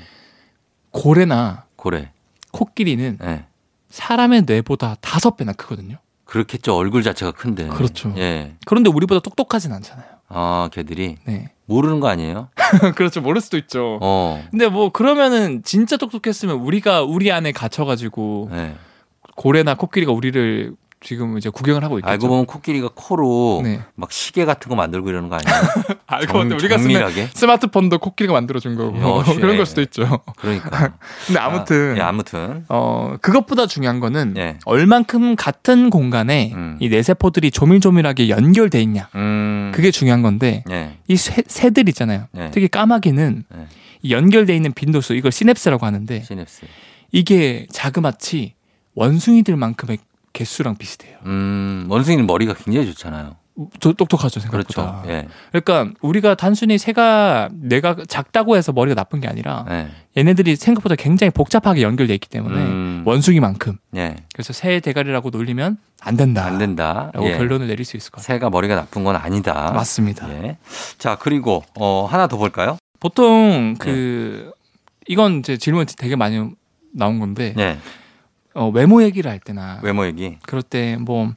고래나 0.90 1.64
고래. 1.76 2.10
코끼리는 2.52 3.18
예. 3.22 3.44
사람의 3.90 4.42
뇌보다 4.42 4.96
다섯 5.00 5.36
배나 5.36 5.52
크거든요. 5.52 5.98
그렇겠죠. 6.24 6.76
얼굴 6.76 7.02
자체가 7.02 7.32
큰데. 7.32 7.68
그렇죠. 7.68 8.12
예. 8.18 8.54
그런데 8.66 8.90
우리보다 8.90 9.20
똑똑하진 9.20 9.72
않잖아요. 9.72 10.06
아, 10.28 10.68
걔들이 10.72 11.16
네. 11.24 11.50
모르는 11.64 12.00
거 12.00 12.08
아니에요? 12.08 12.48
그렇죠. 12.96 13.20
모를 13.22 13.40
수도 13.40 13.56
있죠. 13.56 13.98
어. 14.02 14.42
근데 14.50 14.68
뭐 14.68 14.90
그러면은 14.90 15.62
진짜 15.64 15.96
똑똑했으면 15.96 16.56
우리가 16.56 17.02
우리 17.02 17.32
안에 17.32 17.52
갇혀가지고 17.52 18.50
예. 18.52 18.74
고래나 19.36 19.74
코끼리가 19.74 20.12
우리를 20.12 20.74
지금 21.00 21.38
이제 21.38 21.48
구경을 21.48 21.84
하고 21.84 21.98
있겠죠. 21.98 22.10
알고 22.10 22.26
보면 22.28 22.46
코끼리가 22.46 22.90
코로 22.94 23.60
네. 23.62 23.80
막 23.94 24.10
시계 24.10 24.44
같은 24.44 24.68
거 24.68 24.74
만들고 24.74 25.08
이러는 25.08 25.28
거 25.28 25.36
아니에요? 25.36 25.62
알고 26.06 26.26
정- 26.26 26.32
봤는데 26.40 26.54
우리가 26.64 26.78
쓰는? 26.78 27.28
스마트폰도 27.34 27.98
코끼리가 27.98 28.32
만들어 28.32 28.58
준 28.58 28.74
거고 28.74 28.98
역시. 29.18 29.36
그런 29.40 29.56
걸 29.56 29.64
수도 29.64 29.80
있죠. 29.82 30.20
그러니까. 30.38 30.94
근데 31.26 31.38
아무튼 31.38 31.92
아, 31.94 31.96
예, 31.98 32.00
아무튼. 32.00 32.64
어 32.68 33.14
그것보다 33.22 33.66
중요한 33.66 34.00
거는 34.00 34.34
예. 34.38 34.58
얼만큼 34.64 35.36
같은 35.36 35.90
공간에 35.90 36.52
음. 36.54 36.76
이 36.80 36.88
뇌세포들이 36.88 37.52
조밀조밀하게 37.52 38.28
연결돼 38.28 38.82
있냐 38.82 39.08
음. 39.14 39.70
그게 39.74 39.90
중요한 39.92 40.22
건데 40.22 40.64
예. 40.70 40.98
이 41.06 41.16
새, 41.16 41.42
새들 41.46 41.88
있잖아요. 41.90 42.26
네. 42.32 42.50
특히 42.52 42.66
까마귀는 42.66 43.44
네. 43.48 43.66
이 44.02 44.10
연결돼 44.12 44.54
있는 44.56 44.72
빈도수 44.72 45.14
이걸 45.14 45.30
시냅스라고 45.30 45.86
하는데 45.86 46.22
시냅스. 46.22 46.66
이게 47.12 47.66
자그마치 47.70 48.54
원숭이들만큼의 48.94 49.98
개수랑 50.32 50.76
비슷해요. 50.76 51.18
음, 51.26 51.86
원숭이는 51.88 52.26
머리가 52.26 52.54
굉장히 52.54 52.86
좋잖아요. 52.86 53.36
저 53.80 53.92
똑똑하죠 53.92 54.38
생각보다. 54.38 55.02
그렇죠. 55.02 55.12
예. 55.12 55.26
그러니까 55.50 55.92
우리가 56.00 56.36
단순히 56.36 56.78
새가 56.78 57.48
뇌가 57.52 57.96
작다고 58.06 58.56
해서 58.56 58.72
머리가 58.72 58.94
나쁜 58.94 59.20
게 59.20 59.26
아니라 59.26 59.66
예. 59.68 59.88
얘네들이 60.16 60.54
생각보다 60.54 60.94
굉장히 60.94 61.30
복잡하게 61.30 61.82
연결돼 61.82 62.14
있기 62.14 62.28
때문에 62.28 62.54
음. 62.56 63.02
원숭이만큼. 63.04 63.78
예. 63.96 64.16
그래서 64.32 64.52
새 64.52 64.78
대가리라고 64.78 65.30
놀리면 65.30 65.76
안 66.00 66.16
된다. 66.16 66.44
안 66.44 66.58
된다. 66.58 67.10
라고 67.12 67.28
예. 67.28 67.36
결론을 67.36 67.66
내릴 67.66 67.84
수 67.84 67.96
있을 67.96 68.12
것 68.12 68.22
같아요. 68.22 68.36
새가 68.36 68.50
머리가 68.50 68.76
나쁜 68.76 69.02
건 69.02 69.16
아니다. 69.16 69.72
맞습니다. 69.72 70.30
예. 70.30 70.56
자, 70.98 71.16
그리고 71.16 71.64
어, 71.74 72.06
하나 72.08 72.28
더 72.28 72.36
볼까요? 72.36 72.78
보통 73.00 73.74
그 73.78 74.52
이건 75.08 75.40
이제 75.40 75.56
질문 75.56 75.86
되게 75.96 76.14
많이 76.14 76.48
나온 76.92 77.18
건데 77.18 77.54
예. 77.58 77.78
어, 78.54 78.68
외모 78.70 79.02
얘기를 79.02 79.30
할 79.30 79.38
때나 79.40 79.80
외모 79.82 80.04
얘기. 80.06 80.38
그럴 80.46 80.62
때 80.62 80.96
뭐 80.96 81.34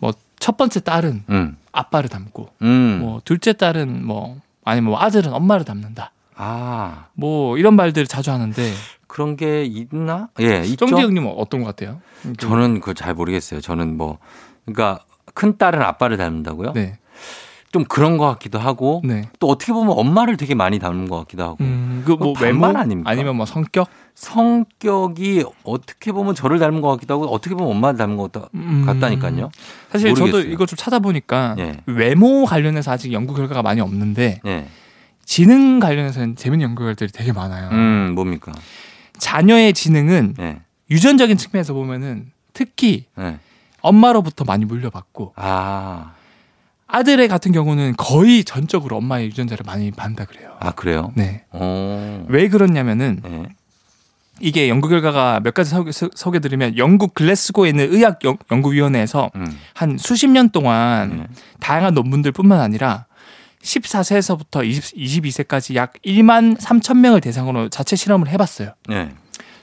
뭐 0.00 0.12
첫 0.38 0.56
번째 0.56 0.80
딸은 0.80 1.24
음. 1.30 1.56
아빠를 1.70 2.08
닮고 2.10 2.48
음. 2.62 2.98
뭐 3.00 3.20
둘째 3.24 3.52
딸은 3.52 4.04
뭐 4.04 4.38
아니면 4.64 4.90
뭐 4.90 5.00
아들은 5.00 5.32
엄마를 5.32 5.64
닮는다. 5.64 6.10
아, 6.34 7.06
뭐 7.14 7.56
이런 7.58 7.74
말들 7.76 8.06
자주 8.08 8.32
하는데 8.32 8.72
그런 9.06 9.36
게 9.36 9.64
있나? 9.64 10.28
예, 10.40 10.62
있죠. 10.64 10.86
정지 10.86 11.02
형님은 11.02 11.32
어떤 11.36 11.60
것 11.62 11.66
같아요? 11.66 12.00
그- 12.22 12.32
저는 12.38 12.80
그걸 12.80 12.94
잘 12.94 13.14
모르겠어요. 13.14 13.60
저는 13.60 13.96
뭐 13.96 14.18
그러니까 14.64 15.04
큰 15.34 15.56
딸은 15.58 15.80
아빠를 15.80 16.16
닮는다고요? 16.16 16.72
네, 16.72 16.98
좀 17.72 17.84
그런 17.84 18.18
것 18.18 18.26
같기도 18.26 18.58
하고 18.58 19.00
네. 19.02 19.28
또 19.40 19.48
어떻게 19.48 19.72
보면 19.72 19.94
엄마를 19.96 20.36
되게 20.36 20.54
많이 20.54 20.78
닮는 20.78 21.08
것 21.08 21.16
같기도 21.20 21.42
하고 21.42 21.56
음, 21.60 22.02
그뭐 22.04 22.34
외모 22.40 22.60
반반 22.60 22.76
아닙니까? 22.76 23.10
아니면 23.10 23.36
뭐 23.36 23.46
성격? 23.46 23.88
성격이 24.14 25.44
어떻게 25.64 26.12
보면 26.12 26.34
저를 26.34 26.58
닮은 26.58 26.82
것 26.82 26.88
같기도 26.90 27.14
하고 27.14 27.26
어떻게 27.28 27.54
보면 27.54 27.74
엄마를 27.74 27.96
닮은 27.96 28.18
것 28.18 28.30
같다, 28.30 28.48
음. 28.54 28.84
같다니까요. 28.86 29.50
사실 29.90 30.10
저도 30.10 30.20
모르겠어요. 30.20 30.52
이거 30.52 30.66
좀 30.66 30.76
찾아보니까 30.76 31.56
예. 31.58 31.78
외모 31.86 32.44
관련해서 32.44 32.92
아직 32.92 33.10
연구 33.14 33.34
결과가 33.34 33.62
많이 33.62 33.80
없는데 33.80 34.42
예. 34.44 34.66
지능 35.24 35.80
관련해서는 35.80 36.36
재밌는 36.36 36.64
연구 36.64 36.82
결과들이 36.82 37.10
되게 37.10 37.32
많아요. 37.32 37.70
음, 37.70 38.12
뭡니까? 38.14 38.52
자녀의 39.16 39.72
지능은 39.72 40.34
예. 40.40 40.60
유전적인 40.90 41.38
측면에서 41.38 41.72
보면은 41.72 42.32
특히 42.52 43.06
예. 43.18 43.38
엄마로부터 43.80 44.44
많이 44.44 44.66
물려받고 44.66 45.32
아, 45.36 46.12
아들의 46.92 47.26
같은 47.28 47.52
경우는 47.52 47.94
거의 47.96 48.44
전적으로 48.44 48.96
엄마의 48.98 49.26
유전자를 49.26 49.64
많이 49.66 49.90
받는다 49.90 50.26
그래요. 50.26 50.50
아 50.60 50.72
그래요? 50.72 51.10
네. 51.14 51.42
어. 51.50 52.24
왜 52.28 52.48
그러냐면은 52.48 53.20
예. 53.26 53.42
이게 54.40 54.68
연구 54.68 54.88
결과가 54.88 55.40
몇 55.42 55.54
가지 55.54 55.70
소개, 55.70 55.90
소- 55.90 56.10
소개 56.14 56.38
드리면 56.38 56.76
영국 56.76 57.14
글래스고에 57.14 57.70
있는 57.70 57.92
의학 57.94 58.22
연, 58.24 58.36
연구위원회에서 58.50 59.30
음. 59.36 59.58
한 59.74 59.96
수십 59.98 60.28
년 60.28 60.50
동안 60.50 61.20
예. 61.30 61.34
다양한 61.60 61.94
논문들뿐만 61.94 62.60
아니라 62.60 63.06
14세에서부터 63.62 64.64
20, 64.66 64.96
22세까지 64.96 65.74
약 65.76 65.94
1만 66.04 66.58
3천 66.58 66.98
명을 66.98 67.20
대상으로 67.22 67.68
자체 67.70 67.96
실험을 67.96 68.28
해봤어요. 68.28 68.72
예. 68.90 69.10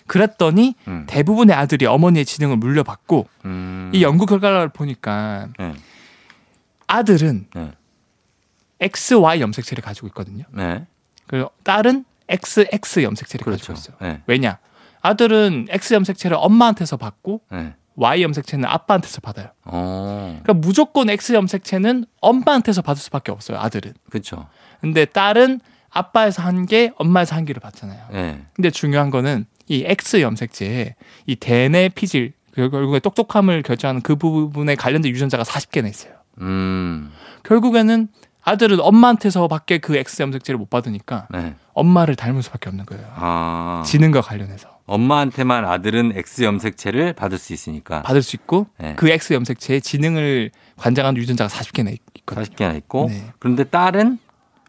그랬더니 0.07 0.73
음. 0.87 1.03
대부분의 1.07 1.55
아들이 1.55 1.85
어머니의 1.85 2.25
지능을 2.25 2.57
물려받고 2.57 3.27
음. 3.45 3.91
이 3.93 4.01
연구 4.01 4.25
결과를 4.25 4.69
보니까 4.69 5.47
예. 5.59 5.73
아들은 6.89 7.47
네. 7.53 7.71
XY 8.81 9.41
염색체를 9.41 9.83
가지고 9.83 10.07
있거든요. 10.07 10.45
네. 10.51 10.85
그리고 11.27 11.51
딸은 11.63 12.05
XX 12.27 13.03
염색체를 13.03 13.45
그렇죠. 13.45 13.73
가지고 13.73 13.95
있어요. 13.95 14.11
예. 14.11 14.21
왜냐? 14.25 14.57
아들은 15.01 15.67
X 15.69 15.93
염색체를 15.93 16.35
엄마한테서 16.39 16.97
받고 16.97 17.41
예. 17.53 17.75
Y 17.95 18.23
염색체는 18.23 18.65
아빠한테서 18.65 19.21
받아요. 19.21 19.49
어. 19.65 20.39
그러니까 20.41 20.53
무조건 20.53 21.09
X 21.09 21.33
염색체는 21.33 22.05
엄마한테서 22.21 22.81
받을 22.81 23.01
수밖에 23.01 23.31
없어요. 23.31 23.59
아들은. 23.59 23.93
그렇죠. 24.09 24.47
근데 24.81 25.05
딸은 25.05 25.59
아빠에서 25.91 26.41
한 26.41 26.65
개, 26.65 26.91
엄마에서 26.97 27.35
한 27.35 27.45
개를 27.45 27.59
받잖아요. 27.59 28.07
예. 28.13 28.41
근데 28.53 28.69
중요한 28.71 29.09
거는 29.09 29.45
이 29.67 29.83
X 29.85 30.21
염색체에 30.21 30.95
이 31.27 31.35
대뇌 31.35 31.89
피질 31.89 32.33
그 32.53 32.69
결국에 32.69 32.99
똑똑함을 32.99 33.61
결정하는 33.61 34.01
그 34.01 34.15
부분에 34.15 34.75
관련된 34.75 35.11
유전자가 35.11 35.43
40개나 35.43 35.89
있어요. 35.89 36.18
음. 36.41 37.11
결국에는 37.43 38.07
아들은 38.43 38.79
엄마한테서 38.79 39.47
밖에 39.47 39.77
그 39.77 39.95
X 39.97 40.21
염색체를 40.21 40.57
못 40.57 40.69
받으니까 40.69 41.27
네. 41.29 41.55
엄마를 41.73 42.15
닮을 42.15 42.41
수밖에 42.43 42.69
없는 42.69 42.85
거예요. 42.85 43.05
아. 43.15 43.83
지능과 43.85 44.21
관련해서 44.21 44.69
엄마한테만 44.85 45.65
아들은 45.65 46.13
X 46.15 46.43
염색체를 46.43 47.13
받을 47.13 47.37
수 47.37 47.53
있으니까 47.53 48.01
받을 48.01 48.21
수 48.23 48.35
있고 48.35 48.67
네. 48.79 48.95
그 48.95 49.09
X 49.09 49.33
염색체의 49.33 49.81
지능을 49.81 50.51
관장하는 50.77 51.19
유전자가 51.21 51.47
40개나 51.49 51.95
있거든요. 52.19 52.45
40개나 52.45 52.75
있고 52.77 53.07
네. 53.09 53.25
그런데 53.39 53.65
딸은 53.65 54.17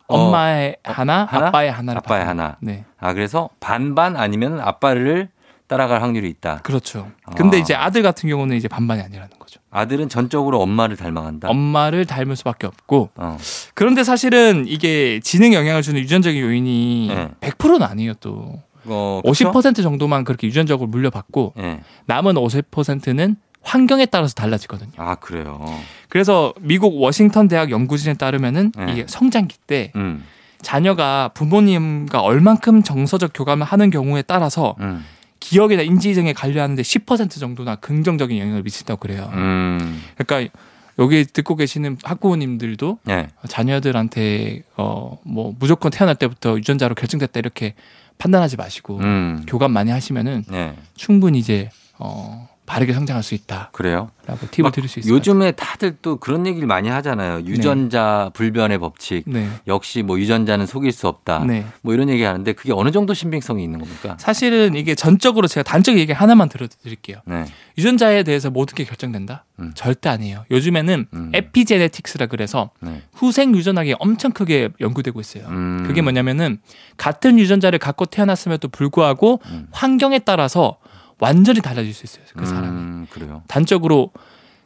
어, 0.08 0.18
엄마의 0.18 0.76
하나, 0.82 1.24
하나? 1.24 1.46
아빠의 1.46 1.70
하나를 1.70 1.98
아빠의 1.98 2.24
받아요. 2.24 2.28
하나. 2.28 2.56
네, 2.60 2.84
아 2.98 3.14
그래서 3.14 3.48
반반 3.60 4.16
아니면 4.16 4.60
아빠를 4.60 5.28
따라갈 5.70 6.02
확률이 6.02 6.28
있다. 6.28 6.58
그렇죠. 6.64 7.12
근데 7.36 7.58
아. 7.58 7.60
이제 7.60 7.74
아들 7.74 8.02
같은 8.02 8.28
경우는 8.28 8.56
이제 8.56 8.66
반반이 8.66 9.02
아니라는 9.02 9.30
거죠. 9.38 9.60
아들은 9.70 10.08
전적으로 10.08 10.60
엄마를 10.60 10.96
닮아간다. 10.96 11.48
엄마를 11.48 12.06
닮을 12.06 12.34
수밖에 12.34 12.66
없고 12.66 13.10
어. 13.14 13.38
그런데 13.74 14.02
사실은 14.02 14.64
이게 14.66 15.20
지능 15.22 15.54
영향을 15.54 15.82
주는 15.82 16.00
유전적인 16.00 16.42
요인이 16.42 17.12
네. 17.14 17.28
100%는 17.40 17.84
아니에요 17.84 18.14
또. 18.14 18.60
어, 18.86 19.20
그쵸? 19.24 19.52
50% 19.52 19.80
정도만 19.84 20.24
그렇게 20.24 20.48
유전적으로 20.48 20.88
물려받고 20.88 21.54
예. 21.58 21.80
남은 22.06 22.34
50%는 22.34 23.36
환경에 23.62 24.06
따라서 24.06 24.34
달라지거든요. 24.34 24.90
아 24.96 25.14
그래요. 25.14 25.64
그래서 26.08 26.52
미국 26.60 27.00
워싱턴 27.00 27.46
대학 27.46 27.70
연구진에 27.70 28.14
따르면은 28.14 28.72
네. 28.76 28.90
이게 28.90 29.04
성장기 29.06 29.58
때 29.68 29.92
음. 29.94 30.24
자녀가 30.62 31.30
부모님과 31.34 32.20
얼만큼 32.22 32.82
정서적 32.82 33.30
교감을 33.34 33.64
하는 33.64 33.90
경우에 33.90 34.22
따라서 34.22 34.74
음. 34.80 35.04
기억이나 35.50 35.82
인지 35.82 36.14
등에 36.14 36.32
관련하는데 36.32 36.80
10% 36.80 37.40
정도나 37.40 37.74
긍정적인 37.76 38.38
영향을 38.38 38.62
미친다고 38.62 39.00
그래요. 39.00 39.28
음. 39.34 40.00
그러니까 40.16 40.52
여기 41.00 41.24
듣고 41.24 41.56
계시는 41.56 41.96
학부모님들도 42.04 42.98
예. 43.08 43.28
자녀들한테 43.48 44.62
어 44.76 45.18
뭐 45.24 45.52
무조건 45.58 45.90
태어날 45.90 46.14
때부터 46.14 46.56
유전자로 46.58 46.94
결정됐다 46.94 47.38
이렇게 47.40 47.74
판단하지 48.18 48.56
마시고 48.56 48.98
음. 48.98 49.44
교감 49.48 49.72
많이 49.72 49.90
하시면은 49.90 50.44
예. 50.52 50.74
충분히 50.94 51.38
이제 51.40 51.68
어 51.98 52.48
바르게 52.70 52.92
성장할 52.92 53.24
수 53.24 53.34
있다라고 53.34 53.72
그래요. 53.72 54.10
팁을 54.52 54.68
막 54.68 54.72
드릴 54.72 54.88
수 54.88 55.00
있어요. 55.00 55.12
요즘에 55.12 55.50
다들 55.50 55.96
또 56.02 56.18
그런 56.18 56.46
얘기를 56.46 56.68
많이 56.68 56.88
하잖아요. 56.88 57.40
유전자 57.40 58.30
불변의 58.34 58.78
법칙. 58.78 59.24
네. 59.26 59.48
역시 59.66 60.04
뭐 60.04 60.20
유전자는 60.20 60.66
속일 60.66 60.92
수 60.92 61.08
없다. 61.08 61.44
네. 61.46 61.66
뭐 61.82 61.94
이런 61.94 62.08
얘기 62.08 62.22
하는데 62.22 62.52
그게 62.52 62.72
어느 62.72 62.92
정도 62.92 63.12
신빙성이 63.12 63.64
있는 63.64 63.80
겁니까? 63.80 64.16
사실은 64.20 64.76
이게 64.76 64.94
전적으로 64.94 65.48
제가 65.48 65.64
단적 65.64 65.98
얘기 65.98 66.12
하나만 66.12 66.48
들어드릴게요. 66.48 67.16
네. 67.24 67.44
유전자에 67.76 68.22
대해서 68.22 68.50
모든 68.50 68.76
게 68.76 68.84
결정된다? 68.84 69.46
음. 69.58 69.72
절대 69.74 70.08
아니에요. 70.08 70.44
요즘에는 70.52 71.06
음. 71.12 71.30
에피제네틱스라 71.34 72.26
그래서 72.26 72.70
네. 72.80 73.02
후생 73.12 73.52
유전학이 73.56 73.96
엄청 73.98 74.30
크게 74.30 74.68
연구되고 74.80 75.18
있어요. 75.18 75.46
음. 75.48 75.82
그게 75.88 76.02
뭐냐면은 76.02 76.60
같은 76.96 77.36
유전자를 77.36 77.80
갖고 77.80 78.06
태어났음에도 78.06 78.68
불구하고 78.68 79.40
음. 79.46 79.66
환경에 79.72 80.20
따라서 80.20 80.76
완전히 81.20 81.60
달라질 81.60 81.92
수 81.94 82.04
있어요. 82.04 82.24
그 82.36 82.46
사람이. 82.46 82.66
음, 82.68 83.06
그래요. 83.10 83.42
단적으로 83.46 84.10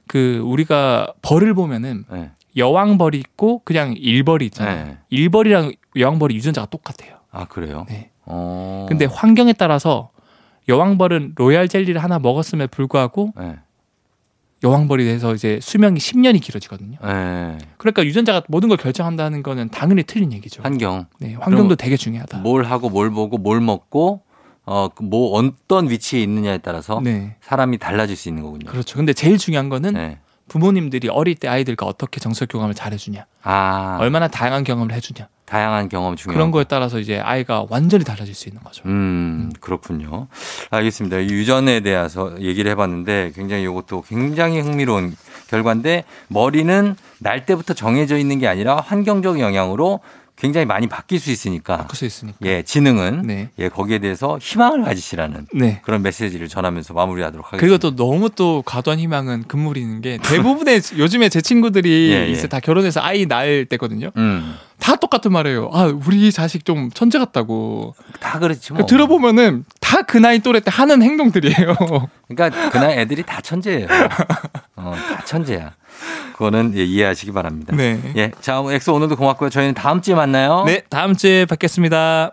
그 0.06 0.40
우리가 0.44 1.12
벌을 1.22 1.54
보면은 1.54 2.04
네. 2.10 2.30
여왕 2.56 2.98
벌이 2.98 3.18
있고 3.18 3.62
그냥 3.64 3.94
일벌이 3.96 4.46
있잖아요. 4.46 4.86
네. 4.86 4.98
일벌이랑 5.10 5.72
여왕 5.96 6.18
벌이 6.18 6.34
유전자가 6.36 6.66
똑같아요. 6.66 7.18
아 7.30 7.46
그래요. 7.46 7.86
네. 7.88 8.10
어. 8.24 8.86
근데 8.88 9.06
환경에 9.06 9.52
따라서 9.52 10.10
여왕 10.68 10.96
벌은 10.96 11.32
로얄 11.36 11.68
젤리를 11.68 12.02
하나 12.02 12.18
먹었음에 12.18 12.68
불구하고 12.68 13.32
네. 13.36 13.56
여왕 14.62 14.88
벌이 14.88 15.04
돼서 15.04 15.34
이제 15.34 15.58
수명이 15.60 15.98
10년이 15.98 16.40
길어지거든요. 16.40 16.96
네. 17.02 17.58
그러니까 17.76 18.02
유전자가 18.04 18.42
모든 18.48 18.70
걸 18.70 18.78
결정한다는 18.78 19.42
거는 19.42 19.68
당연히 19.68 20.04
틀린 20.04 20.32
얘기죠. 20.32 20.62
환경. 20.62 21.06
네, 21.18 21.34
환경도 21.34 21.76
되게 21.76 21.98
중요하다. 21.98 22.38
뭘 22.38 22.64
하고 22.64 22.88
뭘 22.88 23.10
보고 23.10 23.36
뭘 23.36 23.60
먹고 23.60 24.22
어 24.66 24.88
뭐 25.00 25.38
어떤 25.38 25.90
위치에 25.90 26.22
있느냐에 26.22 26.58
따라서 26.58 27.00
네. 27.02 27.36
사람이 27.42 27.78
달라질 27.78 28.16
수 28.16 28.28
있는 28.28 28.42
거군요. 28.42 28.70
그렇죠. 28.70 28.96
근데 28.96 29.12
제일 29.12 29.36
중요한 29.38 29.68
거는 29.68 29.92
네. 29.94 30.18
부모님들이 30.48 31.08
어릴 31.08 31.34
때 31.34 31.48
아이들과 31.48 31.86
어떻게 31.86 32.20
정서 32.20 32.44
교감을 32.46 32.74
잘해주냐, 32.74 33.24
아 33.42 33.96
얼마나 34.00 34.28
다양한 34.28 34.62
경험을 34.64 34.92
해주냐 34.94 35.26
다양한 35.46 35.88
경험 35.88 36.16
중요한 36.16 36.36
그런 36.36 36.50
거에 36.50 36.64
따라서 36.64 36.98
이제 36.98 37.18
아이가 37.18 37.64
완전히 37.70 38.04
달라질 38.04 38.34
수 38.34 38.48
있는 38.48 38.62
거죠. 38.62 38.82
음, 38.86 39.50
그렇군요. 39.60 40.26
알겠습니다. 40.70 41.18
이 41.18 41.26
유전에 41.28 41.80
대해서 41.80 42.34
얘기를 42.40 42.70
해봤는데 42.72 43.32
굉장히 43.34 43.64
이것도 43.64 44.02
굉장히 44.02 44.60
흥미로운 44.60 45.16
결과인데 45.48 46.04
머리는 46.28 46.94
날 47.20 47.46
때부터 47.46 47.72
정해져 47.74 48.18
있는 48.18 48.38
게 48.38 48.46
아니라 48.48 48.76
환경적 48.76 49.40
영향으로 49.40 50.00
굉장히 50.36 50.66
많이 50.66 50.88
바뀔 50.88 51.20
수 51.20 51.30
있으니까 51.30 51.76
바꿀 51.78 51.96
수 51.96 52.04
있으니까. 52.04 52.38
예, 52.44 52.62
지능은 52.62 53.22
네. 53.24 53.50
예, 53.58 53.68
거기에 53.68 53.98
대해서 53.98 54.38
희망을 54.40 54.82
가지시라는 54.84 55.46
네. 55.54 55.80
그런 55.84 56.02
메시지를 56.02 56.48
전하면서 56.48 56.92
마무리하도록 56.94 57.46
하겠습니다. 57.46 57.60
그리고 57.60 57.78
또 57.78 57.94
너무 57.94 58.30
또 58.30 58.62
과도한 58.66 58.98
희망은 58.98 59.44
금물이는 59.48 60.00
게 60.00 60.18
대부분의 60.22 60.80
요즘에 60.98 61.28
제 61.28 61.40
친구들이 61.40 62.10
예, 62.10 62.26
예. 62.26 62.30
이제 62.30 62.48
다 62.48 62.60
결혼해서 62.60 63.00
아이 63.00 63.26
낳을 63.26 63.66
때거든요. 63.66 64.10
음, 64.16 64.56
다 64.80 64.96
똑같은 64.96 65.32
말이에요. 65.32 65.70
아, 65.72 65.84
우리 65.84 66.32
자식 66.32 66.64
좀 66.64 66.90
천재 66.90 67.18
같다고. 67.18 67.94
다 68.20 68.38
그렇지 68.38 68.72
뭐. 68.72 68.82
그 68.82 68.86
들어보면은 68.86 69.64
다 69.80 70.02
그 70.02 70.18
나이 70.18 70.38
또래 70.40 70.60
때 70.60 70.70
하는 70.72 71.02
행동들이에요. 71.02 71.74
그러니까 72.28 72.70
그날 72.70 72.98
애들이 72.98 73.22
다 73.22 73.40
천재예요. 73.40 73.86
어, 74.76 74.94
다 74.96 75.24
천재야. 75.24 75.72
그거는 76.32 76.72
예, 76.76 76.84
이해하시기 76.84 77.32
바랍니다. 77.32 77.74
네. 77.76 78.00
예, 78.16 78.30
자 78.40 78.62
엑소 78.66 78.94
오늘도 78.94 79.16
고맙고요. 79.16 79.50
저희는 79.50 79.74
다음 79.74 80.00
주에 80.00 80.14
만나요. 80.14 80.64
네, 80.66 80.82
다음 80.88 81.14
주에 81.14 81.44
뵙겠습니다. 81.46 82.32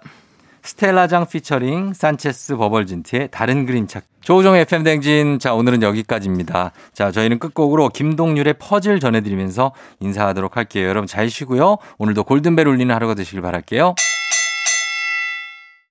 스텔라장 0.63 1.27
피처링 1.27 1.93
산체스 1.93 2.55
버벌진트의 2.55 3.29
다른 3.31 3.65
그림 3.65 3.87
찾기. 3.87 4.07
조우종 4.21 4.55
FM 4.55 4.83
대행진. 4.83 5.39
자, 5.39 5.55
오늘은 5.55 5.81
여기까지입니다. 5.81 6.71
자, 6.93 7.11
저희는 7.11 7.39
끝곡으로 7.39 7.89
김동률의 7.89 8.55
퍼즐 8.59 8.99
전해드리면서 8.99 9.71
인사하도록 9.99 10.57
할게요. 10.57 10.87
여러분 10.87 11.07
잘 11.07 11.29
쉬고요. 11.29 11.77
오늘도 11.97 12.23
골든벨 12.25 12.67
울리는 12.67 12.93
하루가 12.93 13.15
되시길 13.15 13.41
바랄게요. 13.41 13.95